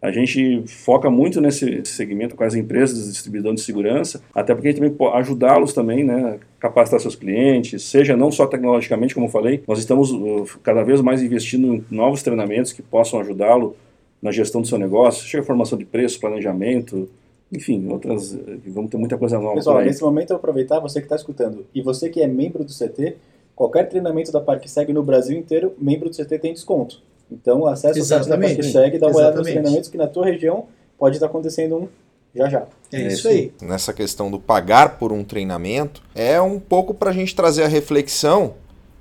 A 0.00 0.12
gente 0.12 0.62
foca 0.66 1.08
muito 1.10 1.40
nesse 1.40 1.82
segmento 1.86 2.36
com 2.36 2.44
as 2.44 2.54
empresas 2.54 3.06
de 3.06 3.12
distribuição 3.12 3.54
de 3.54 3.62
segurança, 3.62 4.22
até 4.34 4.54
porque 4.54 4.68
a 4.68 4.70
gente 4.70 4.80
também 4.80 4.94
pode 4.94 5.16
ajudá-los 5.16 5.72
também, 5.72 6.04
né, 6.04 6.38
capacitar 6.60 7.00
seus 7.00 7.16
clientes, 7.16 7.82
seja 7.82 8.14
não 8.14 8.30
só 8.30 8.46
tecnologicamente, 8.46 9.14
como 9.14 9.26
eu 9.26 9.30
falei, 9.30 9.62
nós 9.66 9.78
estamos 9.78 10.12
uh, 10.12 10.58
cada 10.62 10.82
vez 10.82 11.00
mais 11.00 11.22
investindo 11.22 11.74
em 11.74 11.84
novos 11.90 12.22
treinamentos 12.22 12.72
que 12.72 12.82
possam 12.82 13.18
ajudá-lo 13.20 13.74
na 14.20 14.30
gestão 14.30 14.60
do 14.60 14.66
seu 14.66 14.78
negócio, 14.78 15.24
seja 15.24 15.42
formação 15.42 15.78
de 15.78 15.86
preço, 15.86 16.20
planejamento, 16.20 17.08
enfim, 17.50 17.88
outras, 17.88 18.32
uh, 18.32 18.60
vamos 18.66 18.90
ter 18.90 18.98
muita 18.98 19.16
coisa 19.16 19.38
nova. 19.38 19.54
Pessoal, 19.54 19.82
nesse 19.82 20.02
momento 20.02 20.30
eu 20.30 20.36
aproveitar, 20.36 20.78
você 20.78 21.00
que 21.00 21.06
está 21.06 21.16
escutando, 21.16 21.66
e 21.74 21.80
você 21.80 22.10
que 22.10 22.20
é 22.20 22.26
membro 22.26 22.62
do 22.62 22.70
CT, 22.70 23.16
qualquer 23.56 23.88
treinamento 23.88 24.30
da 24.30 24.40
ParkSeg 24.40 24.92
no 24.92 25.02
Brasil 25.02 25.36
inteiro, 25.36 25.74
membro 25.78 26.10
do 26.10 26.16
CT 26.16 26.38
tem 26.38 26.52
desconto. 26.52 27.02
Então, 27.32 27.66
acesse 27.66 27.98
Exatamente. 27.98 28.60
o 28.60 28.62
site 28.62 28.68
da 28.68 28.78
ParkSeg, 28.78 28.98
dá 28.98 29.06
uma 29.08 29.16
olhada 29.16 29.38
nos 29.38 29.48
treinamentos 29.48 29.88
que 29.88 29.96
na 29.96 30.06
tua 30.06 30.26
região 30.26 30.66
pode 30.96 31.16
estar 31.16 31.26
acontecendo 31.26 31.76
um 31.76 31.88
já 32.36 32.48
já. 32.50 32.66
É, 32.92 33.02
é 33.02 33.06
isso 33.08 33.26
aí. 33.28 33.52
Nessa 33.62 33.94
questão 33.94 34.30
do 34.30 34.38
pagar 34.38 34.98
por 34.98 35.10
um 35.10 35.24
treinamento, 35.24 36.02
é 36.14 36.38
um 36.40 36.60
pouco 36.60 36.92
para 36.92 37.10
a 37.10 37.12
gente 37.12 37.34
trazer 37.34 37.64
a 37.64 37.68
reflexão 37.68 38.54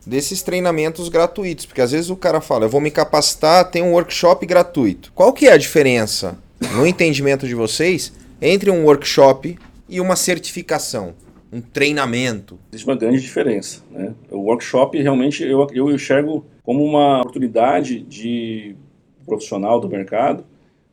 desses 0.06 0.42
treinamentos 0.42 1.10
gratuitos, 1.10 1.66
porque 1.66 1.82
às 1.82 1.92
vezes 1.92 2.10
o 2.10 2.16
cara 2.16 2.40
fala, 2.40 2.66
eu 2.66 2.70
vou 2.70 2.80
me 2.80 2.92
capacitar, 2.92 3.70
tem 3.70 3.84
um 3.84 3.92
workshop 3.92 4.46
gratuito. 4.46 5.12
Qual 5.14 5.34
que 5.34 5.48
é 5.48 5.52
a 5.52 5.58
diferença, 5.58 6.38
no 6.76 6.86
entendimento 6.86 7.46
de 7.48 7.56
vocês, 7.56 8.14
entre 8.42 8.72
um 8.72 8.86
workshop 8.86 9.58
e 9.90 10.00
uma 10.00 10.16
certificação? 10.16 11.14
Um 11.56 11.62
treinamento. 11.62 12.60
Existe 12.72 12.88
uma 12.88 12.98
grande 12.98 13.22
diferença. 13.22 13.82
Né? 13.90 14.14
O 14.30 14.40
workshop 14.40 15.02
realmente 15.02 15.42
eu, 15.42 15.66
eu 15.74 15.90
enxergo 15.90 16.46
como 16.64 16.84
uma 16.84 17.22
oportunidade 17.22 18.02
de 18.02 18.76
profissional 19.26 19.80
do 19.80 19.88
mercado 19.88 20.44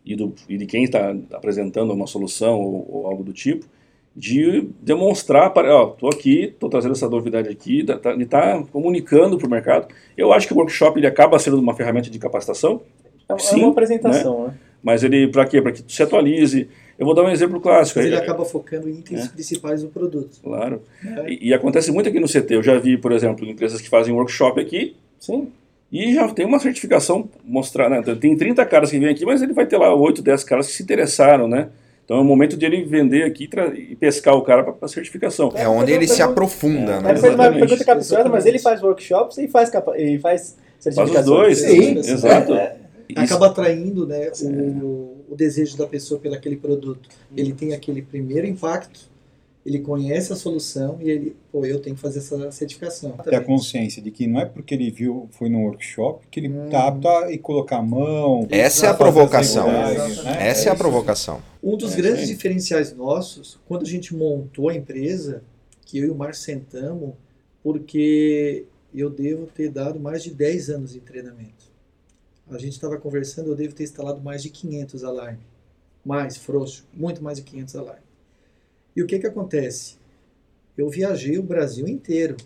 e, 0.05 0.15
do, 0.15 0.33
e 0.49 0.57
de 0.57 0.67
quem 0.67 0.85
está 0.85 1.17
apresentando 1.33 1.93
uma 1.93 2.07
solução 2.07 2.61
ou, 2.61 2.89
ou, 2.89 3.07
algo 3.09 3.25
do 3.25 3.33
tipo, 3.33 3.67
de 4.15 4.69
demonstrar 4.81 5.53
para, 5.53 5.75
ó, 5.75 5.93
estou 5.93 6.09
aqui, 6.11 6.45
estou 6.45 6.71
trazendo 6.71 6.93
essa 6.93 7.09
novidade 7.09 7.49
aqui, 7.49 7.83
tá, 7.83 7.99
tá, 7.99 8.15
de 8.15 8.23
estar 8.23 8.59
tá 8.59 8.65
comunicando 8.71 9.37
para 9.37 9.47
o 9.47 9.51
mercado. 9.51 9.89
Eu 10.17 10.33
acho 10.33 10.47
que 10.47 10.55
o 10.55 10.57
workshop 10.57 10.99
ele 10.99 11.07
acaba 11.09 11.39
sendo 11.41 11.59
uma 11.59 11.75
ferramenta 11.75 12.09
de 12.09 12.19
capacitação. 12.19 12.83
É, 13.29 13.39
Sim, 13.39 13.63
é 13.63 13.65
uma 13.65 13.73
apresentação, 13.73 14.43
né? 14.43 14.49
né? 14.49 14.55
Mas 14.83 15.05
ele, 15.05 15.29
para 15.29 15.47
quê? 15.47 15.63
Para 15.63 15.73
que 15.73 15.85
se 15.87 16.03
atualize, 16.03 16.69
eu 16.99 17.07
vou 17.07 17.15
dar 17.15 17.23
um 17.23 17.31
exemplo 17.31 17.61
clássico. 17.61 17.99
Mas 17.99 18.07
ele 18.07 18.17
acaba 18.17 18.45
focando 18.45 18.89
em 18.89 18.99
itens 18.99 19.27
é. 19.27 19.29
principais 19.29 19.83
do 19.83 19.89
produto. 19.89 20.39
Claro. 20.43 20.83
É. 21.05 21.33
E, 21.33 21.49
e, 21.49 21.55
acontece 21.55 21.93
muito 21.93 22.09
aqui 22.09 22.19
no 22.19 22.27
CT. 22.27 22.55
Eu 22.55 22.63
já 22.63 22.79
vi, 22.79 22.97
por 22.97 23.13
exemplo, 23.13 23.47
empresas 23.47 23.81
que 23.81 23.89
fazem 23.89 24.13
workshop 24.13 24.61
aqui. 24.61 24.97
Sim. 25.19 25.49
E 25.91 26.15
já 26.15 26.27
tem 26.29 26.47
uma 26.47 26.59
certificação 26.59 27.29
mostrar, 27.45 27.91
né? 27.91 28.03
Tem 28.19 28.37
30 28.37 28.65
caras 28.65 28.91
que 28.91 28.99
vêm 28.99 29.11
aqui, 29.11 29.27
mas 29.27 29.43
ele 29.43 29.53
vai 29.53 29.67
ter 29.67 29.77
lá 29.77 29.95
8, 29.95 30.23
10 30.23 30.43
caras 30.45 30.67
que 30.67 30.73
se 30.73 30.83
interessaram, 30.83 31.47
né? 31.47 31.69
Então 32.05 32.17
é 32.17 32.21
o 32.21 32.25
momento 32.25 32.57
de 32.57 32.65
ele 32.65 32.83
vender 32.85 33.25
aqui 33.25 33.49
e 33.75 33.95
pescar 33.95 34.35
o 34.35 34.43
cara 34.43 34.65
para 34.65 34.75
a 34.81 34.89
certificação. 34.89 35.53
É 35.55 35.69
onde 35.69 35.93
ele 35.93 36.09
se 36.09 36.23
aprofunda, 36.23 36.93
é, 36.93 37.01
né? 37.01 37.13
Mas 37.13 37.23
uma 37.23 37.51
pergunta 37.53 37.85
capciosa, 37.85 38.29
mas 38.29 38.47
ele 38.47 38.59
faz 38.59 38.83
workshops 38.83 39.39
e 39.39 39.49
faz, 39.49 39.71
e 39.97 40.19
faz 40.19 40.57
certificação. 40.81 41.15
Faz 41.15 41.19
os 41.19 41.25
dois, 41.27 41.59
Sim. 41.59 41.99
exato. 41.99 42.55
É. 42.55 42.77
Acaba 43.17 43.47
atraindo 43.47 44.07
né, 44.07 44.31
o 44.83 45.13
o 45.33 45.37
desejo 45.37 45.79
da 45.79 45.87
pessoa 45.87 46.21
pelo 46.21 46.35
aquele 46.35 46.57
produto. 46.57 47.09
Ele 47.35 47.55
tem 47.55 47.73
aquele 47.73 48.03
primeiro 48.03 48.47
impacto, 48.47 49.11
ele 49.65 49.79
conhece 49.79 50.31
a 50.31 50.37
solução 50.37 50.99
e 51.01 51.09
ele, 51.09 51.37
pô, 51.51 51.65
eu 51.65 51.81
tenho 51.81 51.97
que 51.97 52.03
fazer 52.03 52.19
essa 52.19 52.51
certificação. 52.53 53.13
Ter 53.13 53.37
a 53.37 53.41
consciência 53.41 54.03
de 54.03 54.11
que 54.11 54.27
não 54.27 54.41
é 54.41 54.45
porque 54.45 54.75
ele 54.75 54.91
viu, 54.91 55.29
foi 55.31 55.49
no 55.49 55.61
workshop, 55.61 56.27
que 56.31 56.39
ele 56.39 56.49
está 56.49 56.85
hum. 56.85 56.89
apto 56.89 57.09
a 57.09 57.39
colocar 57.39 57.79
a 57.79 57.83
mão. 57.83 58.47
Essa 58.51 58.87
é 58.87 58.89
a 58.91 58.95
provocação. 58.95 59.67
Né? 59.67 60.49
Essa 60.49 60.69
é, 60.69 60.69
é 60.69 60.73
a 60.73 60.75
provocação. 60.75 61.41
Um 61.63 61.79
dos 61.79 61.95
é 61.95 61.97
grandes 61.97 62.29
diferenciais 62.29 62.95
nossos, 62.95 63.59
quando 63.67 63.85
a 63.85 63.89
gente 63.89 64.15
montou 64.15 64.69
a 64.69 64.75
empresa, 64.75 65.43
que 65.87 65.97
eu 65.97 66.09
e 66.09 66.11
o 66.11 66.15
Márcio 66.15 66.45
sentamos, 66.45 67.15
porque 67.63 68.67
eu 68.95 69.09
devo 69.09 69.47
ter 69.47 69.71
dado 69.71 69.99
mais 69.99 70.23
de 70.23 70.31
10 70.31 70.69
anos 70.69 70.93
de 70.93 71.01
treinamento 71.01 71.72
a 72.57 72.61
gente 72.61 72.73
estava 72.73 72.97
conversando, 72.97 73.51
eu 73.51 73.57
devo 73.57 73.75
ter 73.75 73.85
instalado 73.85 74.21
mais 74.21 74.43
de 74.43 74.51
500 74.51 75.05
alarmes. 75.05 75.45
Mais, 76.05 76.37
frouxo, 76.37 76.87
muito 76.93 77.23
mais 77.23 77.39
de 77.39 77.45
500 77.45 77.77
alarmes. 77.77 78.05
E 78.95 79.03
o 79.03 79.07
que 79.07 79.19
que 79.19 79.27
acontece? 79.27 79.97
Eu 80.77 80.89
viajei 80.89 81.39
o 81.39 81.43
Brasil 81.43 81.87
inteiro. 81.87 82.37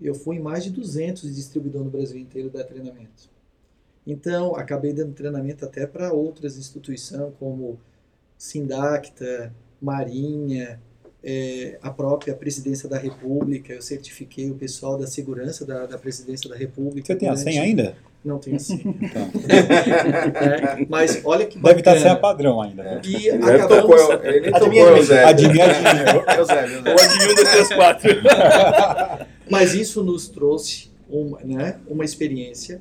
Eu 0.00 0.14
fui 0.14 0.36
em 0.36 0.40
mais 0.40 0.64
de 0.64 0.70
200 0.70 1.34
distribuidores 1.34 1.86
no 1.86 1.90
Brasil 1.90 2.18
inteiro 2.18 2.50
dar 2.50 2.64
treinamento. 2.64 3.30
Então, 4.06 4.56
acabei 4.56 4.92
dando 4.92 5.12
treinamento 5.14 5.64
até 5.64 5.86
para 5.86 6.12
outras 6.12 6.58
instituições, 6.58 7.32
como 7.38 7.78
Sindacta, 8.36 9.54
Marinha, 9.80 10.80
é, 11.22 11.78
a 11.80 11.90
própria 11.90 12.34
Presidência 12.34 12.88
da 12.88 12.98
República. 12.98 13.72
Eu 13.72 13.82
certifiquei 13.82 14.50
o 14.50 14.54
pessoal 14.54 14.98
da 14.98 15.06
segurança 15.06 15.64
da, 15.64 15.86
da 15.86 15.98
Presidência 15.98 16.50
da 16.50 16.56
República. 16.56 17.06
Você 17.06 17.16
tem 17.16 17.28
a 17.28 17.36
senha 17.36 17.62
ainda? 17.62 17.96
Não 18.24 18.38
tem 18.38 18.54
assim. 18.54 18.78
Tá. 18.78 19.20
é, 20.80 20.86
mas 20.88 21.20
olha 21.24 21.44
que 21.44 21.58
bacana. 21.58 21.74
Deve 21.74 21.80
estar 21.80 21.98
sem 21.98 22.10
a 22.10 22.16
padrão 22.16 22.60
ainda. 22.62 22.82
Né? 22.82 23.00
E 23.04 23.30
acabamos... 23.30 24.00
Tocou, 24.00 24.24
ele 24.24 24.40
nem 24.40 24.54
adivinha, 24.54 24.86
tocou, 24.86 25.02
Zé. 25.02 25.24
Adivinha, 25.24 25.64
adivinha. 25.64 26.04
O 26.94 27.00
adivinho 27.00 27.34
do 27.34 27.42
PS4. 27.42 29.26
Mas 29.50 29.74
isso 29.74 30.04
nos 30.04 30.28
trouxe 30.28 30.92
uma, 31.08 31.40
né, 31.40 31.80
uma 31.88 32.04
experiência. 32.04 32.80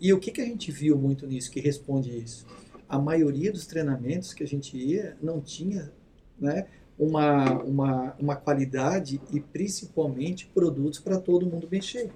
E 0.00 0.12
o 0.12 0.18
que, 0.18 0.30
que 0.30 0.40
a 0.40 0.44
gente 0.44 0.70
viu 0.70 0.98
muito 0.98 1.26
nisso 1.26 1.50
que 1.50 1.60
responde 1.60 2.16
isso? 2.16 2.46
A 2.86 2.98
maioria 2.98 3.50
dos 3.50 3.66
treinamentos 3.66 4.34
que 4.34 4.44
a 4.44 4.46
gente 4.46 4.76
ia 4.76 5.16
não 5.22 5.40
tinha 5.40 5.90
né, 6.38 6.66
uma, 6.98 7.62
uma, 7.62 8.14
uma 8.18 8.36
qualidade 8.36 9.20
e 9.32 9.40
principalmente 9.40 10.46
produtos 10.46 11.00
para 11.00 11.18
todo 11.18 11.46
mundo 11.46 11.66
mexer. 11.70 12.10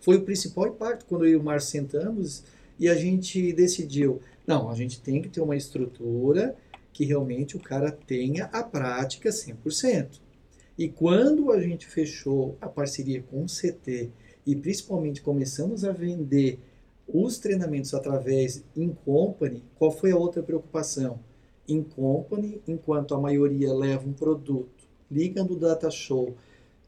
Foi 0.00 0.16
o 0.16 0.22
principal 0.22 0.68
impacto 0.68 1.06
quando 1.06 1.26
eu 1.26 1.32
e 1.32 1.36
o 1.36 1.42
Márcio 1.42 1.70
sentamos 1.70 2.44
e 2.78 2.88
a 2.88 2.94
gente 2.94 3.52
decidiu, 3.52 4.20
não, 4.46 4.68
a 4.68 4.74
gente 4.74 5.00
tem 5.00 5.22
que 5.22 5.28
ter 5.28 5.40
uma 5.40 5.56
estrutura 5.56 6.56
que 6.92 7.04
realmente 7.04 7.56
o 7.56 7.60
cara 7.60 7.90
tenha 7.90 8.46
a 8.46 8.62
prática 8.62 9.30
100%. 9.30 10.20
E 10.76 10.88
quando 10.88 11.52
a 11.52 11.60
gente 11.60 11.86
fechou 11.86 12.56
a 12.60 12.68
parceria 12.68 13.22
com 13.22 13.44
o 13.44 13.46
CT 13.46 14.10
e 14.46 14.56
principalmente 14.56 15.22
começamos 15.22 15.84
a 15.84 15.92
vender 15.92 16.58
os 17.06 17.38
treinamentos 17.38 17.94
através 17.94 18.64
in 18.76 18.94
company, 19.04 19.62
qual 19.76 19.90
foi 19.90 20.10
a 20.10 20.16
outra 20.16 20.42
preocupação? 20.42 21.20
In 21.68 21.82
company, 21.82 22.60
enquanto 22.66 23.14
a 23.14 23.20
maioria 23.20 23.72
leva 23.72 24.08
um 24.08 24.12
produto, 24.12 24.88
liga 25.10 25.44
no 25.44 25.56
data 25.56 25.90
show 25.90 26.34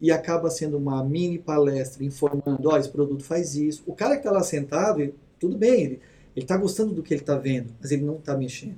e 0.00 0.10
acaba 0.10 0.50
sendo 0.50 0.76
uma 0.76 1.02
mini 1.02 1.38
palestra 1.38 2.04
informando, 2.04 2.68
ó, 2.68 2.74
oh, 2.74 2.76
esse 2.76 2.88
produto 2.88 3.24
faz 3.24 3.54
isso. 3.54 3.82
O 3.86 3.94
cara 3.94 4.12
que 4.12 4.20
está 4.20 4.30
lá 4.30 4.42
sentado, 4.42 5.14
tudo 5.38 5.56
bem, 5.56 5.82
ele 5.82 6.00
está 6.36 6.56
gostando 6.56 6.92
do 6.92 7.02
que 7.02 7.14
ele 7.14 7.22
está 7.22 7.36
vendo, 7.36 7.72
mas 7.80 7.90
ele 7.90 8.04
não 8.04 8.16
está 8.16 8.36
mexendo. 8.36 8.76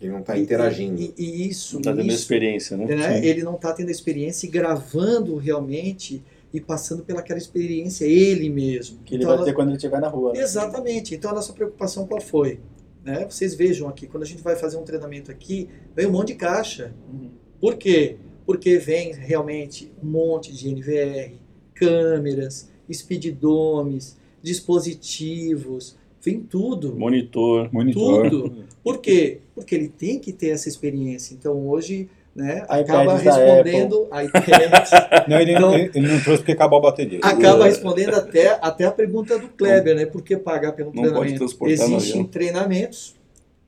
Ele 0.00 0.12
não 0.12 0.20
está 0.20 0.38
interagindo. 0.38 1.00
E, 1.00 1.14
e, 1.16 1.48
isso. 1.48 1.74
Não 1.74 1.80
está 1.80 1.92
tendo 1.92 2.06
isso, 2.06 2.16
experiência, 2.16 2.76
né? 2.76 2.84
né? 2.86 3.26
Ele 3.26 3.42
não 3.42 3.54
está 3.54 3.72
tendo 3.72 3.90
experiência 3.90 4.46
e 4.46 4.50
gravando 4.50 5.36
realmente 5.36 6.22
e 6.52 6.60
passando 6.60 7.02
pelaquela 7.02 7.38
experiência 7.38 8.04
ele 8.04 8.48
mesmo. 8.48 8.98
Que 9.04 9.14
ele 9.14 9.24
então, 9.24 9.36
vai 9.36 9.44
ter 9.44 9.52
quando 9.52 9.68
ele 9.68 9.76
estiver 9.76 10.00
na 10.00 10.08
rua. 10.08 10.32
Né? 10.32 10.40
Exatamente. 10.40 11.14
Então 11.14 11.30
a 11.30 11.34
nossa 11.34 11.52
preocupação 11.52 12.06
qual 12.06 12.20
foi? 12.20 12.60
Né? 13.04 13.26
Vocês 13.28 13.54
vejam 13.54 13.88
aqui, 13.88 14.06
quando 14.06 14.24
a 14.24 14.26
gente 14.26 14.42
vai 14.42 14.56
fazer 14.56 14.76
um 14.76 14.82
treinamento 14.82 15.30
aqui, 15.30 15.68
vem 15.94 16.06
um 16.06 16.12
monte 16.12 16.28
de 16.28 16.34
caixa. 16.34 16.92
Uhum. 17.10 17.30
Por 17.60 17.76
quê? 17.76 18.16
Porque 18.46 18.78
vem 18.78 19.12
realmente 19.12 19.92
um 20.02 20.06
monte 20.06 20.54
de 20.54 20.72
NVR, 20.72 21.32
câmeras, 21.74 22.70
speeddomes, 22.90 24.16
dispositivos, 24.42 25.96
vem 26.22 26.40
tudo. 26.40 26.94
Monitor. 26.96 27.68
Monitor. 27.72 28.30
Tudo. 28.30 28.64
Por 28.82 28.98
quê? 28.98 29.40
Porque 29.54 29.74
ele 29.74 29.88
tem 29.88 30.18
que 30.18 30.32
ter 30.32 30.50
essa 30.50 30.68
experiência. 30.68 31.34
Então 31.34 31.68
hoje 31.68 32.08
né, 32.36 32.64
acaba 32.68 33.16
respondendo 33.16 34.04
iPad. 34.06 35.24
Não, 35.26 35.40
ele, 35.40 35.52
então, 35.52 35.74
ele, 35.74 35.90
ele, 35.94 36.06
não 36.06 36.20
trouxe 36.20 36.42
porque 36.42 36.52
acabou 36.52 36.78
a 36.78 36.82
bateria. 36.82 37.18
Acaba 37.22 37.64
respondendo 37.64 38.14
até, 38.14 38.58
até 38.60 38.84
a 38.84 38.92
pergunta 38.92 39.38
do 39.38 39.48
Kleber, 39.48 39.96
né? 39.96 40.04
Por 40.04 40.22
que 40.22 40.36
pagar 40.36 40.72
pelo 40.72 40.92
não 40.94 41.02
treinamento? 41.02 41.44
Existem 41.66 42.24
treinamentos 42.24 43.16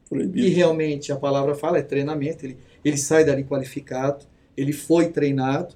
Proibido. 0.08 0.46
que 0.46 0.52
realmente 0.52 1.10
a 1.10 1.16
palavra 1.16 1.54
fala 1.54 1.78
é 1.78 1.82
treinamento. 1.82 2.44
Ele, 2.44 2.58
ele 2.84 2.98
sai 2.98 3.24
dali 3.24 3.42
qualificado, 3.42 4.26
ele 4.60 4.72
foi 4.72 5.08
treinado. 5.08 5.74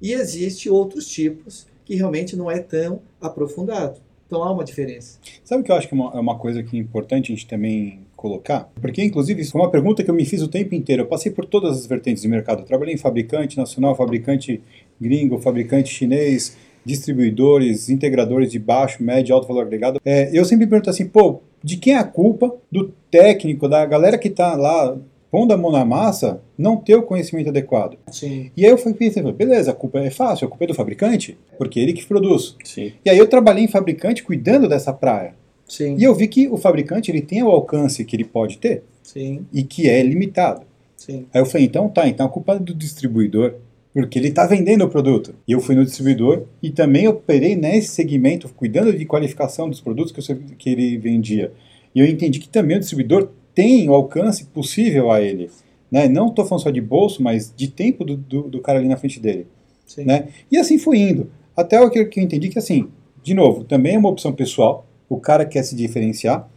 E 0.00 0.12
existe 0.12 0.68
outros 0.68 1.06
tipos 1.06 1.66
que 1.84 1.94
realmente 1.94 2.34
não 2.34 2.50
é 2.50 2.58
tão 2.58 3.00
aprofundado. 3.20 4.00
Então 4.26 4.42
há 4.42 4.50
uma 4.50 4.64
diferença. 4.64 5.18
Sabe 5.44 5.60
o 5.60 5.64
que 5.64 5.70
eu 5.70 5.76
acho 5.76 5.86
que 5.86 5.94
é 5.94 5.96
uma, 5.96 6.10
é 6.14 6.18
uma 6.18 6.38
coisa 6.38 6.62
que 6.62 6.76
é 6.76 6.80
importante 6.80 7.30
a 7.30 7.34
gente 7.34 7.46
também 7.46 8.00
colocar? 8.16 8.70
Porque, 8.80 9.02
inclusive, 9.04 9.42
isso 9.42 9.52
foi 9.52 9.60
uma 9.60 9.70
pergunta 9.70 10.02
que 10.02 10.10
eu 10.10 10.14
me 10.14 10.24
fiz 10.24 10.40
o 10.40 10.48
tempo 10.48 10.74
inteiro. 10.74 11.02
Eu 11.02 11.06
passei 11.06 11.30
por 11.30 11.44
todas 11.44 11.76
as 11.76 11.86
vertentes 11.86 12.22
do 12.22 12.28
mercado. 12.30 12.60
Eu 12.60 12.64
trabalhei 12.64 12.94
em 12.94 12.98
fabricante 12.98 13.58
nacional, 13.58 13.94
fabricante 13.94 14.62
gringo, 14.98 15.38
fabricante 15.38 15.92
chinês, 15.92 16.56
distribuidores, 16.84 17.90
integradores 17.90 18.50
de 18.50 18.58
baixo, 18.58 19.02
médio, 19.02 19.34
alto 19.34 19.46
valor 19.46 19.62
agregado. 19.62 20.00
É, 20.04 20.30
eu 20.32 20.44
sempre 20.44 20.66
pergunto 20.66 20.88
assim, 20.88 21.06
pô, 21.06 21.40
de 21.62 21.76
quem 21.76 21.94
é 21.94 21.98
a 21.98 22.04
culpa? 22.04 22.54
Do 22.70 22.92
técnico, 23.10 23.68
da 23.68 23.84
galera 23.84 24.16
que 24.16 24.28
está 24.28 24.56
lá 24.56 24.96
pondo 25.32 25.54
a 25.54 25.56
mão 25.56 25.72
na 25.72 25.82
massa, 25.82 26.42
não 26.58 26.76
ter 26.76 26.94
o 26.94 27.02
conhecimento 27.02 27.48
adequado. 27.48 27.96
Sim. 28.12 28.50
E 28.54 28.66
aí 28.66 28.70
eu 28.70 28.76
fui 28.76 28.92
pensando, 28.92 29.32
beleza, 29.32 29.70
a 29.70 29.74
culpa 29.74 29.98
é 29.98 30.10
fácil, 30.10 30.46
a 30.46 30.50
culpa 30.50 30.64
é 30.64 30.66
do 30.66 30.74
fabricante, 30.74 31.38
porque 31.56 31.80
é 31.80 31.82
ele 31.84 31.94
que 31.94 32.04
produz. 32.04 32.54
Sim. 32.62 32.92
E 33.02 33.08
aí 33.08 33.16
eu 33.16 33.26
trabalhei 33.26 33.64
em 33.64 33.68
fabricante 33.68 34.22
cuidando 34.22 34.68
dessa 34.68 34.92
praia. 34.92 35.34
Sim. 35.66 35.96
E 35.98 36.04
eu 36.04 36.14
vi 36.14 36.28
que 36.28 36.48
o 36.48 36.58
fabricante 36.58 37.10
ele 37.10 37.22
tem 37.22 37.42
o 37.42 37.48
alcance 37.48 38.04
que 38.04 38.14
ele 38.14 38.24
pode 38.24 38.58
ter 38.58 38.82
Sim. 39.02 39.46
e 39.50 39.62
que 39.62 39.88
é 39.88 40.02
limitado. 40.02 40.66
Sim. 40.98 41.24
Aí 41.32 41.40
eu 41.40 41.46
falei, 41.46 41.66
então 41.66 41.88
tá, 41.88 42.06
então 42.06 42.26
a 42.26 42.28
culpa 42.28 42.52
é 42.52 42.58
do 42.58 42.74
distribuidor, 42.74 43.54
porque 43.94 44.18
ele 44.18 44.28
está 44.28 44.46
vendendo 44.46 44.84
o 44.84 44.90
produto. 44.90 45.34
E 45.48 45.52
eu 45.52 45.60
fui 45.60 45.74
no 45.74 45.82
distribuidor 45.82 46.42
e 46.62 46.70
também 46.70 47.08
operei 47.08 47.56
nesse 47.56 47.88
segmento, 47.88 48.50
cuidando 48.54 48.92
de 48.92 49.06
qualificação 49.06 49.70
dos 49.70 49.80
produtos 49.80 50.12
que, 50.12 50.30
eu, 50.30 50.38
que 50.58 50.68
ele 50.68 50.98
vendia. 50.98 51.52
E 51.94 52.00
eu 52.00 52.06
entendi 52.06 52.38
que 52.38 52.50
também 52.50 52.76
o 52.76 52.80
distribuidor 52.80 53.30
tem 53.54 53.88
o 53.88 53.94
alcance 53.94 54.44
possível 54.46 55.10
a 55.10 55.20
ele. 55.20 55.50
Né? 55.90 56.08
Não 56.08 56.28
estou 56.28 56.44
falando 56.44 56.64
só 56.64 56.70
de 56.70 56.80
bolso, 56.80 57.22
mas 57.22 57.52
de 57.54 57.68
tempo 57.68 58.04
do, 58.04 58.16
do, 58.16 58.42
do 58.48 58.60
cara 58.60 58.78
ali 58.78 58.88
na 58.88 58.96
frente 58.96 59.20
dele. 59.20 59.46
Sim. 59.86 60.04
Né? 60.04 60.28
E 60.50 60.56
assim 60.56 60.78
foi 60.78 60.98
indo. 60.98 61.30
Até 61.56 61.80
o 61.80 61.90
que, 61.90 61.98
eu 61.98 62.22
entendi 62.22 62.48
que, 62.48 62.58
assim, 62.58 62.88
de 63.22 63.34
novo, 63.34 63.64
também 63.64 63.94
é 63.94 63.98
uma 63.98 64.08
opção 64.08 64.32
pessoal, 64.32 64.86
o 65.08 65.18
cara 65.18 65.44
quer 65.44 65.62
se 65.62 65.76
diferenciar, 65.76 66.48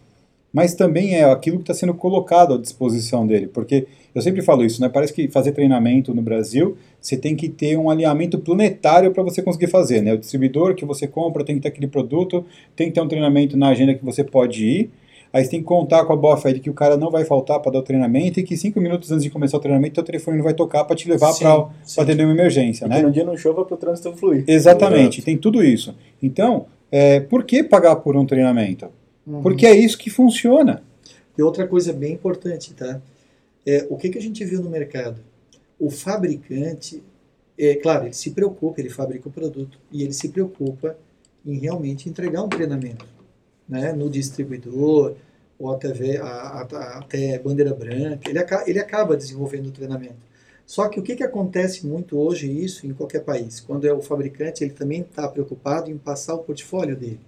mas 0.53 0.73
também 0.73 1.15
é 1.15 1.25
aquilo 1.25 1.57
que 1.57 1.63
está 1.63 1.73
sendo 1.73 1.93
colocado 1.93 2.53
à 2.53 2.57
disposição 2.57 3.27
dele, 3.27 3.47
porque 3.47 3.87
eu 4.15 4.21
sempre 4.21 4.41
falo 4.41 4.63
isso, 4.63 4.79
né? 4.79 4.87
Parece 4.87 5.11
que 5.11 5.27
fazer 5.27 5.51
treinamento 5.51 6.15
no 6.15 6.21
Brasil, 6.21 6.77
você 7.01 7.17
tem 7.17 7.35
que 7.35 7.49
ter 7.49 7.77
um 7.77 7.89
alinhamento 7.89 8.39
planetário 8.39 9.11
para 9.11 9.21
você 9.21 9.41
conseguir 9.41 9.67
fazer, 9.67 10.01
né? 10.01 10.13
O 10.13 10.17
distribuidor 10.17 10.73
que 10.73 10.85
você 10.85 11.05
compra 11.05 11.43
tem 11.43 11.55
que 11.55 11.61
ter 11.61 11.67
aquele 11.67 11.87
produto, 11.87 12.45
tem 12.73 12.87
que 12.87 12.93
ter 12.93 13.01
um 13.01 13.07
treinamento 13.09 13.57
na 13.57 13.67
agenda 13.67 13.93
que 13.93 14.05
você 14.05 14.23
pode 14.23 14.65
ir, 14.65 14.91
Aí 15.35 15.43
você 15.43 15.51
tem 15.51 15.59
que 15.59 15.65
contar 15.65 16.05
com 16.05 16.13
a 16.13 16.15
boa 16.15 16.37
fé 16.37 16.53
de 16.53 16.61
que 16.61 16.69
o 16.69 16.73
cara 16.73 16.95
não 16.95 17.11
vai 17.11 17.25
faltar 17.25 17.59
para 17.59 17.73
dar 17.73 17.79
o 17.79 17.81
treinamento 17.81 18.39
e 18.39 18.43
que 18.43 18.55
cinco 18.55 18.79
minutos 18.79 19.11
antes 19.11 19.21
de 19.21 19.29
começar 19.29 19.57
o 19.57 19.59
treinamento, 19.59 19.99
o 19.99 20.03
telefone 20.03 20.37
não 20.37 20.45
vai 20.45 20.53
tocar 20.53 20.85
para 20.85 20.95
te 20.95 21.09
levar 21.09 21.37
para 21.37 21.67
atender 22.01 22.23
uma 22.23 22.31
emergência, 22.31 22.87
né? 22.87 23.01
no 23.01 23.11
dia 23.11 23.25
não 23.25 23.35
chova 23.35 23.65
para 23.65 23.73
o 23.73 23.77
trânsito 23.77 24.15
fluir. 24.15 24.45
Exatamente, 24.47 25.21
tem 25.21 25.37
tudo 25.37 25.61
isso. 25.61 25.93
Então, 26.23 26.67
é, 26.89 27.19
por 27.19 27.43
que 27.43 27.61
pagar 27.65 27.97
por 27.97 28.15
um 28.15 28.25
treinamento? 28.25 28.87
Uhum. 29.27 29.41
Porque 29.41 29.65
é 29.65 29.75
isso 29.75 29.97
que 29.97 30.09
funciona. 30.09 30.81
E 31.37 31.43
outra 31.43 31.67
coisa 31.67 31.91
bem 31.91 32.13
importante, 32.13 32.73
tá? 32.73 33.01
É, 33.65 33.85
o 33.89 33.97
que, 33.97 34.07
que 34.07 34.17
a 34.17 34.21
gente 34.21 34.45
viu 34.45 34.61
no 34.61 34.69
mercado? 34.69 35.19
O 35.77 35.89
fabricante, 35.89 37.03
é 37.59 37.75
claro, 37.75 38.05
ele 38.05 38.13
se 38.13 38.31
preocupa, 38.31 38.79
ele 38.79 38.89
fabrica 38.89 39.27
o 39.27 39.31
produto 39.33 39.77
e 39.91 40.01
ele 40.01 40.13
se 40.13 40.29
preocupa 40.29 40.95
em 41.45 41.59
realmente 41.59 42.07
entregar 42.07 42.41
um 42.41 42.47
treinamento 42.47 43.05
né, 43.67 43.91
no 43.91 44.09
distribuidor, 44.09 45.15
ou 45.57 45.71
até, 45.71 46.17
a, 46.17 46.25
a, 46.25 46.97
até 46.99 47.39
bandeira 47.39 47.73
branca, 47.73 48.29
ele, 48.29 48.39
acaba, 48.39 48.69
ele 48.69 48.79
acaba 48.79 49.17
desenvolvendo 49.17 49.67
o 49.67 49.71
treinamento. 49.71 50.17
Só 50.65 50.89
que 50.89 50.99
o 50.99 51.03
que, 51.03 51.15
que 51.15 51.23
acontece 51.23 51.85
muito 51.85 52.17
hoje, 52.17 52.51
isso 52.51 52.87
em 52.87 52.93
qualquer 52.93 53.23
país, 53.23 53.59
quando 53.59 53.85
é 53.85 53.93
o 53.93 54.01
fabricante, 54.01 54.63
ele 54.63 54.73
também 54.73 55.01
está 55.01 55.27
preocupado 55.27 55.91
em 55.91 55.97
passar 55.97 56.33
o 56.33 56.39
portfólio 56.39 56.95
dele. 56.95 57.19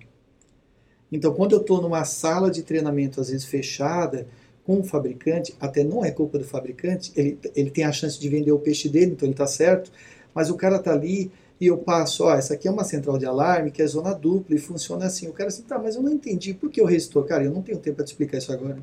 Então, 1.11 1.33
quando 1.33 1.53
eu 1.53 1.61
estou 1.61 1.81
numa 1.81 2.03
sala 2.03 2.49
de 2.49 2.63
treinamento, 2.63 3.21
às 3.21 3.29
vezes 3.29 3.45
fechada, 3.45 4.27
com 4.65 4.79
o 4.79 4.83
fabricante, 4.83 5.55
até 5.61 5.83
não 5.83 6.03
é 6.03 6.11
culpa 6.11 6.37
do 6.37 6.43
fabricante, 6.43 7.13
ele, 7.15 7.39
ele 7.55 7.69
tem 7.69 7.85
a 7.85 7.91
chance 7.91 8.19
de 8.19 8.27
vender 8.27 8.51
o 8.51 8.59
peixe 8.59 8.89
dele, 8.89 9.11
então 9.11 9.25
ele 9.25 9.33
está 9.33 9.47
certo, 9.47 9.89
mas 10.33 10.49
o 10.49 10.55
cara 10.55 10.75
está 10.75 10.91
ali 10.91 11.31
e 11.59 11.67
eu 11.67 11.77
passo, 11.77 12.23
ó, 12.23 12.35
essa 12.35 12.53
aqui 12.53 12.67
é 12.67 12.71
uma 12.71 12.83
central 12.83 13.17
de 13.17 13.25
alarme 13.25 13.71
que 13.71 13.81
é 13.81 13.87
zona 13.87 14.13
dupla 14.13 14.55
e 14.55 14.59
funciona 14.59 15.05
assim. 15.05 15.27
O 15.27 15.33
cara 15.33 15.49
assim, 15.49 15.63
tá, 15.63 15.79
mas 15.79 15.95
eu 15.95 16.03
não 16.03 16.11
entendi, 16.11 16.53
por 16.53 16.69
que 16.69 16.81
o 16.81 16.85
resistor? 16.85 17.25
Cara, 17.25 17.43
eu 17.43 17.51
não 17.51 17.61
tenho 17.61 17.79
tempo 17.79 17.97
para 17.97 18.05
te 18.05 18.09
explicar 18.09 18.37
isso 18.37 18.51
agora. 18.51 18.77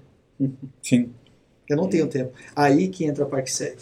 Sim. 0.83 1.11
Eu 1.69 1.77
não 1.77 1.89
tenho 1.89 2.07
tempo. 2.07 2.33
Aí 2.55 2.89
que 2.89 3.05
entra 3.05 3.25
a 3.25 3.27
ParkSec. 3.29 3.77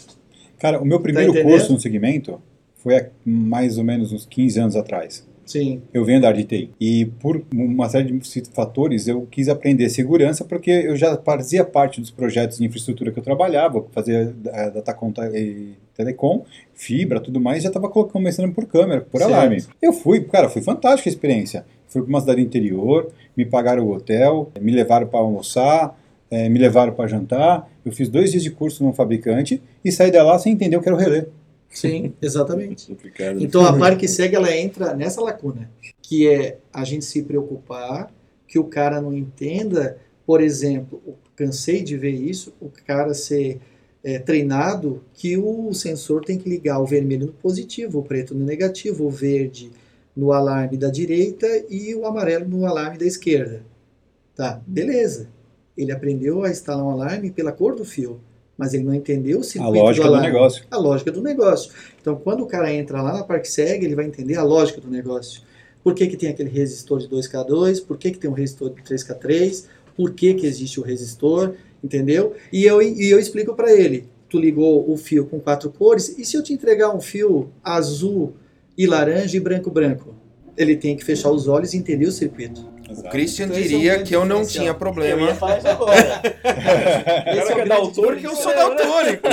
Cara, 0.59 0.79
o 0.79 0.85
meu 0.85 0.97
tá 0.97 1.03
primeiro 1.03 1.33
tá 1.33 1.41
curso 1.41 1.73
no 1.73 1.79
segmento 1.79 2.39
foi 2.75 2.97
há 2.97 3.09
mais 3.25 3.77
ou 3.77 3.83
menos 3.83 4.11
uns 4.11 4.25
15 4.25 4.59
anos 4.59 4.75
atrás. 4.75 5.25
Sim. 5.45 5.81
Eu 5.93 6.05
venho 6.05 6.21
da 6.21 6.29
área 6.29 6.43
de 6.43 6.47
TI. 6.47 6.71
E 6.79 7.05
por 7.19 7.43
uma 7.53 7.89
série 7.89 8.11
de 8.11 8.43
fatores, 8.53 9.07
eu 9.07 9.25
quis 9.29 9.49
aprender 9.49 9.89
segurança 9.89 10.45
porque 10.45 10.71
eu 10.71 10.95
já 10.95 11.17
fazia 11.17 11.65
parte 11.65 11.99
dos 11.99 12.11
projetos 12.11 12.57
de 12.57 12.65
infraestrutura 12.65 13.11
que 13.11 13.19
eu 13.19 13.23
trabalhava, 13.23 13.85
fazia 13.91 14.33
eh, 14.45 14.71
datacom 14.71 15.13
e 15.33 15.73
telecom, 15.95 16.43
fibra, 16.73 17.19
tudo 17.19 17.39
mais, 17.39 17.63
já 17.63 17.69
estava 17.69 17.89
começando 17.89 18.53
por 18.53 18.65
câmera, 18.65 19.01
por 19.01 19.19
certo. 19.19 19.33
alarme. 19.33 19.63
Eu 19.81 19.93
fui, 19.93 20.21
cara, 20.21 20.49
foi 20.49 20.61
fantástica 20.61 21.09
a 21.09 21.11
experiência. 21.11 21.65
Fui 21.87 22.01
para 22.01 22.09
uma 22.09 22.19
cidade 22.19 22.41
interior, 22.41 23.11
me 23.37 23.45
pagaram 23.45 23.85
o 23.85 23.93
hotel, 23.93 24.51
me 24.59 24.71
levaram 24.71 25.07
para 25.07 25.19
almoçar, 25.19 25.97
é, 26.31 26.49
me 26.49 26.57
levaram 26.57 26.93
para 26.93 27.07
jantar. 27.07 27.69
Eu 27.85 27.91
fiz 27.91 28.09
dois 28.09 28.31
dias 28.31 28.43
de 28.43 28.49
curso 28.49 28.83
num 28.83 28.93
fabricante 28.93 29.61
e 29.85 29.91
saí 29.91 30.09
de 30.09 30.19
lá 30.19 30.37
sem 30.39 30.53
entender 30.53 30.75
o 30.75 30.81
que 30.81 30.89
era 30.89 30.95
o 30.95 30.99
relé. 30.99 31.27
Sim, 31.69 32.13
exatamente. 32.21 32.95
então 33.39 33.65
a 33.65 33.75
parte 33.75 33.97
que 33.97 34.07
segue 34.07 34.35
ela 34.35 34.55
entra 34.55 34.93
nessa 34.93 35.19
lacuna, 35.21 35.71
que 36.03 36.27
é 36.27 36.57
a 36.71 36.83
gente 36.83 37.03
se 37.03 37.23
preocupar 37.23 38.11
que 38.47 38.59
o 38.59 38.65
cara 38.65 39.01
não 39.01 39.11
entenda, 39.11 39.97
por 40.23 40.39
exemplo, 40.39 41.01
cansei 41.35 41.81
de 41.81 41.97
ver 41.97 42.11
isso, 42.11 42.53
o 42.61 42.69
cara 42.85 43.15
ser 43.15 43.59
é, 44.03 44.19
treinado 44.19 45.01
que 45.13 45.37
o 45.37 45.73
sensor 45.73 46.23
tem 46.25 46.37
que 46.37 46.49
ligar 46.49 46.79
o 46.79 46.85
vermelho 46.85 47.27
no 47.27 47.33
positivo, 47.33 47.99
o 47.99 48.03
preto 48.03 48.35
no 48.35 48.43
negativo, 48.45 49.05
o 49.05 49.09
verde 49.09 49.71
no 50.15 50.31
alarme 50.31 50.77
da 50.77 50.89
direita 50.89 51.47
e 51.69 51.95
o 51.95 52.05
amarelo 52.05 52.47
no 52.47 52.65
alarme 52.65 52.97
da 52.97 53.05
esquerda. 53.05 53.63
Tá, 54.35 54.61
beleza. 54.67 55.29
Ele 55.77 55.91
aprendeu 55.91 56.43
a 56.43 56.49
instalar 56.51 56.85
um 56.85 56.89
alarme 56.89 57.31
pela 57.31 57.51
cor 57.51 57.75
do 57.75 57.85
fio, 57.85 58.19
mas 58.57 58.73
ele 58.73 58.83
não 58.83 58.93
entendeu 58.93 59.37
o 59.39 59.41
A 59.41 59.43
circuito 59.43 59.73
lógica 59.79 60.05
do 60.05 60.09
do 60.09 60.15
alarme. 60.15 60.33
negócio. 60.33 60.63
A 60.69 60.77
lógica 60.77 61.11
do 61.11 61.21
negócio. 61.21 61.71
Então, 61.99 62.15
quando 62.15 62.41
o 62.43 62.45
cara 62.45 62.71
entra 62.71 63.01
lá 63.01 63.13
na 63.13 63.23
ParkSeg, 63.23 63.83
ele 63.83 63.95
vai 63.95 64.05
entender 64.05 64.35
a 64.35 64.43
lógica 64.43 64.79
do 64.81 64.89
negócio. 64.89 65.41
Por 65.83 65.95
que, 65.95 66.07
que 66.07 66.15
tem 66.15 66.29
aquele 66.29 66.49
resistor 66.49 66.99
de 66.99 67.07
2K2? 67.07 67.85
Por 67.85 67.97
que, 67.97 68.11
que 68.11 68.19
tem 68.19 68.29
um 68.29 68.33
resistor 68.33 68.69
de 68.69 68.81
3K3? 68.83 69.65
Por 69.97 70.13
que, 70.13 70.33
que 70.33 70.45
existe 70.45 70.79
o 70.79 70.83
resistor? 70.83 71.55
Entendeu? 71.83 72.33
E 72.51 72.63
eu, 72.63 72.81
e 72.81 73.09
eu 73.09 73.19
explico 73.19 73.53
para 73.53 73.71
ele. 73.73 74.07
Tu 74.29 74.39
ligou 74.39 74.89
o 74.89 74.97
fio 74.97 75.25
com 75.25 75.39
quatro 75.39 75.69
cores, 75.69 76.17
e 76.17 76.25
se 76.25 76.35
eu 76.37 76.41
te 76.41 76.53
entregar 76.53 76.95
um 76.95 77.01
fio 77.01 77.51
azul 77.63 78.33
e 78.77 78.87
laranja 78.87 79.35
e 79.37 79.39
branco-branco? 79.39 80.15
Ele 80.57 80.75
tem 80.75 80.95
que 80.95 81.03
fechar 81.03 81.29
os 81.29 81.47
olhos 81.47 81.73
e 81.73 81.77
entender 81.77 82.05
o 82.05 82.11
circuito. 82.11 82.73
O 82.89 83.09
Christian 83.09 83.45
Então, 83.45 83.57
esse 83.57 83.73
é 83.73 83.75
um 83.75 83.79
diria 83.79 84.03
que 84.03 84.15
eu 84.15 84.25
não 84.25 84.45
tinha 84.45 84.69
Eu 84.69 84.75
problema. 84.75 85.21
ia 85.21 85.35
falar 85.35 85.57
isso 85.57 85.67
agora. 85.67 86.21
Esse 87.25 87.39
é 87.39 87.51
o 87.51 87.55
que 87.55 87.61
é 87.61 87.65
daltônico, 87.65 88.25
eu 88.25 88.35
sou 88.35 88.53
daltônico. 88.53 89.27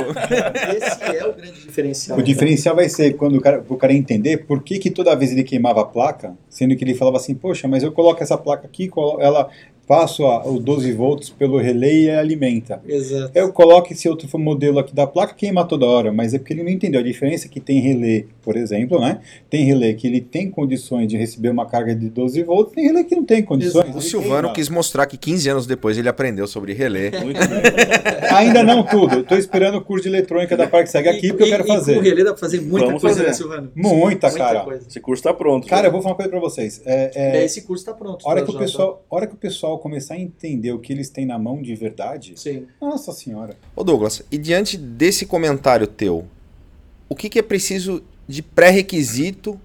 Esse 0.76 1.16
é 1.16 1.26
o 1.26 1.34
grande 1.34 1.60
diferencial. 1.60 2.18
O 2.18 2.22
diferencial 2.22 2.74
vai 2.74 2.88
ser 2.88 3.14
quando 3.14 3.36
o 3.36 3.40
cara, 3.40 3.62
o 3.68 3.76
cara 3.76 3.92
entender 3.92 4.38
por 4.46 4.62
que, 4.62 4.78
que 4.78 4.90
toda 4.90 5.14
vez 5.14 5.32
ele 5.32 5.42
queimava 5.42 5.82
a 5.82 5.84
placa, 5.84 6.36
sendo 6.48 6.74
que 6.76 6.84
ele 6.84 6.94
falava 6.94 7.16
assim, 7.18 7.34
poxa, 7.34 7.68
mas 7.68 7.82
eu 7.82 7.92
coloco 7.92 8.22
essa 8.22 8.38
placa 8.38 8.66
aqui, 8.66 8.90
ela 9.18 9.50
passo 9.90 10.24
a, 10.24 10.46
o 10.46 10.60
12 10.60 10.92
volts 10.92 11.30
pelo 11.30 11.58
relé 11.58 11.92
e 11.92 12.10
alimenta. 12.10 12.80
Exato. 12.86 13.32
Eu 13.34 13.52
coloco 13.52 13.92
esse 13.92 14.08
outro 14.08 14.28
modelo 14.38 14.78
aqui 14.78 14.94
da 14.94 15.04
placa, 15.04 15.34
queima 15.34 15.64
toda 15.64 15.84
hora, 15.84 16.12
mas 16.12 16.32
é 16.32 16.38
porque 16.38 16.52
ele 16.52 16.62
não 16.62 16.70
entendeu 16.70 17.00
a 17.00 17.02
diferença 17.02 17.48
que 17.48 17.58
tem 17.58 17.80
relé, 17.80 18.26
por 18.40 18.56
exemplo, 18.56 19.00
né? 19.00 19.18
Tem 19.50 19.64
relé 19.64 19.92
que 19.94 20.06
ele 20.06 20.20
tem 20.20 20.48
condições 20.48 21.08
de 21.08 21.16
receber 21.16 21.48
uma 21.48 21.66
carga 21.66 21.92
de 21.92 22.08
12 22.08 22.40
volts, 22.44 22.72
tem 22.72 22.84
relé 22.84 23.02
que 23.02 23.16
não 23.16 23.24
tem 23.24 23.42
condições. 23.42 23.86
Exato. 23.86 23.98
O 23.98 24.00
Silvano 24.00 24.34
queima. 24.42 24.52
quis 24.54 24.68
mostrar 24.68 25.06
que 25.06 25.16
15 25.16 25.48
anos 25.48 25.66
depois 25.66 25.98
ele 25.98 26.08
aprendeu 26.08 26.46
sobre 26.46 26.72
relé. 26.72 27.10
Muito 27.24 27.40
bem. 27.50 28.30
Ainda 28.36 28.62
não 28.62 28.84
tudo. 28.84 29.20
Estou 29.22 29.36
esperando 29.36 29.78
o 29.78 29.80
curso 29.82 30.04
de 30.04 30.08
eletrônica 30.10 30.56
da 30.56 30.68
ParkSeg 30.68 31.08
aqui, 31.08 31.28
porque 31.30 31.42
eu 31.42 31.48
quero 31.48 31.64
E 31.64 31.66
com 31.66 31.72
o 31.72 31.76
fazer. 31.78 32.00
relé 32.00 32.22
dá 32.22 32.30
pra 32.30 32.38
fazer 32.40 32.60
muita 32.60 32.86
Vamos 32.86 33.00
coisa, 33.02 33.16
fazer. 33.16 33.28
né, 33.28 33.34
Silvano? 33.34 33.72
Muita, 33.74 34.30
cara. 34.30 34.60
coisa. 34.60 34.86
Esse 34.88 35.00
curso 35.00 35.20
está 35.20 35.34
pronto. 35.34 35.66
Cara, 35.66 35.82
já. 35.82 35.88
eu 35.88 35.92
vou 35.92 36.00
falar 36.00 36.12
uma 36.12 36.16
coisa 36.16 36.30
pra 36.30 36.38
vocês. 36.38 36.80
É, 36.86 37.10
é, 37.14 37.38
É, 37.40 37.44
esse 37.44 37.62
curso 37.62 37.84
tá 37.84 37.92
pronto. 37.92 38.24
a 38.24 38.30
hora 38.30 38.40
tá, 38.42 38.46
que 38.46 38.54
o 38.54 38.58
pessoal, 38.58 39.04
a 39.10 39.16
hora 39.16 39.26
que 39.26 39.34
o 39.34 39.36
pessoal 39.36 39.79
começar 39.80 40.14
a 40.14 40.18
entender 40.20 40.72
o 40.72 40.78
que 40.78 40.92
eles 40.92 41.10
têm 41.10 41.26
na 41.26 41.38
mão 41.38 41.60
de 41.60 41.74
verdade. 41.74 42.34
Sim. 42.38 42.66
nossa 42.80 43.12
senhora. 43.12 43.56
Ô 43.74 43.82
Douglas, 43.82 44.22
e 44.30 44.38
diante 44.38 44.76
desse 44.76 45.26
comentário 45.26 45.86
teu, 45.86 46.26
o 47.08 47.14
que, 47.16 47.28
que 47.28 47.38
é 47.38 47.42
preciso 47.42 48.02
de 48.28 48.42
pré-requisito 48.42 49.60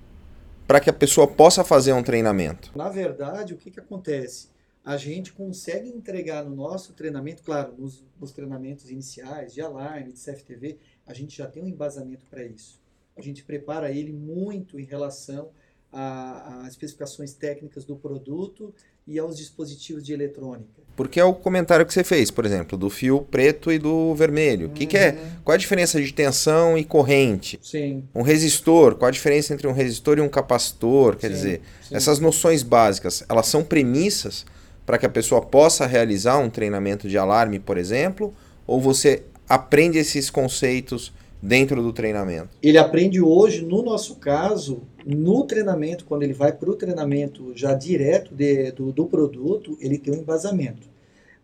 para 0.68 0.80
que 0.80 0.90
a 0.90 0.94
pessoa 0.94 1.28
possa 1.28 1.64
fazer 1.64 1.94
um 1.94 2.02
treinamento? 2.02 2.72
Na 2.76 2.90
verdade, 2.90 3.54
o 3.54 3.58
que, 3.58 3.70
que 3.70 3.80
acontece? 3.80 4.48
A 4.84 4.98
gente 4.98 5.32
consegue 5.34 5.90
entregar 5.90 6.44
no 6.44 6.56
nosso 6.56 6.94
treinamento, 6.94 7.44
claro, 7.44 7.74
nos, 7.78 8.04
nos 8.20 8.32
treinamentos 8.32 8.90
iniciais 8.90 9.54
de 9.54 9.62
alarme, 9.62 10.12
de 10.14 10.20
CFTV, 10.20 10.78
a 11.08 11.14
gente 11.14 11.38
já 11.38 11.48
tem 11.48 11.64
um 11.64 11.68
embasamento 11.68 12.26
para 12.30 12.44
isso. 12.44 12.80
A 13.18 13.22
gente 13.22 13.44
prepara 13.44 13.92
ele 13.92 14.12
muito 14.12 14.80
em 14.80 14.84
relação 14.84 15.50
a- 15.92 16.62
às 16.62 16.70
especificações 16.70 17.34
técnicas 17.34 17.86
do 17.86 17.96
produto 17.96 18.74
e 19.08 19.20
aos 19.20 19.38
dispositivos 19.38 20.04
de 20.04 20.14
eletrônica. 20.14 20.84
Porque 20.96 21.20
é 21.20 21.24
o 21.24 21.34
comentário 21.34 21.86
que 21.86 21.94
você 21.94 22.04
fez, 22.04 22.32
por 22.32 22.46
exemplo, 22.46 22.78
do 22.78 22.90
fio 22.90 23.22
preto 23.30 23.72
e 23.72 23.78
do 23.78 24.16
vermelho. 24.16 24.68
O 24.68 24.70
que, 24.72 24.86
que 24.86 24.98
é? 24.98 25.18
Qual 25.44 25.54
a 25.54 25.58
diferença 25.58 26.02
de 26.02 26.12
tensão 26.12 26.78
e 26.78 26.84
corrente? 26.84 27.60
Sim. 27.62 28.06
Um 28.16 28.22
resistor, 28.22 28.96
qual 28.96 29.10
a 29.10 29.12
diferença 29.12 29.54
entre 29.54 29.68
um 29.68 29.74
resistor 29.74 30.18
e 30.18 30.22
um 30.22 30.30
capacitor? 30.30 31.18
Quer 31.18 31.28
Sim, 31.28 31.34
dizer, 31.34 31.62
sim. 31.88 31.96
essas 31.96 32.20
noções 32.20 32.64
básicas, 32.64 33.24
elas 33.30 33.46
são 33.46 33.64
premissas 33.64 34.46
para 34.86 34.98
que 34.98 35.06
a 35.06 35.10
pessoa 35.10 35.42
possa 35.42 35.86
realizar 35.86 36.38
um 36.38 36.50
treinamento 36.50 37.10
de 37.10 37.18
alarme, 37.18 37.60
por 37.60 37.78
exemplo? 37.78 38.34
Ou 38.66 38.80
você 38.80 39.24
aprende 39.48 39.98
esses 39.98 40.30
conceitos 40.30 41.12
dentro 41.42 41.84
do 41.84 41.92
treinamento? 41.92 42.50
Ele 42.64 42.78
aprende 42.78 43.22
hoje, 43.22 43.64
no 43.64 43.84
nosso 43.84 44.16
caso, 44.16 44.84
no 45.06 45.44
treinamento, 45.46 46.06
quando 46.06 46.24
ele 46.24 46.34
vai 46.34 46.52
para 46.52 46.70
o 46.70 46.76
treinamento 46.76 47.54
já 47.56 47.74
direto 47.74 48.34
de- 48.34 48.72
do, 48.72 48.92
do 48.92 49.06
produto, 49.06 49.78
ele 49.80 49.98
tem 49.98 50.14
um 50.14 50.18
embasamento. 50.18 50.88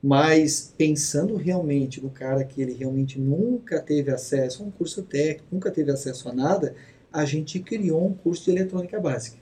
Mas 0.03 0.73
pensando 0.75 1.35
realmente 1.35 2.01
no 2.01 2.09
cara 2.09 2.43
que 2.43 2.59
ele 2.61 2.73
realmente 2.73 3.19
nunca 3.19 3.79
teve 3.79 4.09
acesso 4.11 4.63
a 4.63 4.65
um 4.65 4.71
curso 4.71 5.03
técnico, 5.03 5.45
nunca 5.51 5.69
teve 5.69 5.91
acesso 5.91 6.27
a 6.27 6.33
nada, 6.33 6.73
a 7.13 7.23
gente 7.23 7.59
criou 7.59 8.07
um 8.07 8.13
curso 8.13 8.45
de 8.45 8.51
eletrônica 8.51 8.99
básica. 8.99 9.37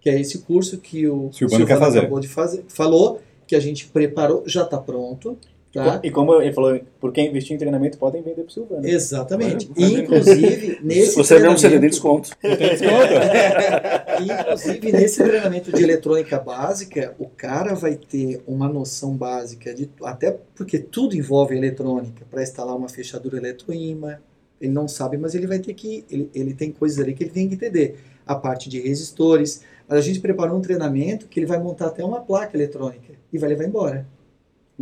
Que 0.00 0.08
é 0.10 0.20
esse 0.20 0.38
curso 0.38 0.78
que 0.78 1.08
o 1.08 1.32
Silvano 1.32 1.66
quer 1.66 1.78
fazer. 1.78 1.98
acabou 2.00 2.20
de 2.20 2.28
fazer, 2.28 2.64
falou, 2.68 3.20
que 3.46 3.56
a 3.56 3.60
gente 3.60 3.88
preparou, 3.88 4.44
já 4.46 4.62
está 4.62 4.78
pronto. 4.78 5.36
Tá? 5.72 6.00
E 6.02 6.10
como 6.10 6.40
ele 6.42 6.52
falou, 6.52 6.78
por 7.00 7.12
quem 7.12 7.28
investir 7.28 7.54
em 7.54 7.58
treinamento, 7.58 7.96
podem 7.96 8.20
vender 8.22 8.42
pro 8.42 8.52
Silvano. 8.52 8.86
Exatamente. 8.86 9.70
Inclusive, 9.74 10.78
nesse 10.84 11.16
Você 11.16 11.38
vê 11.38 11.48
um 11.48 11.56
CD 11.56 11.78
de 11.80 11.90
treinamento- 11.90 11.90
desconto. 11.90 12.30
Inclusive, 14.20 14.92
nesse 14.92 15.22
treinamento 15.24 15.72
de 15.72 15.82
eletrônica 15.82 16.38
básica, 16.38 17.14
o 17.18 17.26
cara 17.26 17.74
vai 17.74 17.94
ter 17.96 18.42
uma 18.46 18.68
noção 18.68 19.16
básica 19.16 19.74
de 19.74 19.88
até 20.04 20.36
porque 20.54 20.78
tudo 20.78 21.16
envolve 21.16 21.56
eletrônica 21.56 22.24
para 22.30 22.42
instalar 22.42 22.76
uma 22.76 22.88
fechadura 22.88 23.38
eletroímã. 23.38 24.18
Ele 24.60 24.72
não 24.72 24.86
sabe, 24.86 25.16
mas 25.16 25.34
ele 25.34 25.46
vai 25.46 25.58
ter 25.58 25.72
que 25.74 26.04
ele, 26.10 26.30
ele 26.34 26.54
tem 26.54 26.70
coisas 26.70 26.98
ali 26.98 27.14
que 27.14 27.24
ele 27.24 27.30
tem 27.30 27.48
que 27.48 27.54
entender. 27.54 27.96
A 28.24 28.34
parte 28.34 28.68
de 28.68 28.78
resistores. 28.80 29.62
Mas 29.88 29.98
a 29.98 30.02
gente 30.02 30.20
preparou 30.20 30.56
um 30.56 30.60
treinamento 30.60 31.26
que 31.26 31.40
ele 31.40 31.46
vai 31.46 31.58
montar 31.58 31.86
até 31.86 32.04
uma 32.04 32.20
placa 32.20 32.56
eletrônica 32.56 33.14
e 33.32 33.38
vai 33.38 33.48
levar 33.48 33.64
embora. 33.64 34.06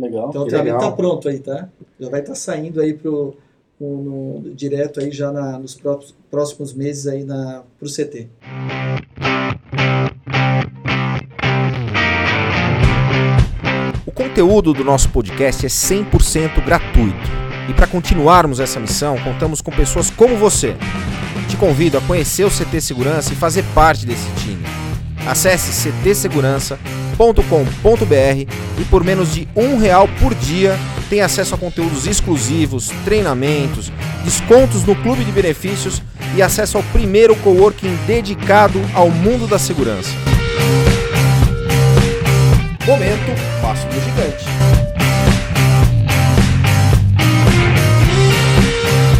Legal. 0.01 0.29
Então 0.29 0.43
o 0.43 0.45
treinamento 0.47 0.77
está 0.83 0.91
pronto 0.95 1.29
aí, 1.29 1.39
tá? 1.39 1.69
Já 1.99 2.09
vai 2.09 2.19
estar 2.21 2.35
saindo 2.35 2.81
aí 2.81 2.93
pro 2.93 3.35
no- 3.79 4.41
no- 4.41 4.53
direto 4.55 4.99
aí 4.99 5.11
já 5.11 5.31
na- 5.31 5.57
nos 5.57 5.73
próximos, 5.75 6.15
próximos 6.29 6.73
meses 6.73 7.07
aí 7.07 7.23
na 7.23 7.63
pro 7.79 7.89
CT. 7.89 8.29
O 14.05 14.11
conteúdo 14.11 14.73
do 14.73 14.83
nosso 14.83 15.09
podcast 15.09 15.65
é 15.65 15.69
100% 15.69 16.61
gratuito. 16.65 17.15
E 17.69 17.73
para 17.73 17.87
continuarmos 17.87 18.59
essa 18.59 18.79
missão, 18.79 19.17
contamos 19.19 19.61
com 19.61 19.71
pessoas 19.71 20.09
como 20.09 20.35
você. 20.35 20.75
Te 21.47 21.55
convido 21.57 21.97
a 21.97 22.01
conhecer 22.01 22.43
o 22.43 22.49
CT 22.49 22.81
Segurança 22.81 23.33
e 23.33 23.35
fazer 23.35 23.63
parte 23.73 24.05
desse 24.05 24.29
time. 24.35 24.63
Acesse 25.27 25.71
ctsegurança.com.br 27.21 28.51
e 28.79 28.85
por 28.85 29.03
menos 29.03 29.33
de 29.33 29.47
um 29.55 29.77
real 29.77 30.07
por 30.19 30.33
dia 30.33 30.77
tem 31.09 31.21
acesso 31.21 31.53
a 31.53 31.57
conteúdos 31.57 32.07
exclusivos, 32.07 32.89
treinamentos, 33.05 33.91
descontos 34.23 34.83
no 34.83 34.95
clube 34.95 35.23
de 35.23 35.31
benefícios 35.31 36.01
e 36.35 36.41
acesso 36.41 36.77
ao 36.77 36.83
primeiro 36.83 37.35
coworking 37.37 37.95
dedicado 38.07 38.79
ao 38.93 39.09
mundo 39.09 39.45
da 39.45 39.59
segurança. 39.59 40.09
Momento 42.87 43.61
Passo 43.61 43.85
do 43.87 44.01
Gigante. 44.01 44.45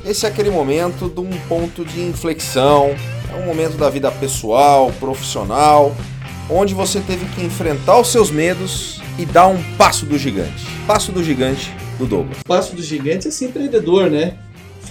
Esse 0.04 0.26
é 0.26 0.30
aquele 0.30 0.50
momento 0.50 1.08
de 1.08 1.22
um 1.22 1.30
ponto 1.48 1.86
de 1.86 2.02
inflexão, 2.02 2.96
é 3.32 3.36
um 3.36 3.46
momento 3.46 3.78
da 3.78 3.90
vida 3.90 4.12
pessoal, 4.12 4.92
profissional, 5.00 5.96
onde 6.52 6.74
você 6.74 7.00
teve 7.00 7.26
que 7.34 7.42
enfrentar 7.42 8.00
os 8.00 8.12
seus 8.12 8.30
medos 8.30 9.02
e 9.18 9.26
dar 9.26 9.48
um 9.48 9.62
passo 9.78 10.06
do 10.06 10.18
gigante. 10.18 10.66
Passo 10.86 11.12
do 11.12 11.24
gigante 11.24 11.74
do 11.98 12.06
Douglas. 12.06 12.44
Passo 12.44 12.76
do 12.76 12.84
gigante 12.84 13.30
é 13.30 13.32
ser 13.32 13.46
empreendedor, 13.46 14.12
né? 14.12 14.38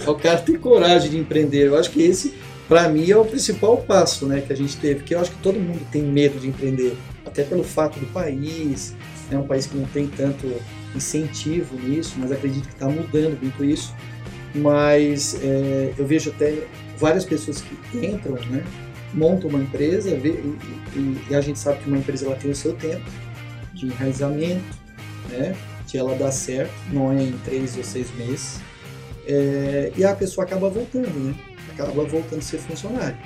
É 0.03 0.09
o 0.09 0.15
cara 0.15 0.39
ter 0.39 0.59
coragem 0.59 1.11
de 1.11 1.17
empreender. 1.17 1.67
Eu 1.67 1.77
acho 1.77 1.91
que 1.91 2.01
esse, 2.01 2.33
para 2.67 2.89
mim, 2.89 3.09
é 3.09 3.15
o 3.15 3.23
principal 3.23 3.77
passo 3.77 4.25
né, 4.25 4.41
que 4.41 4.51
a 4.51 4.55
gente 4.55 4.75
teve. 4.77 5.03
Que 5.03 5.13
eu 5.13 5.19
acho 5.19 5.31
que 5.31 5.37
todo 5.37 5.59
mundo 5.59 5.85
tem 5.91 6.01
medo 6.01 6.39
de 6.39 6.47
empreender. 6.47 6.97
Até 7.25 7.43
pelo 7.43 7.63
fato 7.63 7.99
do 7.99 8.07
país, 8.07 8.95
é 9.29 9.37
um 9.37 9.45
país 9.45 9.67
que 9.67 9.77
não 9.77 9.85
tem 9.85 10.07
tanto 10.07 10.51
incentivo 10.95 11.77
nisso, 11.77 12.15
mas 12.17 12.31
acredito 12.31 12.67
que 12.67 12.73
está 12.73 12.89
mudando 12.89 13.39
muito 13.39 13.63
isso. 13.63 13.93
Mas 14.55 15.37
é, 15.41 15.93
eu 15.97 16.05
vejo 16.05 16.31
até 16.31 16.63
várias 16.97 17.23
pessoas 17.23 17.61
que 17.61 18.05
entram, 18.05 18.35
né, 18.49 18.63
montam 19.13 19.49
uma 19.49 19.59
empresa 19.59 20.15
vê- 20.15 20.29
e, 20.29 20.57
e- 20.97 21.21
e 21.29 21.35
a 21.35 21.41
gente 21.41 21.59
sabe 21.59 21.79
que 21.79 21.87
uma 21.87 21.97
empresa 21.97 22.25
ela 22.25 22.35
tem 22.35 22.51
o 22.51 22.55
seu 22.55 22.73
tempo 22.73 23.05
de 23.73 23.87
enraizamento, 23.87 24.63
né, 25.29 25.55
de 25.87 25.97
ela 25.97 26.15
dar 26.15 26.31
certo, 26.31 26.71
não 26.91 27.11
é 27.11 27.21
em 27.23 27.33
três 27.43 27.75
ou 27.77 27.83
seis 27.83 28.07
meses. 28.15 28.59
É, 29.27 29.91
e 29.95 30.03
a 30.03 30.15
pessoa 30.15 30.45
acaba 30.45 30.69
voltando, 30.69 31.07
né? 31.19 31.35
Acaba 31.73 32.03
voltando 32.03 32.39
a 32.39 32.41
ser 32.41 32.57
funcionário. 32.57 33.17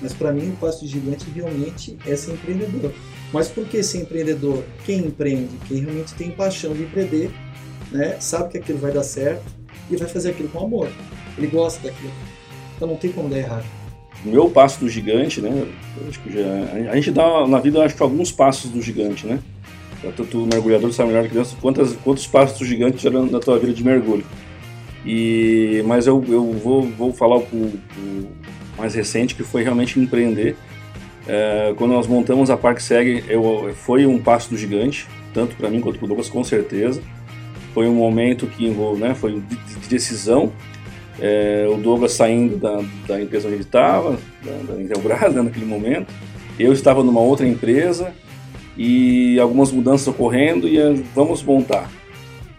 Mas 0.00 0.12
para 0.12 0.30
mim 0.32 0.50
o 0.50 0.56
passo 0.56 0.86
gigante 0.86 1.26
realmente 1.34 1.96
é 2.06 2.14
ser 2.16 2.32
empreendedor. 2.32 2.92
Mas 3.32 3.48
por 3.48 3.66
que 3.66 3.82
ser 3.82 4.02
empreendedor? 4.02 4.62
Quem 4.84 4.98
empreende? 5.06 5.56
Quem 5.66 5.80
realmente 5.80 6.14
tem 6.14 6.30
paixão 6.30 6.74
de 6.74 6.82
empreender, 6.82 7.30
né? 7.90 8.16
sabe 8.20 8.50
que 8.50 8.58
aquilo 8.58 8.78
vai 8.78 8.92
dar 8.92 9.02
certo 9.02 9.42
e 9.90 9.96
vai 9.96 10.08
fazer 10.08 10.30
aquilo 10.30 10.48
com 10.50 10.64
amor. 10.64 10.88
Ele 11.36 11.46
gosta 11.48 11.80
daquilo. 11.88 12.12
Então 12.76 12.88
não 12.88 12.96
tem 12.96 13.10
como 13.10 13.28
dar 13.28 13.38
errado. 13.38 13.64
Meu 14.24 14.50
passo 14.50 14.80
do 14.80 14.88
gigante, 14.88 15.40
né? 15.40 15.66
Acho 16.08 16.20
que 16.20 16.32
já, 16.32 16.90
a 16.90 16.96
gente 16.96 17.10
dá 17.10 17.46
na 17.46 17.58
vida, 17.58 17.84
acho 17.84 17.96
que 17.96 18.02
alguns 18.02 18.32
passos 18.32 18.70
do 18.70 18.82
gigante, 18.82 19.26
né? 19.26 19.38
Tu, 20.14 20.46
mergulhador 20.52 20.92
sabe 20.92 21.08
melhor 21.08 21.26
que 21.26 21.34
Deus 21.34 21.54
quantos, 21.60 21.96
quantos 21.96 22.26
passos 22.26 22.58
do 22.58 22.64
gigante 22.64 23.02
já 23.02 23.10
na 23.10 23.40
tua 23.40 23.58
vida 23.58 23.72
de 23.72 23.82
mergulho. 23.82 24.24
E, 25.04 25.82
mas 25.86 26.06
eu, 26.06 26.24
eu 26.28 26.52
vou, 26.52 26.82
vou 26.82 27.12
falar 27.12 27.38
o, 27.38 27.42
o 27.42 28.28
mais 28.76 28.94
recente, 28.94 29.34
que 29.34 29.42
foi 29.42 29.62
realmente 29.62 29.98
empreender. 29.98 30.56
É, 31.28 31.74
quando 31.76 31.92
nós 31.92 32.06
montamos 32.06 32.50
a 32.50 32.56
Parque 32.56 32.82
Seg, 32.82 33.24
eu, 33.28 33.72
foi 33.74 34.06
um 34.06 34.18
passo 34.18 34.50
do 34.50 34.56
gigante, 34.56 35.06
tanto 35.32 35.56
para 35.56 35.68
mim 35.68 35.80
quanto 35.80 35.98
para 35.98 36.04
o 36.04 36.08
Douglas, 36.08 36.28
com 36.28 36.42
certeza. 36.44 37.00
Foi 37.72 37.86
um 37.88 37.94
momento 37.94 38.46
que 38.46 38.68
né, 38.98 39.14
foi 39.14 39.40
de 39.40 39.88
decisão. 39.88 40.52
É, 41.20 41.66
o 41.70 41.76
Douglas 41.76 42.12
saindo 42.12 42.56
da, 42.56 42.82
da 43.06 43.20
empresa 43.20 43.46
onde 43.46 43.56
ele 43.56 43.64
estava, 43.64 44.18
da, 44.44 44.74
da 44.74 44.82
Intelbras, 44.82 45.34
né, 45.34 45.42
naquele 45.42 45.64
momento. 45.64 46.12
Eu 46.58 46.72
estava 46.72 47.02
numa 47.02 47.20
outra 47.20 47.46
empresa 47.46 48.12
e 48.76 49.38
algumas 49.40 49.72
mudanças 49.72 50.06
ocorrendo 50.06 50.68
e 50.68 50.78
vamos 51.14 51.42
montar. 51.42 51.90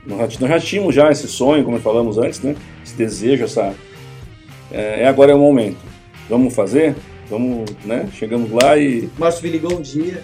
Nós 0.05 0.34
já 0.34 0.60
tínhamos 0.60 0.95
já 0.95 1.12
esse 1.12 1.28
sonho, 1.28 1.64
como 1.64 1.80
falamos 1.80 2.18
antes, 2.18 2.41
né? 2.41 2.55
esse 2.84 2.95
desejo, 2.95 3.43
essa... 3.43 3.76
É, 4.72 5.03
é 5.03 5.08
agora 5.08 5.32
é 5.32 5.36
o 5.36 5.39
momento. 5.39 5.78
Vamos 6.30 6.55
fazer? 6.55 6.95
Vamos, 7.30 7.70
né? 7.84 8.10
Chegamos 8.14 8.49
lá 8.51 8.78
e... 8.78 9.10
Márcio 9.18 9.43
me 9.43 9.49
ligou 9.49 9.78
um 9.78 9.82
dia. 9.82 10.24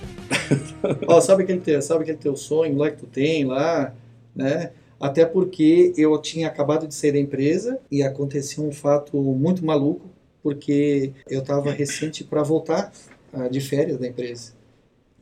Ó, 1.07 1.19
sabe 1.19 1.43
aquele, 1.43 1.59
teu, 1.59 1.81
sabe 1.81 2.03
aquele 2.03 2.17
teu 2.17 2.35
sonho 2.35 2.77
lá 2.77 2.89
que 2.89 2.97
tu 2.97 3.05
tem 3.05 3.45
lá, 3.45 3.93
né? 4.35 4.71
Até 5.03 5.25
porque 5.25 5.93
eu 5.97 6.17
tinha 6.21 6.47
acabado 6.47 6.87
de 6.87 6.93
sair 6.95 7.11
da 7.11 7.19
empresa 7.19 7.77
e 7.91 8.01
aconteceu 8.01 8.63
um 8.63 8.71
fato 8.71 9.17
muito 9.17 9.65
maluco, 9.65 10.07
porque 10.41 11.11
eu 11.29 11.41
estava 11.41 11.71
recente 11.71 12.23
para 12.23 12.41
voltar 12.41 12.89
uh, 13.33 13.49
de 13.49 13.59
férias 13.59 13.97
da 13.97 14.07
empresa 14.07 14.53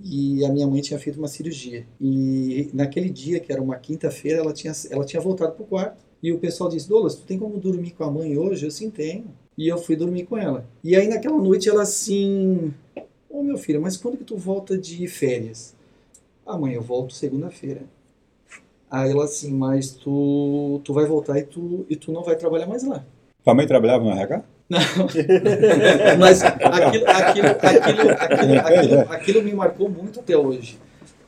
e 0.03 0.45
a 0.45 0.49
minha 0.49 0.67
mãe 0.67 0.81
tinha 0.81 0.99
feito 0.99 1.17
uma 1.17 1.27
cirurgia. 1.27 1.85
E 1.99 2.69
naquele 2.73 3.09
dia, 3.09 3.39
que 3.39 3.51
era 3.51 3.59
uma 3.59 3.75
quinta-feira, 3.75 4.39
ela 4.39 4.53
tinha, 4.53 4.71
ela 4.91 5.03
tinha 5.03 5.19
voltado 5.19 5.53
pro 5.53 5.65
quarto. 5.65 6.05
E 6.21 6.31
o 6.31 6.37
pessoal 6.37 6.69
disse: 6.69 6.87
Douglas, 6.87 7.15
tu 7.15 7.23
tem 7.23 7.39
como 7.39 7.57
dormir 7.57 7.91
com 7.91 8.03
a 8.03 8.11
mãe 8.11 8.37
hoje? 8.37 8.65
Eu 8.65 8.71
sim 8.71 8.91
tenho. 8.91 9.25
E 9.57 9.67
eu 9.67 9.79
fui 9.79 9.95
dormir 9.95 10.25
com 10.25 10.37
ela. 10.37 10.63
E 10.83 10.95
aí 10.95 11.07
naquela 11.07 11.37
noite 11.37 11.67
ela 11.67 11.81
assim: 11.81 12.71
Ô 13.27 13.39
oh, 13.39 13.43
meu 13.43 13.57
filho, 13.57 13.81
mas 13.81 13.97
quando 13.97 14.17
que 14.17 14.25
tu 14.25 14.37
volta 14.37 14.77
de 14.77 15.07
férias? 15.07 15.75
Ah, 16.45 16.59
eu 16.71 16.81
volto 16.81 17.13
segunda-feira. 17.13 17.81
Aí 18.91 19.09
ela 19.09 19.23
assim: 19.23 19.53
Mas 19.53 19.91
tu, 19.91 20.81
tu 20.83 20.93
vai 20.93 21.05
voltar 21.05 21.39
e 21.39 21.43
tu, 21.43 21.85
e 21.89 21.95
tu 21.95 22.11
não 22.11 22.23
vai 22.23 22.35
trabalhar 22.35 22.67
mais 22.67 22.83
lá. 22.83 23.03
Tua 23.41 23.55
mãe 23.55 23.65
trabalhava 23.65 24.03
no 24.03 24.11
RH? 24.11 24.43
Não. 24.69 24.79
Mas 26.19 26.43
aquilo, 26.43 27.09
aquilo, 27.09 27.47
aquilo, 27.47 28.09
aquilo, 28.59 28.99
aquilo, 29.09 29.43
me 29.43 29.53
marcou 29.53 29.89
muito 29.89 30.19
até 30.19 30.35
hoje. 30.37 30.77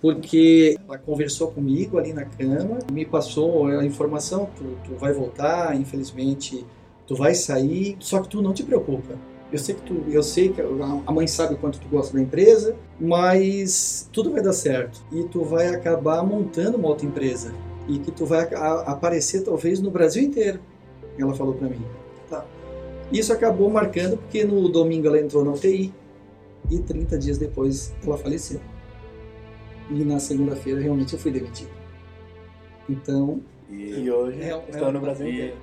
Porque 0.02 0.78
ela 0.86 0.98
conversou 0.98 1.50
comigo 1.52 1.98
ali 1.98 2.12
na 2.12 2.26
cama, 2.26 2.80
me 2.92 3.06
passou 3.06 3.68
a 3.68 3.86
informação, 3.86 4.50
tu, 4.56 4.78
tu 4.84 4.96
vai 4.96 5.14
voltar, 5.14 5.76
infelizmente 5.76 6.66
tu 7.08 7.16
vai 7.16 7.34
sair, 7.34 7.96
só 8.00 8.22
que 8.22 8.28
tu 8.28 8.42
não 8.42 8.54
te 8.54 8.64
preocupa. 8.64 9.16
Eu 9.54 9.60
sei 9.60 9.76
que 9.76 9.82
tu, 9.84 10.04
eu 10.10 10.24
sei 10.24 10.50
que 10.50 10.60
a 10.62 11.12
mãe 11.12 11.28
sabe 11.28 11.54
o 11.54 11.58
quanto 11.58 11.80
tu 11.80 11.88
gosta 11.88 12.18
da 12.18 12.24
empresa, 12.24 12.76
mas 13.00 14.10
tudo 14.12 14.32
vai 14.32 14.42
dar 14.42 14.52
certo 14.52 15.00
e 15.12 15.24
tu 15.26 15.44
vai 15.44 15.68
acabar 15.68 16.24
montando 16.24 16.76
uma 16.76 16.88
outra 16.88 17.06
empresa 17.06 17.54
e 17.88 18.00
que 18.00 18.10
tu 18.10 18.26
vai 18.26 18.50
aparecer 18.88 19.44
talvez 19.44 19.80
no 19.80 19.92
Brasil 19.92 20.24
inteiro. 20.24 20.60
Ela 21.20 21.36
falou 21.36 21.54
para 21.54 21.70
mim. 21.70 21.86
Isso 23.12 23.32
acabou 23.32 23.70
marcando 23.70 24.18
porque 24.18 24.44
no 24.44 24.68
domingo 24.70 25.06
ela 25.06 25.20
entrou 25.20 25.46
na 25.46 25.52
UTI 25.52 25.94
e 26.72 26.80
30 26.80 27.16
dias 27.20 27.38
depois 27.38 27.94
ela 28.04 28.18
faleceu. 28.18 28.60
E 29.88 30.04
na 30.04 30.18
segunda-feira 30.18 30.82
realmente 30.82 31.14
eu 31.14 31.20
fui 31.20 31.30
demitido. 31.30 31.70
Então. 32.90 33.40
E, 33.70 34.00
e 34.00 34.12
hoje 34.12 34.42
é, 34.42 34.64
estou 34.68 34.88
é, 34.88 34.92
no 34.92 35.00
Brasil 35.00 35.28
inteiro. 35.28 35.58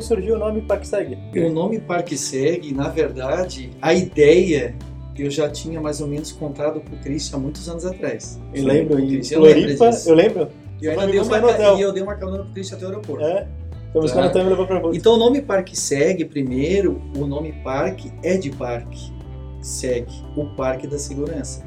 Onde 0.00 0.04
surgiu 0.04 0.34
o 0.36 0.38
nome 0.38 0.62
ParkSeg? 0.62 1.18
O 1.36 1.50
nome 1.50 1.78
ParkSeg, 1.78 2.72
na 2.72 2.88
verdade, 2.88 3.70
a 3.80 3.92
ideia 3.92 4.74
eu 5.18 5.30
já 5.30 5.50
tinha 5.50 5.78
mais 5.78 6.00
ou 6.00 6.08
menos 6.08 6.32
contado 6.32 6.80
pro 6.80 6.96
Christian 6.96 7.36
há 7.36 7.40
muitos 7.40 7.68
anos 7.68 7.84
atrás. 7.84 8.40
Eu 8.54 8.64
lembro, 8.64 8.98
em 8.98 9.22
Floripa, 9.22 9.90
eu 10.06 10.14
lembro. 10.14 10.48
E 10.80 10.86
eu, 10.86 10.96
dei 10.96 11.20
uma, 11.20 11.78
e 11.78 11.82
eu 11.82 11.92
dei 11.92 12.02
uma 12.02 12.14
carona 12.14 12.42
pro 12.42 12.54
Christian 12.54 12.78
até 12.78 12.86
o 12.86 12.88
aeroporto. 12.88 13.26
É? 13.26 13.46
Então 13.90 14.30
tá. 14.30 14.42
me 14.42 14.48
levou 14.48 14.66
pra 14.66 14.80
Então 14.94 15.14
o 15.14 15.16
nome 15.18 15.42
Parque 15.42 15.78
Segue, 15.78 16.24
primeiro, 16.24 17.02
o 17.14 17.26
nome 17.26 17.52
parque 17.62 18.10
é 18.22 18.38
de 18.38 18.50
parque. 18.50 19.12
Segue, 19.60 20.14
o 20.34 20.46
Parque 20.56 20.86
da 20.86 20.98
Segurança. 20.98 21.62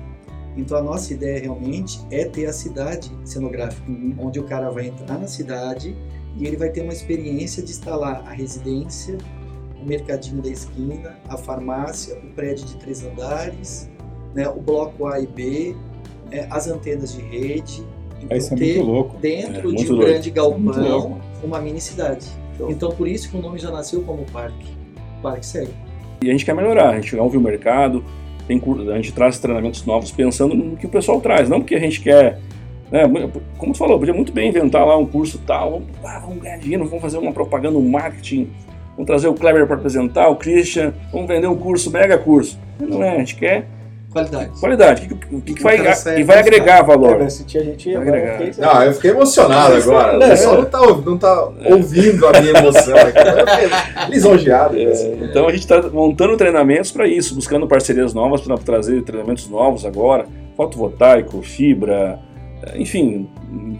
Então 0.57 0.75
a 0.75 0.81
nossa 0.81 1.13
ideia 1.13 1.39
realmente 1.39 1.99
é 2.09 2.25
ter 2.25 2.47
a 2.47 2.53
cidade 2.53 3.11
cenográfica, 3.23 3.87
uhum. 3.87 4.15
onde 4.17 4.39
o 4.39 4.43
cara 4.45 4.71
vai 4.71 4.87
entrar 4.87 5.19
na 5.19 5.27
cidade 5.27 5.95
e 6.37 6.47
ele 6.47 6.57
vai 6.57 6.69
ter 6.69 6.81
uma 6.81 6.93
experiência 6.93 7.61
de 7.61 7.71
instalar 7.71 8.23
a 8.25 8.31
residência, 8.31 9.17
o 9.81 9.85
mercadinho 9.85 10.41
da 10.41 10.49
esquina, 10.49 11.17
a 11.27 11.37
farmácia, 11.37 12.17
o 12.17 12.33
prédio 12.33 12.65
de 12.65 12.75
três 12.77 13.03
andares, 13.03 13.89
né, 14.33 14.47
o 14.47 14.59
bloco 14.59 15.05
A 15.07 15.19
e 15.19 15.27
B, 15.27 15.75
é, 16.31 16.47
as 16.49 16.67
antenas 16.67 17.13
de 17.13 17.21
rede. 17.21 17.85
Então, 18.21 18.37
Isso 18.37 18.53
é 18.53 18.57
muito 18.57 18.81
louco. 18.81 19.17
Dentro 19.17 19.71
é, 19.71 19.75
de 19.75 19.93
um 19.93 19.97
grande 19.97 20.31
galpão, 20.31 21.21
uma 21.43 21.59
mini 21.59 21.81
cidade. 21.81 22.25
Então 22.69 22.91
por 22.91 23.07
isso 23.07 23.29
que 23.29 23.37
o 23.37 23.41
nome 23.41 23.59
já 23.59 23.69
nasceu 23.71 24.01
como 24.03 24.25
parque. 24.31 24.67
Parque 25.21 25.45
segue. 25.45 25.73
E 26.21 26.29
a 26.29 26.31
gente 26.31 26.45
quer 26.45 26.55
melhorar, 26.55 26.91
a 26.91 26.95
gente 26.95 27.15
ouve 27.15 27.37
o 27.37 27.41
mercado, 27.41 28.03
tem, 28.47 28.61
a 28.91 28.95
gente 28.95 29.11
traz 29.11 29.39
treinamentos 29.39 29.85
novos 29.85 30.11
pensando 30.11 30.55
no 30.55 30.77
que 30.77 30.85
o 30.85 30.89
pessoal 30.89 31.19
traz, 31.19 31.49
não 31.49 31.59
porque 31.59 31.75
a 31.75 31.79
gente 31.79 32.01
quer 32.01 32.39
né? 32.93 33.09
Como 33.57 33.73
tu 33.73 33.77
falou, 33.79 33.97
podia 33.97 34.13
muito 34.13 34.31
bem 34.31 34.49
inventar 34.49 34.85
lá 34.85 34.95
um 34.95 35.05
curso 35.05 35.39
tal, 35.39 35.71
vamos, 35.71 35.87
ah, 36.05 36.19
vamos 36.19 36.43
ganhar 36.43 36.57
dinheiro, 36.59 36.85
vamos 36.85 37.01
fazer 37.01 37.17
uma 37.17 37.33
propaganda, 37.33 37.77
um 37.77 37.89
marketing, 37.89 38.49
vamos 38.91 39.07
trazer 39.07 39.27
o 39.27 39.33
Kleber 39.33 39.65
para 39.65 39.75
apresentar, 39.75 40.29
o 40.29 40.35
Christian, 40.35 40.93
vamos 41.11 41.27
vender 41.27 41.47
um 41.47 41.57
curso, 41.57 41.89
mega 41.89 42.19
curso. 42.19 42.59
Não 42.79 43.03
é, 43.03 43.15
a 43.15 43.19
gente 43.19 43.35
quer 43.35 43.67
Qualidade. 44.13 44.59
Qualidade. 44.59 45.05
O 45.05 45.09
que, 45.09 45.41
que, 45.41 45.53
que, 45.55 45.63
vai, 45.63 45.77
que 45.79 46.23
vai 46.23 46.37
agregar 46.37 46.83
valor? 46.83 47.19
É, 47.19 47.29
sentir 47.29 47.57
a 47.57 47.63
gente 47.63 47.95
agregar. 47.95 48.39
Não, 48.59 48.83
eu 48.83 48.93
fiquei 48.93 49.09
emocionado 49.09 49.73
agora. 49.73 50.17
O 50.17 50.19
pessoal 50.19 50.57
não 50.57 50.65
tá, 50.65 50.79
não 50.79 51.17
tá 51.17 51.49
ouvindo 51.71 52.27
a 52.27 52.39
minha 52.39 52.59
emoção 52.59 52.95
aqui. 52.95 54.11
Lisonjeado. 54.13 54.77
É, 54.77 55.17
então 55.19 55.47
a 55.47 55.51
gente 55.51 55.61
está 55.61 55.81
montando 55.89 56.37
treinamentos 56.37 56.91
para 56.91 57.07
isso, 57.07 57.33
buscando 57.33 57.67
parcerias 57.67 58.13
novas 58.13 58.41
para 58.41 58.55
trazer 58.59 59.01
treinamentos 59.01 59.49
novos 59.49 59.83
agora. 59.83 60.27
Fotovoltaico, 60.55 61.41
fibra, 61.41 62.19
enfim, 62.75 63.29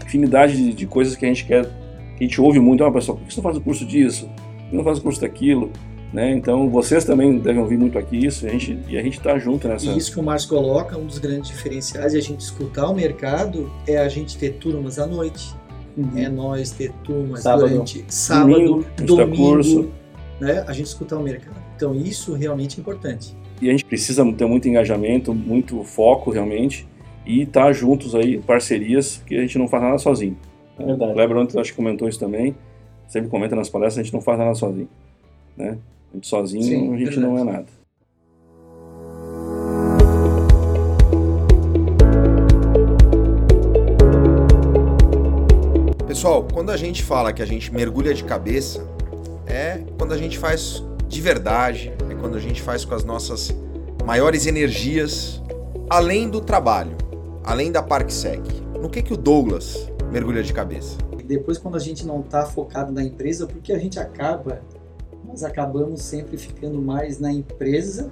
infinidade 0.04 0.56
de, 0.56 0.72
de, 0.72 0.86
coisas 0.86 1.16
que 1.16 1.24
a 1.24 1.28
gente 1.28 1.44
quer, 1.44 1.64
que 2.16 2.24
a 2.24 2.26
gente 2.26 2.40
ouve 2.40 2.60
muito, 2.60 2.84
ah, 2.84 2.92
pessoal, 2.92 3.16
por 3.18 3.26
que 3.26 3.34
você 3.34 3.40
não 3.40 3.42
faz 3.42 3.56
o 3.56 3.60
curso 3.60 3.84
disso? 3.84 4.26
Por 4.26 4.70
que 4.70 4.76
não 4.76 4.84
faz 4.84 4.98
o 4.98 5.02
curso 5.02 5.20
daquilo? 5.20 5.70
Né? 6.12 6.30
Então, 6.32 6.70
vocês 6.70 7.04
também 7.04 7.38
devem 7.38 7.60
ouvir 7.60 7.76
muito 7.76 7.98
aqui 7.98 8.24
isso, 8.24 8.46
e 8.46 8.48
a 8.48 8.52
gente 8.52 8.78
e 8.88 8.96
a 8.96 9.02
gente 9.02 9.18
está 9.18 9.36
junto 9.36 9.66
nessa. 9.66 9.86
E 9.86 9.98
isso 9.98 10.12
que 10.12 10.20
o 10.20 10.22
Márcio 10.22 10.48
coloca, 10.48 10.96
um 10.96 11.06
dos 11.06 11.18
grandes 11.18 11.50
diferenciais 11.50 12.12
de 12.12 12.18
a 12.18 12.22
gente 12.22 12.40
escutar 12.40 12.88
o 12.88 12.94
mercado 12.94 13.70
é 13.86 13.98
a 13.98 14.08
gente 14.08 14.38
ter 14.38 14.54
turmas 14.54 14.98
à 14.98 15.06
noite. 15.06 15.52
Uhum. 15.96 16.10
É 16.16 16.28
nós 16.28 16.70
ter 16.70 16.92
turmas 17.04 17.42
sábado. 17.42 17.68
durante 17.68 18.04
sábado, 18.08 18.52
domingo, 18.52 18.86
domingo 19.04 19.36
curso. 19.36 19.90
Né? 20.40 20.64
a 20.66 20.72
gente 20.72 20.86
escutar 20.86 21.16
o 21.16 21.22
mercado. 21.22 21.56
Então, 21.76 21.94
isso 21.94 22.34
realmente 22.34 22.78
é 22.78 22.80
importante. 22.80 23.36
E 23.60 23.68
a 23.68 23.72
gente 23.72 23.84
precisa 23.84 24.24
ter 24.32 24.46
muito 24.46 24.68
engajamento, 24.68 25.32
muito 25.32 25.82
foco 25.84 26.30
realmente 26.30 26.86
e 27.26 27.42
estar 27.42 27.66
tá 27.66 27.72
juntos 27.72 28.14
aí, 28.14 28.38
parcerias, 28.38 29.22
que 29.26 29.36
a 29.36 29.40
gente 29.40 29.58
não 29.58 29.66
faz 29.66 29.82
nada 29.82 29.98
sozinho. 29.98 30.36
É 30.78 30.84
verdade. 30.84 31.12
O 31.12 31.14
Kleber 31.14 31.36
ontem 31.36 31.58
acho 31.58 31.70
que 31.70 31.76
comentou 31.76 32.08
isso 32.08 32.18
também, 32.18 32.54
sempre 33.08 33.30
comenta 33.30 33.56
nas 33.56 33.68
palestras, 33.68 34.00
a 34.00 34.02
gente 34.02 34.12
não 34.12 34.20
faz 34.20 34.38
nada 34.38 34.54
sozinho. 34.54 34.88
Né? 35.56 35.78
A 36.12 36.16
gente 36.16 36.26
sozinho, 36.26 36.62
Sim, 36.62 36.94
a 36.94 36.98
gente 36.98 37.10
verdade. 37.10 37.20
não 37.20 37.38
é 37.38 37.44
nada. 37.44 37.66
Pessoal, 46.06 46.46
quando 46.52 46.70
a 46.70 46.76
gente 46.76 47.02
fala 47.02 47.32
que 47.32 47.42
a 47.42 47.46
gente 47.46 47.72
mergulha 47.72 48.14
de 48.14 48.24
cabeça, 48.24 48.86
é 49.46 49.82
quando 49.98 50.12
a 50.12 50.18
gente 50.18 50.38
faz 50.38 50.82
de 51.08 51.20
verdade, 51.20 51.92
é 52.10 52.14
quando 52.14 52.36
a 52.36 52.40
gente 52.40 52.62
faz 52.62 52.84
com 52.84 52.94
as 52.94 53.04
nossas 53.04 53.54
maiores 54.04 54.46
energias, 54.46 55.42
além 55.88 56.28
do 56.28 56.40
trabalho 56.40 57.03
além 57.44 57.70
da 57.70 57.82
ParkSec, 57.82 58.42
no 58.80 58.88
que, 58.88 59.02
que 59.02 59.12
o 59.12 59.16
Douglas 59.16 59.90
mergulha 60.10 60.42
de 60.42 60.52
cabeça? 60.52 60.96
Depois, 61.26 61.58
quando 61.58 61.76
a 61.76 61.80
gente 61.80 62.06
não 62.06 62.20
está 62.20 62.44
focado 62.44 62.92
na 62.92 63.02
empresa, 63.02 63.46
porque 63.46 63.72
a 63.72 63.78
gente 63.78 63.98
acaba, 63.98 64.62
nós 65.26 65.42
acabamos 65.42 66.02
sempre 66.02 66.36
ficando 66.36 66.80
mais 66.80 67.18
na 67.18 67.32
empresa 67.32 68.10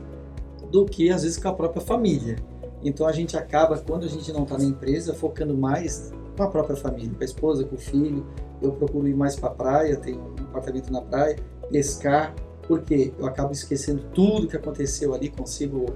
do 0.70 0.84
que 0.84 1.10
às 1.10 1.22
vezes 1.22 1.38
com 1.38 1.48
a 1.48 1.52
própria 1.52 1.82
família. 1.82 2.36
Então 2.82 3.06
a 3.06 3.12
gente 3.12 3.36
acaba, 3.36 3.78
quando 3.78 4.04
a 4.04 4.08
gente 4.08 4.32
não 4.32 4.44
está 4.44 4.56
na 4.56 4.64
empresa, 4.64 5.14
focando 5.14 5.56
mais 5.56 6.12
com 6.36 6.42
a 6.42 6.48
própria 6.48 6.76
família, 6.76 7.12
com 7.14 7.22
a 7.22 7.24
esposa, 7.24 7.64
com 7.64 7.76
o 7.76 7.78
filho. 7.78 8.26
Eu 8.60 8.72
procuro 8.72 9.06
ir 9.06 9.14
mais 9.14 9.36
para 9.36 9.50
a 9.50 9.54
praia, 9.54 9.96
tenho 9.96 10.18
um 10.18 10.44
apartamento 10.44 10.90
na 10.90 11.02
praia, 11.02 11.36
pescar, 11.70 12.34
porque 12.66 13.12
eu 13.18 13.26
acabo 13.26 13.52
esquecendo 13.52 14.02
tudo 14.14 14.48
que 14.48 14.56
aconteceu 14.56 15.14
ali, 15.14 15.28
consigo 15.28 15.86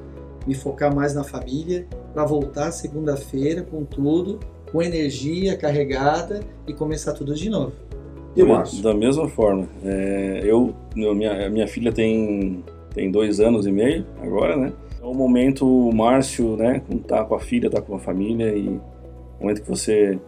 me 0.46 0.54
focar 0.54 0.94
mais 0.94 1.14
na 1.14 1.24
família, 1.24 1.86
para 2.14 2.24
voltar 2.24 2.70
segunda-feira 2.70 3.62
com 3.62 3.84
tudo, 3.84 4.38
com 4.70 4.80
energia 4.82 5.56
carregada 5.56 6.40
e 6.66 6.72
começar 6.72 7.12
tudo 7.12 7.34
de 7.34 7.50
novo. 7.50 7.72
E 8.36 8.42
o 8.42 8.48
Márcio? 8.48 8.82
Da 8.82 8.94
mesma 8.94 9.28
forma. 9.28 9.66
É, 9.82 10.42
eu, 10.44 10.74
minha, 10.94 11.48
minha 11.48 11.66
filha 11.66 11.90
tem, 11.90 12.62
tem 12.94 13.10
dois 13.10 13.40
anos 13.40 13.66
e 13.66 13.72
meio 13.72 14.04
agora, 14.20 14.56
né? 14.56 14.72
É 15.00 15.04
o 15.04 15.14
momento, 15.14 15.66
o 15.66 15.94
Márcio, 15.94 16.56
né? 16.56 16.82
Tá 17.08 17.24
com 17.24 17.34
a 17.34 17.40
filha, 17.40 17.70
tá 17.70 17.80
com 17.80 17.94
a 17.94 17.98
família 17.98 18.54
e 18.54 18.68
o 18.68 18.80
momento 19.40 19.62
que 19.62 19.68
você 19.68 20.18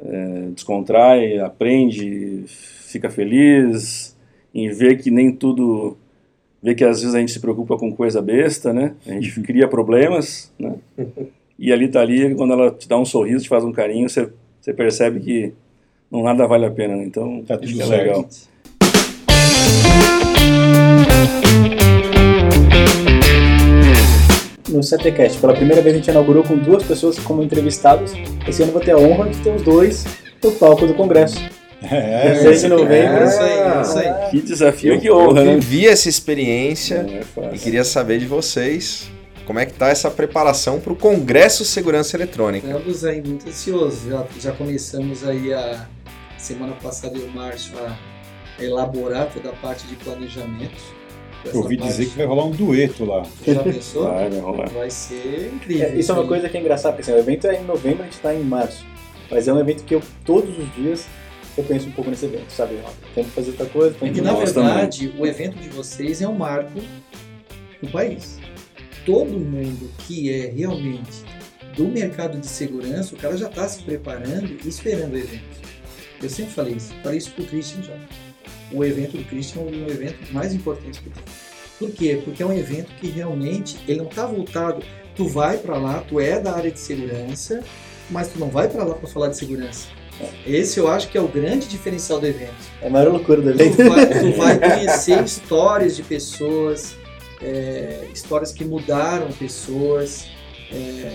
é, 0.00 0.48
descontrai, 0.54 1.38
aprende, 1.38 2.44
fica 2.46 3.10
feliz 3.10 4.16
em 4.54 4.70
ver 4.70 4.96
que 4.98 5.10
nem 5.10 5.30
tudo... 5.30 5.96
Ver 6.62 6.74
que 6.74 6.84
às 6.84 7.00
vezes 7.00 7.14
a 7.14 7.20
gente 7.20 7.32
se 7.32 7.40
preocupa 7.40 7.76
com 7.78 7.92
coisa 7.92 8.20
besta, 8.20 8.72
né? 8.72 8.94
A 9.06 9.12
gente 9.12 9.40
cria 9.42 9.68
problemas, 9.68 10.52
né? 10.58 10.74
E 11.60 11.72
ali 11.72 11.88
tá 11.88 12.00
ali, 12.00 12.36
quando 12.36 12.52
ela 12.52 12.70
te 12.70 12.88
dá 12.88 12.96
um 12.96 13.04
sorriso, 13.04 13.42
te 13.42 13.48
faz 13.48 13.64
um 13.64 13.72
carinho, 13.72 14.08
você, 14.08 14.28
você 14.60 14.72
percebe 14.72 15.18
que 15.18 15.52
não 16.08 16.22
nada 16.22 16.46
vale 16.46 16.64
a 16.64 16.70
pena, 16.70 16.94
né? 16.94 17.02
Então, 17.04 17.42
Tá 17.44 17.58
tudo 17.58 17.72
que 17.72 17.82
é 17.82 17.84
certo. 17.84 18.00
legal. 18.00 18.28
No 24.68 24.82
CTCast, 24.82 25.40
pela 25.40 25.54
primeira 25.54 25.80
vez 25.82 25.94
a 25.94 25.98
gente 25.98 26.10
inaugurou 26.10 26.44
com 26.44 26.56
duas 26.56 26.82
pessoas 26.84 27.18
como 27.18 27.42
entrevistados. 27.42 28.12
Esse 28.46 28.62
ano 28.62 28.72
vou 28.72 28.80
ter 28.80 28.92
a 28.92 28.98
honra 28.98 29.28
de 29.28 29.38
ter 29.40 29.54
os 29.54 29.62
dois 29.62 30.04
no 30.44 30.52
palco 30.52 30.86
do 30.86 30.94
Congresso. 30.94 31.40
É, 31.82 32.32
Dia 32.32 32.42
6 32.42 32.60
de 32.62 32.68
novembro. 32.68 33.22
É 33.22 33.26
isso 33.26 33.40
aí, 33.40 33.50
é 33.50 33.82
isso 33.82 33.98
aí. 33.98 34.30
Que 34.30 34.40
desafio, 34.42 34.94
Eu, 34.94 35.00
que 35.00 35.10
honra, 35.10 35.40
eu 35.42 35.44
né? 35.46 35.54
vivi 35.54 35.86
essa 35.86 36.08
experiência 36.08 37.06
é 37.08 37.22
fácil. 37.22 37.54
e 37.54 37.58
queria 37.58 37.84
saber 37.84 38.18
de 38.18 38.26
vocês 38.26 39.08
como 39.46 39.58
é 39.60 39.64
que 39.66 39.72
tá 39.74 39.88
essa 39.88 40.10
preparação 40.10 40.80
para 40.80 40.92
o 40.92 40.96
Congresso 40.96 41.64
Segurança 41.64 42.16
Eletrônica. 42.16 42.66
Estamos 42.66 43.04
aí 43.04 43.22
muito 43.22 43.48
ansiosos. 43.48 44.10
Já, 44.10 44.26
já 44.40 44.52
começamos 44.52 45.26
aí 45.26 45.52
a 45.54 45.86
semana 46.36 46.72
passada 46.82 47.16
e 47.16 47.22
o 47.22 47.28
Márcio 47.30 47.72
a 47.78 47.96
elaborar 48.62 49.28
toda 49.32 49.50
a 49.50 49.52
parte 49.52 49.86
de 49.86 49.94
planejamento. 49.96 50.98
Eu 51.44 51.60
ouvi 51.60 51.76
dizer 51.76 51.88
parte- 51.98 52.06
que 52.10 52.16
vai 52.18 52.26
rolar 52.26 52.44
um 52.46 52.50
dueto 52.50 53.04
lá. 53.04 53.22
Já 53.46 53.62
pensou? 53.62 54.04
Vai, 54.04 54.28
vai 54.28 54.40
rolar. 54.40 54.68
Vai 54.70 54.90
ser 54.90 55.52
incrível. 55.54 55.86
É, 55.86 55.94
isso 55.94 56.10
é 56.10 56.14
uma 56.14 56.22
aí. 56.22 56.28
coisa 56.28 56.48
que 56.48 56.56
é 56.56 56.60
engraçada, 56.60 56.96
porque 56.96 57.08
assim, 57.10 57.18
o 57.18 57.22
evento 57.22 57.46
é 57.46 57.60
em 57.60 57.64
novembro, 57.64 58.02
a 58.02 58.04
gente 58.04 58.14
está 58.14 58.34
em 58.34 58.42
março. 58.42 58.84
Mas 59.30 59.46
é 59.46 59.52
um 59.52 59.60
evento 59.60 59.84
que 59.84 59.94
eu, 59.94 60.02
todos 60.24 60.58
os 60.58 60.74
dias, 60.74 61.06
eu 61.58 61.64
penso 61.64 61.88
um 61.88 61.90
pouco 61.90 62.08
nesse 62.08 62.24
evento, 62.24 62.50
sabe? 62.50 62.78
Que 63.12 63.24
fazer 63.24 63.50
outra 63.50 63.66
coisa, 63.66 63.96
tem 63.98 64.10
É 64.10 64.12
que 64.12 64.20
na 64.20 64.32
verdade, 64.32 65.12
o 65.18 65.26
evento 65.26 65.58
de 65.58 65.68
vocês 65.68 66.22
é 66.22 66.28
um 66.28 66.36
marco 66.36 66.80
do 67.82 67.90
país. 67.90 68.38
Todo 69.04 69.32
mundo 69.32 69.90
que 70.06 70.32
é 70.32 70.46
realmente 70.46 71.24
do 71.76 71.88
mercado 71.88 72.38
de 72.38 72.46
segurança, 72.46 73.14
o 73.14 73.18
cara 73.18 73.36
já 73.36 73.48
está 73.48 73.68
se 73.68 73.82
preparando 73.82 74.56
e 74.64 74.68
esperando 74.68 75.14
o 75.14 75.18
evento. 75.18 75.58
Eu 76.22 76.30
sempre 76.30 76.52
falei 76.52 76.74
isso. 76.74 76.94
Falei 77.02 77.18
isso 77.18 77.32
pro 77.32 77.44
Christian 77.44 77.82
já. 77.82 77.94
O 78.70 78.84
evento 78.84 79.16
do 79.16 79.24
Christian 79.24 79.62
é 79.62 79.64
um 79.64 79.88
evento 79.88 80.32
mais 80.32 80.54
importante 80.54 81.00
que 81.00 81.10
tem. 81.10 81.24
Por 81.78 81.90
quê? 81.90 82.20
Porque 82.24 82.42
é 82.42 82.46
um 82.46 82.52
evento 82.52 82.92
que 83.00 83.08
realmente 83.08 83.78
ele 83.88 83.98
não 83.98 84.08
está 84.08 84.26
voltado. 84.26 84.80
Tu 85.16 85.26
vai 85.26 85.58
para 85.58 85.76
lá, 85.76 86.00
tu 86.02 86.20
é 86.20 86.38
da 86.38 86.52
área 86.54 86.70
de 86.70 86.78
segurança, 86.78 87.64
mas 88.10 88.28
tu 88.28 88.38
não 88.38 88.48
vai 88.48 88.68
para 88.68 88.84
lá 88.84 88.94
para 88.94 89.08
falar 89.08 89.28
de 89.28 89.36
segurança. 89.36 89.88
Esse 90.46 90.78
eu 90.78 90.88
acho 90.88 91.08
que 91.08 91.18
é 91.18 91.20
o 91.20 91.28
grande 91.28 91.68
diferencial 91.68 92.20
do 92.20 92.26
evento. 92.26 92.54
É 92.82 92.86
a 92.86 92.90
maior 92.90 93.12
loucura 93.12 93.40
do 93.40 93.52
Tu 93.52 93.62
evento. 93.62 93.88
vai, 93.88 94.06
tu 94.20 94.32
vai 94.36 94.58
conhecer 94.58 95.22
histórias 95.24 95.96
de 95.96 96.02
pessoas, 96.02 96.96
é, 97.42 98.06
histórias 98.12 98.52
que 98.52 98.64
mudaram 98.64 99.30
pessoas, 99.32 100.26
é, 100.72 101.10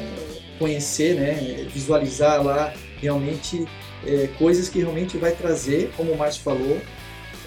conhecer, 0.57 1.15
né, 1.15 1.67
visualizar 1.69 2.43
lá 2.43 2.73
realmente 3.01 3.67
é, 4.05 4.27
coisas 4.37 4.69
que 4.69 4.79
realmente 4.79 5.17
vai 5.17 5.31
trazer, 5.31 5.91
como 5.97 6.11
o 6.11 6.17
Márcio 6.17 6.41
falou, 6.41 6.79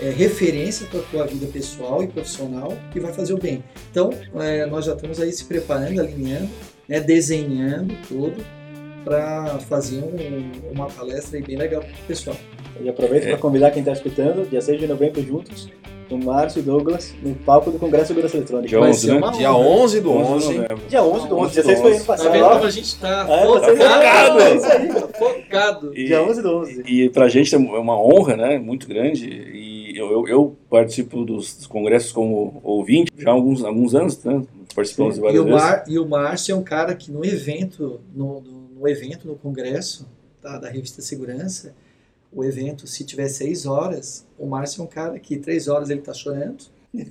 é, 0.01 0.11
referência 0.11 0.87
para 0.87 1.01
a 1.01 1.03
tua 1.05 1.27
vida 1.27 1.47
pessoal 1.47 2.03
e 2.03 2.07
profissional 2.07 2.77
que 2.93 3.01
vai 3.01 3.13
fazer 3.13 3.33
o 3.33 3.39
bem. 3.39 3.65
Então, 3.91 4.11
é, 4.35 4.67
nós 4.67 4.85
já 4.85 4.93
estamos 4.95 5.21
aí 5.21 5.33
se 5.33 5.45
preparando, 5.45 6.01
alinhando, 6.01 6.51
né, 6.87 7.01
desenhando 7.01 7.97
tudo 8.07 8.45
para 9.07 9.59
fazer 9.69 9.99
um- 10.03 10.73
uma 10.73 10.87
palestra 10.89 11.39
aí 11.39 11.45
bem 11.45 11.57
legal 11.57 11.81
para 11.81 11.91
o 11.91 12.07
pessoal. 12.09 12.37
E 12.83 12.89
aproveito 12.89 13.23
para 13.29 13.39
convidar 13.39 13.71
quem 13.71 13.79
está 13.81 13.93
escutando, 13.93 14.45
dia 14.51 14.61
6 14.61 14.81
de 14.81 14.87
novembro, 14.89 15.23
juntos, 15.23 15.71
com 16.09 16.19
Márcio 16.19 16.59
e 16.59 16.63
Douglas, 16.63 17.15
no 17.23 17.35
palco 17.37 17.71
do 17.71 17.79
Congresso 17.79 18.07
de 18.07 18.09
Segurança 18.09 18.37
Eletrônica. 18.37 18.69
Dia 18.69 18.81
Vai 18.81 18.91
11, 18.91 19.01
ser 19.07 19.21
né? 19.21 19.31
Dia 19.39 19.53
honra. 19.53 19.69
11 19.83 20.01
do 20.01 20.11
11 20.13 20.27
de 20.27 20.33
11. 20.35 20.59
novembro. 20.59 20.79
Dia 20.89 21.03
11 21.05 21.29
do 21.29 21.35
11, 21.37 21.45
11 21.45 21.53
dia 21.55 21.63
do 21.63 21.67
6 21.67 21.81
foi 21.81 21.87
ano 21.91 21.97
11. 21.97 22.07
Tá 22.07 22.13
passado. 22.13 22.33
vendo 22.33 22.49
como 22.49 22.65
a 22.65 22.71
gente 22.71 22.99
tá 22.99 23.27
É, 23.29 23.47
focado? 23.47 24.41
É 24.41 24.55
isso 24.57 24.67
aí. 24.67 24.89
focado. 25.19 25.93
E, 25.97 26.05
Dia 26.07 26.23
11 26.23 26.43
do 26.43 26.57
11. 26.59 26.83
e 26.87 27.09
pra 27.11 27.29
gente 27.29 27.55
é 27.55 27.59
uma 27.59 28.01
honra, 28.01 28.37
né? 28.37 28.59
Muito 28.59 28.87
grande. 28.89 29.27
E 29.29 29.97
eu, 29.97 30.11
eu, 30.13 30.29
eu 30.29 30.57
participo 30.69 31.25
dos, 31.25 31.67
congressos 31.67 32.13
como 32.13 32.61
ouvinte 32.63 33.11
já 33.17 33.31
há 33.31 33.33
alguns, 33.33 33.65
alguns 33.65 33.95
anos, 33.95 34.23
né? 34.25 34.43
Participamos 34.75 35.15
de 35.15 35.21
E 35.21 35.23
várias 35.23 35.41
o, 35.41 35.45
vezes. 35.47 35.61
Mar, 35.63 35.85
e 35.89 35.99
o 35.99 36.07
Márcio 36.07 36.53
é 36.53 36.57
um 36.57 36.63
cara 36.63 36.95
que 36.95 37.11
no 37.11 37.25
evento, 37.25 38.01
no, 38.15 38.43
no, 38.43 38.56
no 38.79 38.87
evento, 38.89 39.27
no 39.27 39.37
congresso 39.37 40.07
tá, 40.43 40.59
da 40.59 40.69
revista 40.69 41.01
Segurança, 41.03 41.75
o 42.33 42.45
evento, 42.45 42.87
se 42.87 43.05
tiver 43.05 43.29
seis 43.29 43.65
horas, 43.67 44.27
o 44.39 44.47
Márcio 44.47 44.83
é 44.83 44.85
um 44.85 44.89
cara 44.89 45.19
que 45.19 45.37
três 45.39 45.69
horas 45.69 45.89
ele 45.91 46.03
tá 46.03 46.13
chorando. 46.13 46.65
e 46.97 47.05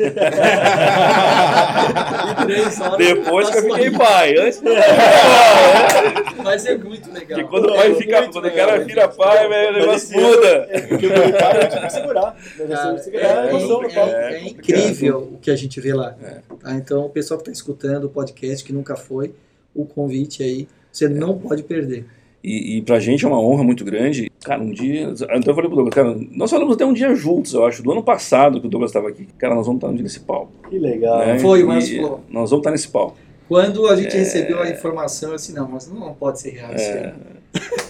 três 2.45 2.79
horas 2.81 2.97
Depois 2.97 3.47
tá 3.47 3.53
que 3.53 3.57
eu 3.59 3.63
fiquei 3.63 3.77
sorrindo. 3.91 3.97
pai. 3.97 4.37
Antes 4.37 4.61
não. 4.61 4.73
Mas 6.43 6.65
é 6.65 6.77
muito 6.77 7.11
legal. 7.11 7.39
Porque 7.39 7.43
quando 7.43 7.65
o 7.65 7.75
pai 7.75 7.91
É 7.91 7.95
fica, 7.95 8.21
quando 8.23 8.35
o 8.35 8.39
legal, 8.41 8.67
cara 8.67 8.77
muito 8.77 8.87
vira 8.87 9.07
pai, 9.07 9.47
velho, 9.47 9.75
o 9.75 9.79
negócio 9.79 10.19
muda. 10.21 10.67
Porque 10.89 11.07
o 11.07 11.09
meu 11.09 11.31
pai 11.33 11.63
eu 11.63 11.69
tive 11.69 11.85
que 11.85 11.93
segurar. 11.93 12.35
Cara, 12.57 13.45
é, 13.45 13.49
emoção 13.49 13.83
é- 13.83 13.87
é 13.93 14.33
É 14.35 14.47
incrível 14.47 15.17
o 15.33 15.37
que 15.37 15.51
a 15.51 15.55
gente 15.55 15.79
vê 15.81 15.93
lá. 15.93 16.15
É. 16.21 16.41
Tá? 16.59 16.73
Então, 16.73 17.05
o 17.05 17.09
pessoal 17.09 17.37
que 17.39 17.43
está 17.43 17.51
escutando 17.51 18.05
o 18.05 18.09
podcast, 18.09 18.63
que 18.65 18.73
nunca 18.73 18.95
foi, 18.95 19.33
o 19.73 19.85
convite 19.85 20.41
aí, 20.43 20.67
você 20.97 21.07
não 21.09 21.37
pode 21.37 21.63
perder. 21.63 22.05
E, 22.43 22.77
e 22.77 22.81
pra 22.83 22.99
gente 22.99 23.25
é 23.25 23.27
uma 23.27 23.39
honra 23.41 23.63
muito 23.63 23.83
grande. 23.83 24.31
Cara, 24.43 24.61
um 24.61 24.69
dia. 24.71 25.09
Então 25.11 25.25
eu 25.47 25.55
falei 25.55 25.67
pro 25.67 25.75
Douglas, 25.77 25.93
cara, 25.95 26.15
nós 26.31 26.51
falamos 26.51 26.75
até 26.75 26.85
um 26.85 26.93
dia 26.93 27.15
juntos, 27.15 27.53
eu 27.55 27.65
acho, 27.65 27.81
do 27.81 27.91
ano 27.91 28.03
passado 28.03 28.61
que 28.61 28.67
o 28.67 28.69
Douglas 28.69 28.91
estava 28.91 29.09
aqui. 29.09 29.27
Cara, 29.39 29.55
nós 29.55 29.65
vamos 29.65 29.79
estar 29.79 29.87
um 29.91 29.93
dia 29.95 30.03
nesse 30.03 30.19
palco. 30.19 30.51
Que 30.69 30.77
legal. 30.77 31.17
né? 31.19 31.39
Foi, 31.39 31.61
E 31.61 31.63
mas 31.63 31.89
falou. 31.89 32.21
Nós 32.29 32.51
vamos 32.51 32.61
estar 32.61 32.71
nesse 32.71 32.87
palco. 32.87 33.17
Quando 33.47 33.87
a 33.87 33.95
gente 33.95 34.15
recebeu 34.15 34.61
a 34.61 34.69
informação, 34.69 35.29
eu 35.31 35.35
disse, 35.35 35.53
não, 35.53 35.67
mas 35.69 35.87
não 35.91 36.13
pode 36.13 36.39
ser 36.39 36.51
real 36.51 36.73
isso 36.75 36.89
aí. 36.91 37.13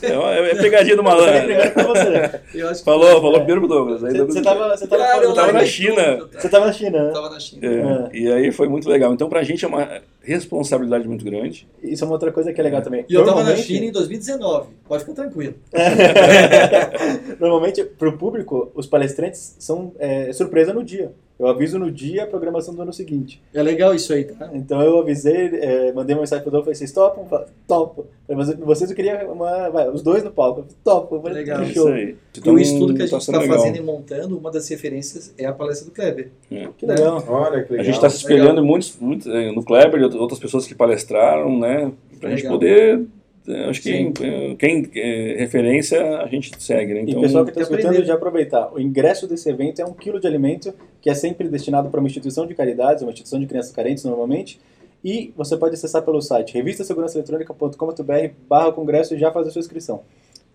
É, 0.03 0.17
uma- 0.17 0.31
é 0.33 0.55
pegadinha 0.55 0.95
do 0.95 1.03
malandro. 1.03 1.51
acho 2.69 2.79
que 2.79 2.83
Falou, 2.85 3.09
falou 3.21 3.35
primeiro 3.37 3.61
pro 3.61 3.69
Douglas. 3.69 4.03
Aí 4.03 4.11
Você, 4.11 4.17
Douglas- 4.17 4.35
você 4.35 4.43
tava, 4.43 4.69
você 4.77 4.87
tava, 5.33 5.51
na 5.53 5.65
China. 5.65 6.17
tudo, 6.17 6.27
tá? 6.27 6.39
Você 6.39 6.49
tava 6.49 6.65
na 6.67 6.71
China, 6.73 7.03
né? 7.05 7.11
na 7.29 7.39
China. 7.39 8.09
É, 8.13 8.17
E 8.17 8.31
aí 8.31 8.51
foi 8.51 8.67
muito 8.67 8.87
legal. 8.89 9.13
Então 9.13 9.27
pra 9.29 9.43
gente 9.43 9.65
é 9.65 9.67
uma 9.67 10.01
responsabilidade 10.25 11.07
muito 11.07 11.23
grande. 11.23 11.67
Isso 11.83 12.03
é 12.03 12.07
uma 12.07 12.13
outra 12.13 12.31
coisa 12.31 12.51
que 12.51 12.59
é 12.59 12.63
legal 12.63 12.81
também. 12.81 13.05
E 13.07 13.13
eu 13.13 13.23
tava 13.25 13.43
na 13.43 13.55
China 13.55 13.85
em 13.85 13.91
2019, 13.91 14.69
pode 14.87 15.03
ficar 15.03 15.15
tranquilo. 15.15 15.53
Normalmente, 17.39 17.83
para 17.83 18.09
o 18.09 18.17
público, 18.17 18.71
os 18.75 18.87
palestrantes 18.87 19.55
são 19.59 19.91
é, 19.99 20.31
surpresa 20.33 20.73
no 20.73 20.83
dia. 20.83 21.11
Eu 21.37 21.47
aviso 21.47 21.77
no 21.77 21.91
dia 21.91 22.23
a 22.23 22.27
programação 22.27 22.73
do 22.73 22.81
ano 22.81 22.93
seguinte. 22.93 23.41
É 23.53 23.61
legal 23.61 23.93
isso 23.93 24.13
aí, 24.13 24.23
tá? 24.23 24.49
Então 24.53 24.81
eu 24.81 24.97
avisei, 24.99 25.47
é, 25.59 25.91
mandei 25.91 26.15
uma 26.15 26.21
mensagem 26.21 26.41
pro 26.41 26.49
Dolph, 26.49 26.63
falei, 26.63 26.75
vocês 26.75 26.93
topam? 26.93 27.27
Topo. 27.67 28.05
Mas 28.29 28.55
vocês 28.55 28.89
eu 28.89 28.95
queria 28.95 29.27
uma, 29.29 29.69
vai, 29.69 29.89
os 29.89 30.01
dois 30.01 30.23
no 30.23 30.31
palco. 30.31 30.61
Falei, 30.61 30.75
Topo. 30.81 31.19
Falei, 31.21 31.37
Legal. 31.39 31.59
É 31.61 31.65
que 31.65 31.71
isso 31.71 31.81
show. 31.81 31.91
aí. 31.91 32.15
E 32.43 32.49
o 32.49 32.57
estudo 32.57 32.93
que 32.93 33.01
a 33.01 33.05
tá 33.05 33.11
gente 33.11 33.19
está 33.21 33.37
legal. 33.37 33.57
fazendo 33.57 33.75
e 33.75 33.81
montando, 33.81 34.37
uma 34.37 34.49
das 34.49 34.67
referências 34.69 35.33
é 35.37 35.45
a 35.45 35.51
palestra 35.51 35.85
do 35.89 35.91
Kleber. 35.93 36.29
Que 36.77 36.85
legal. 36.85 37.21
Olha 37.27 37.63
que 37.63 37.67
A 37.67 37.71
legal. 37.71 37.85
gente 37.85 37.95
está 37.95 38.09
se 38.09 38.17
espelhando 38.17 38.63
muitos, 38.63 38.97
eh, 39.27 39.51
no 39.51 39.61
Kleber 39.61 39.99
e 39.99 40.03
out- 40.05 40.14
outras 40.17 40.39
pessoas 40.39 40.65
que 40.67 40.73
palestraram, 40.75 41.57
né? 41.59 41.91
Pra 42.19 42.29
gente 42.31 42.43
Legal. 42.43 42.53
poder. 42.57 43.05
eh, 43.47 43.65
Acho 43.69 43.81
que 43.81 43.89
Sim. 43.91 44.13
eh, 44.21 44.55
quem 44.57 44.89
é 44.95 45.35
referência 45.37 46.17
a 46.19 46.27
gente 46.27 46.51
segue, 46.61 46.93
né? 46.95 47.01
E 47.01 47.09
Então, 47.11 47.21
pessoal 47.21 47.43
que 47.45 47.51
está 47.51 47.61
escutando, 47.61 48.03
já 48.03 48.15
aproveitar. 48.15 48.73
O 48.73 48.79
ingresso 48.79 49.27
desse 49.27 49.47
evento 49.49 49.81
é 49.81 49.85
um 49.85 49.93
quilo 49.93 50.19
de 50.19 50.25
alimento 50.27 50.73
que 51.01 51.09
é 51.09 51.13
sempre 51.13 51.47
destinado 51.47 51.89
para 51.89 51.99
uma 51.99 52.07
instituição 52.07 52.47
de 52.47 52.55
caridades, 52.55 53.03
uma 53.03 53.11
instituição 53.11 53.39
de 53.39 53.45
crianças 53.45 53.71
carentes 53.71 54.03
normalmente. 54.03 54.59
E 55.03 55.31
você 55.37 55.55
pode 55.55 55.75
acessar 55.75 56.01
pelo 56.01 56.19
site 56.21 56.55
revistasegurançaeletrônica.com.br 56.55 58.33
barra 58.49 58.71
congresso 58.71 59.13
e 59.15 59.17
já 59.19 59.31
fazer 59.31 59.49
a 59.49 59.51
sua 59.51 59.59
inscrição. 59.59 60.01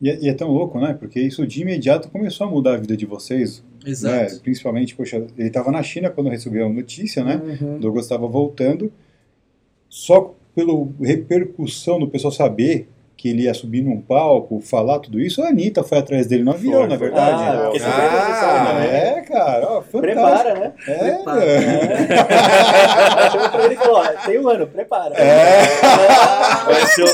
E, 0.03 0.09
é- 0.11 0.19
e 0.23 0.29
é 0.29 0.35
tão 0.35 0.49
louco, 0.51 0.81
né? 0.81 0.97
Porque 0.99 1.21
isso 1.21 1.47
de 1.47 1.63
imediato 1.63 2.09
começou 2.11 2.47
a 2.47 2.51
mudar 2.51 2.75
a 2.75 2.77
vida 2.79 2.97
de 2.97 3.07
vocês. 3.07 3.63
Né? 4.03 4.27
Principalmente, 4.43 4.95
poxa, 4.97 5.25
ele 5.39 5.49
estava 5.49 5.71
na 5.71 5.83
China 5.83 6.11
quando 6.11 6.29
recebeu 6.31 6.67
a 6.67 6.69
notícia, 6.69 7.23
né? 7.25 7.41
Uhum. 7.61 7.77
O 7.77 7.79
Douglas 7.79 8.07
estava 8.07 8.27
voltando 8.27 8.91
só 9.91 10.32
pela 10.55 10.72
repercussão 11.03 11.99
do 11.99 12.09
pessoal 12.09 12.32
saber 12.32 12.88
que 13.16 13.28
ele 13.28 13.43
ia 13.43 13.53
subir 13.53 13.82
num 13.82 14.01
palco, 14.01 14.62
falar 14.62 14.99
tudo 14.99 15.20
isso, 15.20 15.43
a 15.43 15.49
Anitta 15.49 15.84
foi 15.84 15.99
atrás 15.99 16.26
dele 16.26 16.43
no 16.43 16.53
avião, 16.53 16.80
Foi, 16.80 16.88
na 16.88 16.97
verdade. 16.97 17.43
Ah, 17.43 17.61
porque 17.64 17.78
você 17.78 17.84
Ah, 17.84 18.28
necessário, 18.28 18.80
né? 18.80 18.97
é, 18.97 19.20
cara, 19.20 19.66
ó, 19.68 19.82
fantástico. 19.82 20.01
Prepara, 20.01 20.55
né? 20.55 20.72
É, 20.88 20.95
Prepara. 21.12 21.45
é. 21.45 22.09
Chama 23.30 23.49
pra 23.51 23.64
ele 23.66 23.74
e 23.74 23.76
falou, 23.76 23.97
ó, 23.99 24.07
tem 24.24 24.38
um 24.41 24.49
ano, 24.49 24.66
prepara. 24.68 25.14
Vai 26.64 26.86
ser 26.86 27.05
o, 27.05 27.09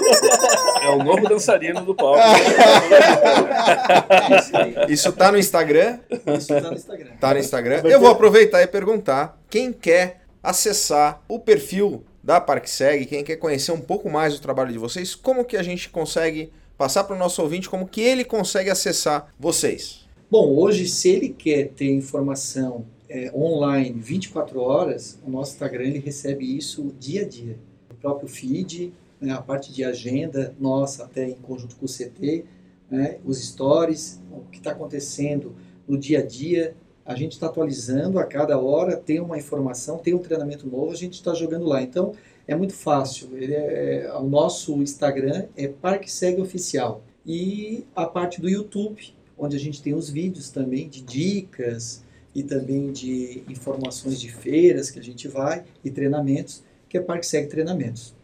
é 0.85 0.89
o 0.91 1.03
novo 1.03 1.29
dançarino 1.29 1.81
do 1.85 1.93
palco. 1.93 2.21
Isso 4.89 5.13
tá 5.13 5.33
no 5.33 5.39
Instagram? 5.39 5.99
Isso 6.39 6.47
tá 6.49 6.61
no 6.61 6.73
Instagram. 6.75 7.11
Tá 7.21 7.35
no 7.35 7.41
Instagram. 7.41 7.81
Eu 7.85 7.99
vou 8.01 8.11
aproveitar 8.11 8.63
e 8.63 8.67
perguntar 8.69 9.37
quem 9.51 9.73
quer 9.73 10.21
acessar 10.41 11.21
o 11.29 11.41
perfil 11.41 12.05
da 12.27 12.41
ParkSeg, 12.41 13.07
quem 13.07 13.23
quer 13.23 13.37
conhecer 13.37 13.71
um 13.71 13.81
pouco 13.81 14.11
mais 14.11 14.35
do 14.35 14.41
trabalho 14.41 14.73
de 14.73 14.79
vocês, 14.79 15.15
como 15.15 15.45
que 15.45 15.57
a 15.57 15.63
gente 15.63 15.89
consegue 15.89 16.51
passar 16.77 17.05
para 17.05 17.15
o 17.15 17.19
nosso 17.19 17.41
ouvinte 17.41 17.71
como 17.71 17.87
que 17.87 18.01
ele 18.01 18.25
consegue 18.25 18.69
acessar 18.69 19.33
vocês? 19.39 20.05
Bom, 20.29 20.57
hoje, 20.57 20.89
se 20.89 21.09
ele 21.09 21.29
quer 21.29 21.69
ter 21.69 21.89
informação 21.89 22.85
é, 23.09 23.31
online 23.33 24.01
24 24.01 24.59
horas, 24.61 25.21
o 25.25 25.31
nosso 25.31 25.53
Instagram 25.53 25.85
ele 25.85 25.99
recebe 26.01 26.45
isso 26.57 26.93
dia 26.99 27.23
a 27.23 27.29
dia. 27.29 27.57
O 27.93 27.95
próprio 27.95 28.29
feed, 28.29 28.93
né, 29.21 29.33
a 29.33 29.41
parte 29.41 29.73
de 29.73 29.85
agenda 29.85 30.53
nossa, 30.59 31.05
até 31.05 31.29
em 31.29 31.37
conjunto 31.37 31.77
com 31.77 31.87
o 31.87 31.89
CT, 31.89 32.45
né, 32.91 33.19
os 33.25 33.41
stories, 33.41 34.21
o 34.33 34.41
que 34.51 34.59
está 34.59 34.73
acontecendo 34.73 35.55
no 35.87 35.97
dia 35.97 36.19
a 36.19 36.27
dia. 36.27 36.75
A 37.07 37.15
gente 37.15 37.33
está 37.33 37.47
atualizando 37.47 38.19
a 38.19 38.25
cada 38.25 38.59
hora, 38.59 38.97
tem 38.97 39.21
uma 39.21 39.39
informação, 39.39 39.99
tem 39.99 40.13
um 40.13 40.19
treinamento 40.19 40.67
novo, 40.69 40.91
a 40.91 40.97
gente 40.97 41.15
está 41.15 41.33
jogando 41.35 41.65
lá. 41.65 41.81
Então, 41.81 42.13
é 42.49 42.55
muito 42.55 42.75
fácil. 42.75 43.37
Ele 43.37 43.55
é, 43.55 44.13
o 44.19 44.25
nosso 44.25 44.83
Instagram 44.83 45.47
é 45.57 45.69
ParkSeg 45.69 46.41
Oficial. 46.41 47.03
E 47.25 47.85
a 47.95 48.07
parte 48.07 48.41
do 48.41 48.49
YouTube, 48.49 49.15
onde 49.39 49.57
a 49.57 49.61
gente 49.61 49.83
tem 49.83 49.95
os 49.95 50.11
vídeos 50.11 50.51
também 50.51 50.89
de 50.89 51.01
dicas 51.03 52.05
e 52.35 52.43
também 52.43 52.93
de 52.93 53.43
informações 53.49 54.21
de 54.21 54.31
feiras 54.31 54.91
que 54.91 54.99
a 54.99 55.03
gente 55.03 55.29
vai 55.29 55.65
e 55.85 55.91
treinamentos, 55.91 56.63
que 56.89 56.99
é 56.99 57.01
ParkSeg 57.01 57.49
Treinamentos. 57.49 58.15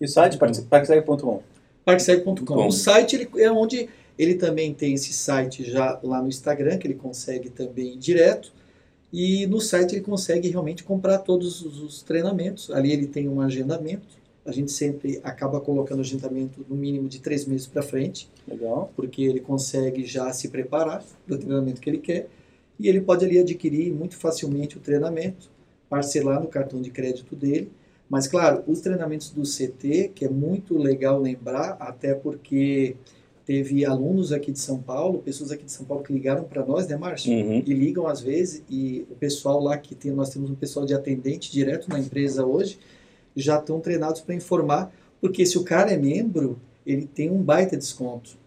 E 0.00 0.04
o 0.04 0.08
site, 0.08 0.36
parqueseg.com. 0.36 1.42
Parkseg.com. 1.84 2.44
Com. 2.44 2.66
O 2.66 2.72
site 2.72 3.16
ele 3.16 3.30
é 3.36 3.50
onde 3.50 3.88
ele 4.18 4.34
também 4.34 4.72
tem 4.74 4.94
esse 4.94 5.12
site 5.12 5.64
já 5.64 5.98
lá 6.02 6.20
no 6.20 6.28
Instagram, 6.28 6.78
que 6.78 6.86
ele 6.86 6.94
consegue 6.94 7.50
também 7.50 7.94
ir 7.94 7.98
direto. 7.98 8.52
E 9.12 9.46
no 9.46 9.60
site 9.60 9.92
ele 9.92 10.00
consegue 10.00 10.48
realmente 10.48 10.84
comprar 10.84 11.18
todos 11.18 11.62
os, 11.62 11.82
os 11.82 12.02
treinamentos. 12.02 12.70
Ali 12.70 12.92
ele 12.92 13.06
tem 13.06 13.28
um 13.28 13.40
agendamento. 13.40 14.22
A 14.44 14.50
gente 14.50 14.72
sempre 14.72 15.20
acaba 15.22 15.60
colocando 15.60 16.00
agendamento 16.00 16.64
no 16.68 16.74
mínimo 16.74 17.08
de 17.08 17.20
três 17.20 17.44
meses 17.44 17.66
para 17.66 17.82
frente, 17.82 18.28
Legal. 18.48 18.90
porque 18.96 19.22
ele 19.22 19.38
consegue 19.38 20.04
já 20.04 20.32
se 20.32 20.48
preparar 20.48 21.04
para 21.26 21.36
o 21.36 21.38
treinamento 21.38 21.80
que 21.80 21.88
ele 21.88 21.98
quer. 21.98 22.28
E 22.78 22.88
ele 22.88 23.00
pode 23.00 23.24
ali 23.24 23.38
adquirir 23.38 23.92
muito 23.92 24.16
facilmente 24.16 24.76
o 24.76 24.80
treinamento, 24.80 25.48
parcelar 25.88 26.40
no 26.40 26.48
cartão 26.48 26.80
de 26.80 26.90
crédito 26.90 27.36
dele. 27.36 27.70
Mas, 28.10 28.26
claro, 28.26 28.62
os 28.66 28.80
treinamentos 28.80 29.30
do 29.30 29.42
CT, 29.42 30.10
que 30.14 30.24
é 30.24 30.28
muito 30.28 30.76
legal 30.76 31.20
lembrar, 31.20 31.76
até 31.78 32.14
porque 32.14 32.96
teve 33.52 33.84
alunos 33.84 34.32
aqui 34.32 34.50
de 34.50 34.58
São 34.58 34.80
Paulo, 34.80 35.18
pessoas 35.18 35.50
aqui 35.50 35.62
de 35.62 35.72
São 35.72 35.84
Paulo 35.84 36.02
que 36.02 36.10
ligaram 36.10 36.42
para 36.42 36.64
nós, 36.64 36.88
né, 36.88 36.96
Márcio? 36.96 37.30
Uhum. 37.30 37.62
E 37.66 37.74
ligam 37.74 38.06
às 38.06 38.18
vezes, 38.18 38.64
e 38.66 39.06
o 39.10 39.14
pessoal 39.14 39.62
lá 39.62 39.76
que 39.76 39.94
tem, 39.94 40.10
nós 40.10 40.30
temos 40.30 40.48
um 40.48 40.54
pessoal 40.54 40.86
de 40.86 40.94
atendente 40.94 41.52
direto 41.52 41.86
na 41.90 41.98
empresa 41.98 42.46
hoje, 42.46 42.78
já 43.36 43.58
estão 43.58 43.78
treinados 43.78 44.22
para 44.22 44.34
informar, 44.34 44.90
porque 45.20 45.44
se 45.44 45.58
o 45.58 45.64
cara 45.64 45.90
é 45.90 45.98
membro, 45.98 46.58
ele 46.86 47.04
tem 47.04 47.30
um 47.30 47.42
baita 47.42 47.76
desconto. 47.76 48.38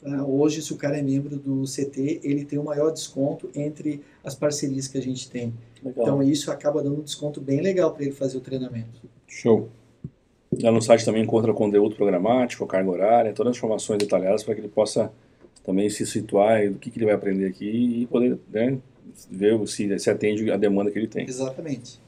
tá? 0.00 0.24
Hoje, 0.24 0.60
se 0.60 0.72
o 0.72 0.76
cara 0.76 0.98
é 0.98 1.02
membro 1.02 1.36
do 1.36 1.62
CT, 1.62 2.22
ele 2.24 2.44
tem 2.44 2.58
o 2.58 2.64
maior 2.64 2.90
desconto 2.90 3.48
entre 3.54 4.00
as 4.24 4.34
parcerias 4.34 4.88
que 4.88 4.98
a 4.98 5.02
gente 5.02 5.30
tem. 5.30 5.54
Legal. 5.84 6.02
Então, 6.02 6.20
isso 6.20 6.50
acaba 6.50 6.82
dando 6.82 6.98
um 6.98 7.04
desconto 7.04 7.40
bem 7.40 7.60
legal 7.60 7.92
para 7.92 8.02
ele 8.02 8.12
fazer 8.12 8.38
o 8.38 8.40
treinamento. 8.40 9.02
Show. 9.24 9.68
Lá 10.60 10.70
no 10.70 10.82
site 10.82 11.04
também 11.04 11.22
encontra 11.22 11.52
conteúdo 11.52 11.94
programático, 11.96 12.66
carga 12.66 12.90
horária, 12.90 13.32
todas 13.32 13.52
as 13.52 13.56
informações 13.56 13.98
detalhadas 13.98 14.42
para 14.42 14.54
que 14.54 14.60
ele 14.60 14.68
possa 14.68 15.10
também 15.64 15.88
se 15.88 16.04
situar 16.06 16.68
do 16.68 16.78
que, 16.78 16.90
que 16.90 16.98
ele 16.98 17.06
vai 17.06 17.14
aprender 17.14 17.46
aqui 17.46 18.02
e 18.02 18.06
poder 18.06 18.38
né, 18.52 18.78
ver 19.30 19.66
se, 19.66 19.98
se 19.98 20.10
atende 20.10 20.50
a 20.50 20.56
demanda 20.56 20.90
que 20.90 20.98
ele 20.98 21.06
tem. 21.08 21.24
Exatamente. 21.26 22.00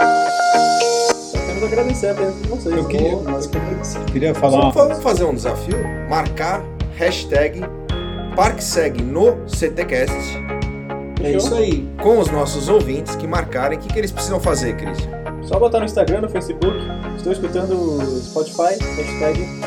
Só 0.00 1.38
temos 1.46 1.62
a 1.62 1.66
agradecer 1.66 2.08
a 2.08 2.14
presença 2.14 2.42
de 2.42 2.48
vocês. 2.48 2.76
Eu 2.76 2.88
queria- 2.88 3.12
agradecemos. 3.16 4.10
Queria 4.10 4.34
falar. 4.34 4.70
Vamos 4.70 4.98
fazer 5.02 5.24
um 5.24 5.34
desafio? 5.34 5.76
Marcar 6.08 6.62
hashtag 6.96 7.60
ParkSeg 8.36 9.02
no 9.02 9.36
CTcast 9.48 10.14
É 11.22 11.32
isso 11.32 11.54
aí. 11.54 11.88
com 12.02 12.18
os 12.18 12.30
nossos 12.30 12.68
ouvintes 12.68 13.14
que 13.16 13.26
marcarem. 13.26 13.78
O 13.78 13.80
que, 13.80 13.92
que 13.92 13.98
eles 13.98 14.10
precisam 14.10 14.40
fazer, 14.40 14.74
Christian? 14.76 15.10
Só 15.42 15.58
botar 15.58 15.78
no 15.80 15.84
Instagram, 15.86 16.20
no 16.22 16.28
Facebook. 16.28 16.76
Estou 17.16 17.32
escutando 17.32 17.72
o 17.72 18.20
Spotify, 18.22 18.78
hashtag 18.96 19.60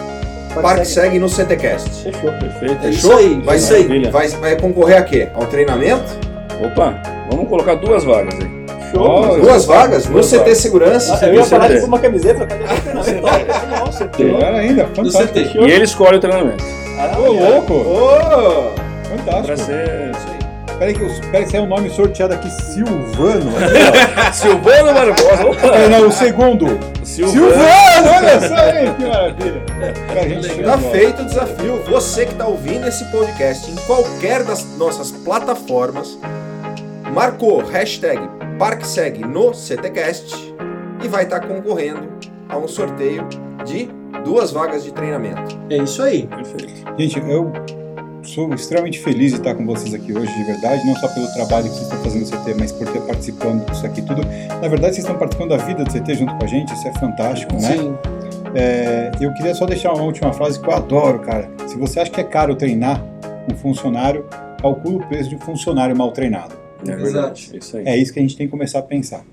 ParkSeg 0.61 1.19
no 1.19 1.27
CTcast. 1.27 1.89
Fechou. 2.03 2.31
Perfeito. 2.33 2.85
É 2.85 2.89
isso 2.89 3.07
Fechou? 3.07 3.17
aí. 3.17 3.41
Vai, 3.41 3.57
isso 3.57 3.67
ser, 3.67 4.11
vai, 4.11 4.27
vai 4.27 4.55
concorrer 4.59 4.97
a 4.97 5.03
quê? 5.03 5.27
Ao 5.33 5.45
treinamento? 5.47 6.03
Opa, 6.63 7.01
vamos 7.31 7.49
colocar 7.49 7.75
duas 7.75 8.03
vagas 8.03 8.35
aí. 8.35 8.63
Show. 8.91 9.01
Ó, 9.01 9.37
Duas 9.39 9.65
vagas 9.65 10.05
no 10.07 10.21
CT 10.21 10.37
vagas. 10.37 10.57
Segurança. 10.59 11.19
Ah, 11.19 11.25
eu 11.27 11.33
ia 11.33 11.43
falar 11.45 11.67
de 11.69 11.79
uma 11.83 11.97
camiseta, 11.99 12.45
treinamento? 12.45 13.21
Nossa, 13.85 14.09
Melhor 14.19 14.43
ainda, 14.53 14.83
Do 14.83 15.11
fantástico. 15.11 15.49
CT. 15.49 15.59
E 15.67 15.71
ele 15.71 15.83
escolhe 15.83 16.17
o 16.17 16.19
treinamento. 16.19 16.63
Ô, 17.17 17.31
louco! 17.31 17.73
Ô! 17.73 18.71
Fantástico. 19.09 19.45
Para 19.47 19.57
ser 19.57 20.11
Peraí 20.79 20.93
que, 20.95 21.01
eu- 21.01 21.09
peraí 21.31 21.45
que 21.45 21.51
saiu 21.51 21.63
um 21.63 21.67
nome 21.67 21.89
sorteado 21.89 22.33
aqui, 22.33 22.49
Silvano. 22.49 23.51
Silvano 24.33 24.93
Barbosa. 24.93 25.45
Opa! 25.45 25.61
Peraí, 25.61 25.89
não, 25.89 26.07
o 26.07 26.11
segundo. 26.11 26.65
Silvano. 27.03 27.31
Silvano, 27.31 28.09
olha 28.17 28.39
só, 28.47 28.69
hein? 28.79 28.93
Que 28.97 29.05
maravilha. 29.05 30.63
Tá 30.65 30.77
bola. 30.77 30.91
feito 30.91 31.21
o 31.21 31.25
desafio. 31.25 31.83
Você 31.89 32.25
que 32.25 32.31
está 32.33 32.47
ouvindo 32.47 32.87
esse 32.87 33.05
podcast 33.11 33.69
em 33.71 33.75
qualquer 33.87 34.43
das 34.43 34.65
nossas 34.77 35.11
plataformas, 35.11 36.17
marcou 37.13 37.61
hashtag 37.63 38.19
ParkSeg 38.57 39.19
no 39.25 39.53
CTcast 39.53 40.53
e 41.03 41.07
vai 41.07 41.23
estar 41.23 41.41
concorrendo 41.41 42.07
a 42.49 42.57
um 42.57 42.67
sorteio 42.67 43.27
de 43.65 43.89
duas 44.23 44.51
vagas 44.51 44.83
de 44.83 44.91
treinamento. 44.91 45.57
É 45.69 45.77
isso 45.77 46.01
aí. 46.01 46.27
Perfeito. 46.27 46.73
Gente, 46.97 47.19
eu 47.19 47.51
sou 48.23 48.53
extremamente 48.53 48.99
feliz 48.99 49.31
de 49.31 49.37
estar 49.37 49.55
com 49.55 49.65
vocês 49.65 49.93
aqui 49.93 50.13
hoje, 50.13 50.33
de 50.33 50.43
verdade, 50.43 50.85
não 50.85 50.95
só 50.95 51.07
pelo 51.07 51.27
trabalho 51.33 51.65
que 51.65 51.75
vocês 51.75 51.83
estão 51.83 52.03
fazendo 52.03 52.29
no 52.29 52.37
CT, 52.37 52.55
mas 52.59 52.71
por 52.71 52.87
ter 52.87 53.01
participando 53.01 53.65
disso 53.69 53.85
aqui 53.85 54.01
tudo. 54.01 54.21
Na 54.61 54.67
verdade, 54.67 54.95
vocês 54.95 54.99
estão 54.99 55.17
participando 55.17 55.49
da 55.49 55.57
vida 55.57 55.83
do 55.83 55.91
CT 55.91 56.15
junto 56.15 56.35
com 56.35 56.43
a 56.43 56.47
gente, 56.47 56.73
isso 56.73 56.87
é 56.87 56.93
fantástico, 56.99 57.53
né? 57.53 57.77
Sim. 57.77 57.95
É, 58.55 59.11
eu 59.19 59.33
queria 59.33 59.53
só 59.53 59.65
deixar 59.65 59.93
uma 59.93 60.03
última 60.03 60.31
frase 60.31 60.59
que 60.59 60.67
eu 60.67 60.73
adoro, 60.73 61.19
cara. 61.19 61.49
Se 61.67 61.77
você 61.77 61.99
acha 61.99 62.11
que 62.11 62.21
é 62.21 62.23
caro 62.23 62.55
treinar 62.55 63.03
um 63.51 63.55
funcionário, 63.55 64.25
calcula 64.61 64.97
o 64.97 65.07
preço 65.07 65.29
de 65.29 65.35
um 65.35 65.39
funcionário 65.39 65.95
mal 65.95 66.11
treinado. 66.11 66.55
É 66.87 66.95
verdade. 66.95 67.49
É 67.53 67.57
isso 67.57 67.77
aí. 67.77 67.83
É 67.87 67.97
isso 67.97 68.13
que 68.13 68.19
a 68.19 68.21
gente 68.21 68.37
tem 68.37 68.47
que 68.47 68.51
começar 68.51 68.79
a 68.79 68.83
pensar. 68.83 69.23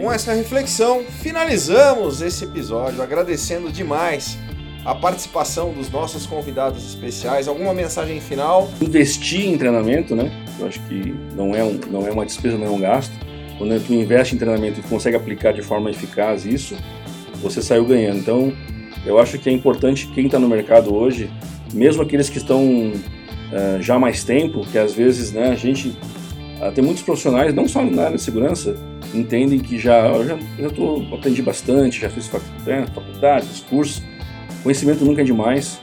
Com 0.00 0.10
essa 0.10 0.32
reflexão, 0.32 1.02
finalizamos 1.20 2.22
esse 2.22 2.44
episódio 2.44 3.02
agradecendo 3.02 3.70
demais 3.70 4.38
a 4.84 4.94
participação 4.94 5.72
dos 5.72 5.90
nossos 5.90 6.26
convidados 6.26 6.84
especiais. 6.86 7.48
Alguma 7.48 7.74
mensagem 7.74 8.20
final? 8.20 8.70
investir 8.80 9.46
em 9.46 9.58
treinamento, 9.58 10.14
né? 10.14 10.30
Eu 10.58 10.66
acho 10.66 10.80
que 10.80 11.14
não 11.34 11.54
é, 11.54 11.62
um, 11.62 11.78
não 11.90 12.06
é 12.06 12.10
uma 12.10 12.24
despesa, 12.24 12.56
não 12.56 12.66
é 12.66 12.70
um 12.70 12.80
gasto. 12.80 13.12
Quando 13.58 13.78
tu 13.84 13.92
investe 13.92 14.34
em 14.34 14.38
treinamento 14.38 14.80
e 14.80 14.82
consegue 14.82 15.16
aplicar 15.16 15.52
de 15.52 15.62
forma 15.62 15.90
eficaz 15.90 16.46
isso, 16.46 16.76
você 17.42 17.60
saiu 17.60 17.84
ganhando. 17.84 18.18
Então, 18.18 18.52
eu 19.04 19.18
acho 19.18 19.38
que 19.38 19.48
é 19.48 19.52
importante 19.52 20.06
quem 20.08 20.26
está 20.26 20.38
no 20.38 20.48
mercado 20.48 20.94
hoje, 20.94 21.30
mesmo 21.72 22.02
aqueles 22.02 22.28
que 22.28 22.38
estão 22.38 22.92
eh, 23.52 23.78
já 23.80 23.96
há 23.96 23.98
mais 23.98 24.24
tempo, 24.24 24.66
que 24.70 24.78
às 24.78 24.94
vezes 24.94 25.32
né, 25.32 25.50
a 25.50 25.54
gente 25.54 25.96
ah, 26.60 26.70
tem 26.70 26.84
muitos 26.84 27.02
profissionais, 27.02 27.54
não 27.54 27.66
só 27.66 27.82
na 27.82 28.04
área 28.04 28.16
de 28.16 28.22
segurança, 28.22 28.76
entendem 29.14 29.58
que 29.58 29.78
já 29.78 30.08
eu 30.08 30.26
já, 30.26 30.38
já 30.58 30.70
tô, 30.70 31.02
aprendi 31.12 31.42
bastante, 31.42 32.00
já 32.00 32.10
fiz 32.10 32.26
fac, 32.26 32.42
né, 32.66 32.86
faculdade, 32.94 33.46
cursos, 33.68 34.02
conhecimento 34.62 35.04
nunca 35.04 35.22
é 35.22 35.24
demais. 35.24 35.78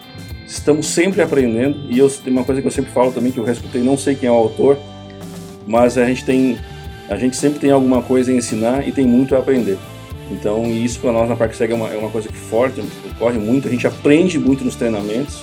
Estamos 0.48 0.88
sempre 0.88 1.22
aprendendo 1.22 1.78
e 1.90 2.00
eu 2.00 2.10
tem 2.10 2.32
uma 2.32 2.44
coisa 2.44 2.62
que 2.62 2.68
eu 2.68 2.72
sempre 2.72 2.92
falo 2.92 3.12
também 3.12 3.32
que 3.32 3.40
eu 3.40 3.50
escutei, 3.50 3.82
não 3.82 3.98
sei 3.98 4.16
quem 4.16 4.30
é 4.30 4.32
o 4.32 4.36
autor, 4.36 4.78
mas 5.66 5.98
a 5.98 6.06
gente 6.06 6.24
tem 6.24 6.58
a 7.10 7.16
gente 7.16 7.38
sempre 7.38 7.60
tem 7.60 7.72
alguma 7.72 8.02
coisa 8.02 8.32
a 8.32 8.34
ensinar 8.34 8.88
e 8.88 8.92
tem 8.92 9.06
muito 9.06 9.36
a 9.36 9.40
aprender. 9.40 9.78
Então, 10.30 10.66
isso 10.66 11.00
para 11.00 11.14
nós 11.14 11.30
na 11.30 11.38
ParkSeg 11.38 11.72
é 11.72 11.76
uma, 11.76 11.88
é 11.88 11.98
uma 11.98 12.10
coisa 12.10 12.28
que 12.28 12.38
forte, 12.38 12.84
ocorre 13.16 13.38
muito, 13.38 13.68
a 13.68 13.72
gente 13.72 13.88
aprende 13.88 14.38
muito 14.38 14.64
nos 14.64 14.76
treinamentos. 14.76 15.42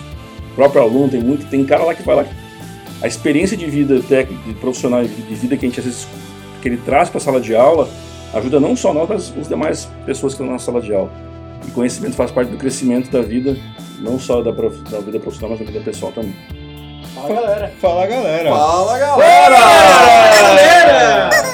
O 0.52 0.54
próprio 0.54 0.82
aluno 0.82 1.08
tem 1.08 1.22
muito, 1.22 1.46
tem 1.46 1.64
cara 1.64 1.84
lá 1.84 1.94
que 1.94 2.02
vai 2.02 2.16
lá 2.16 2.26
a 3.04 3.06
experiência 3.06 3.54
de 3.54 3.66
vida 3.66 4.00
técnica, 4.00 4.42
de 4.48 4.54
profissional 4.54 5.04
de 5.04 5.34
vida 5.34 5.58
que 5.58 5.66
a 5.66 5.68
gente 5.68 5.78
às 5.78 5.84
vezes 5.84 6.08
que 6.62 6.68
ele 6.68 6.78
traz 6.78 7.10
para 7.10 7.18
a 7.18 7.20
sala 7.20 7.38
de 7.38 7.54
aula 7.54 7.86
ajuda 8.32 8.58
não 8.58 8.74
só 8.74 8.94
nós, 8.94 9.06
mas 9.06 9.38
as 9.38 9.46
demais 9.46 9.84
pessoas 10.06 10.34
que 10.34 10.40
estão 10.40 10.50
na 10.50 10.58
sala 10.58 10.80
de 10.80 10.94
aula. 10.94 11.12
E 11.66 11.70
conhecimento 11.70 12.16
faz 12.16 12.30
parte 12.30 12.50
do 12.50 12.56
crescimento 12.56 13.10
da 13.10 13.22
vida, 13.22 13.56
não 14.00 14.18
só 14.18 14.42
da, 14.42 14.52
prof... 14.52 14.76
da 14.90 15.00
vida 15.00 15.18
profissional, 15.18 15.56
mas 15.56 15.60
da 15.60 15.72
vida 15.72 15.84
pessoal 15.84 16.12
também. 16.12 16.34
Fala 17.14 17.34
galera! 17.34 17.72
Fala 17.80 18.06
galera! 18.06 18.50
Fala 18.50 18.98
galera! 18.98 19.14
Fala, 19.14 19.58
galera! 19.58 19.60
Fala, 19.60 20.56
galera! 20.56 21.53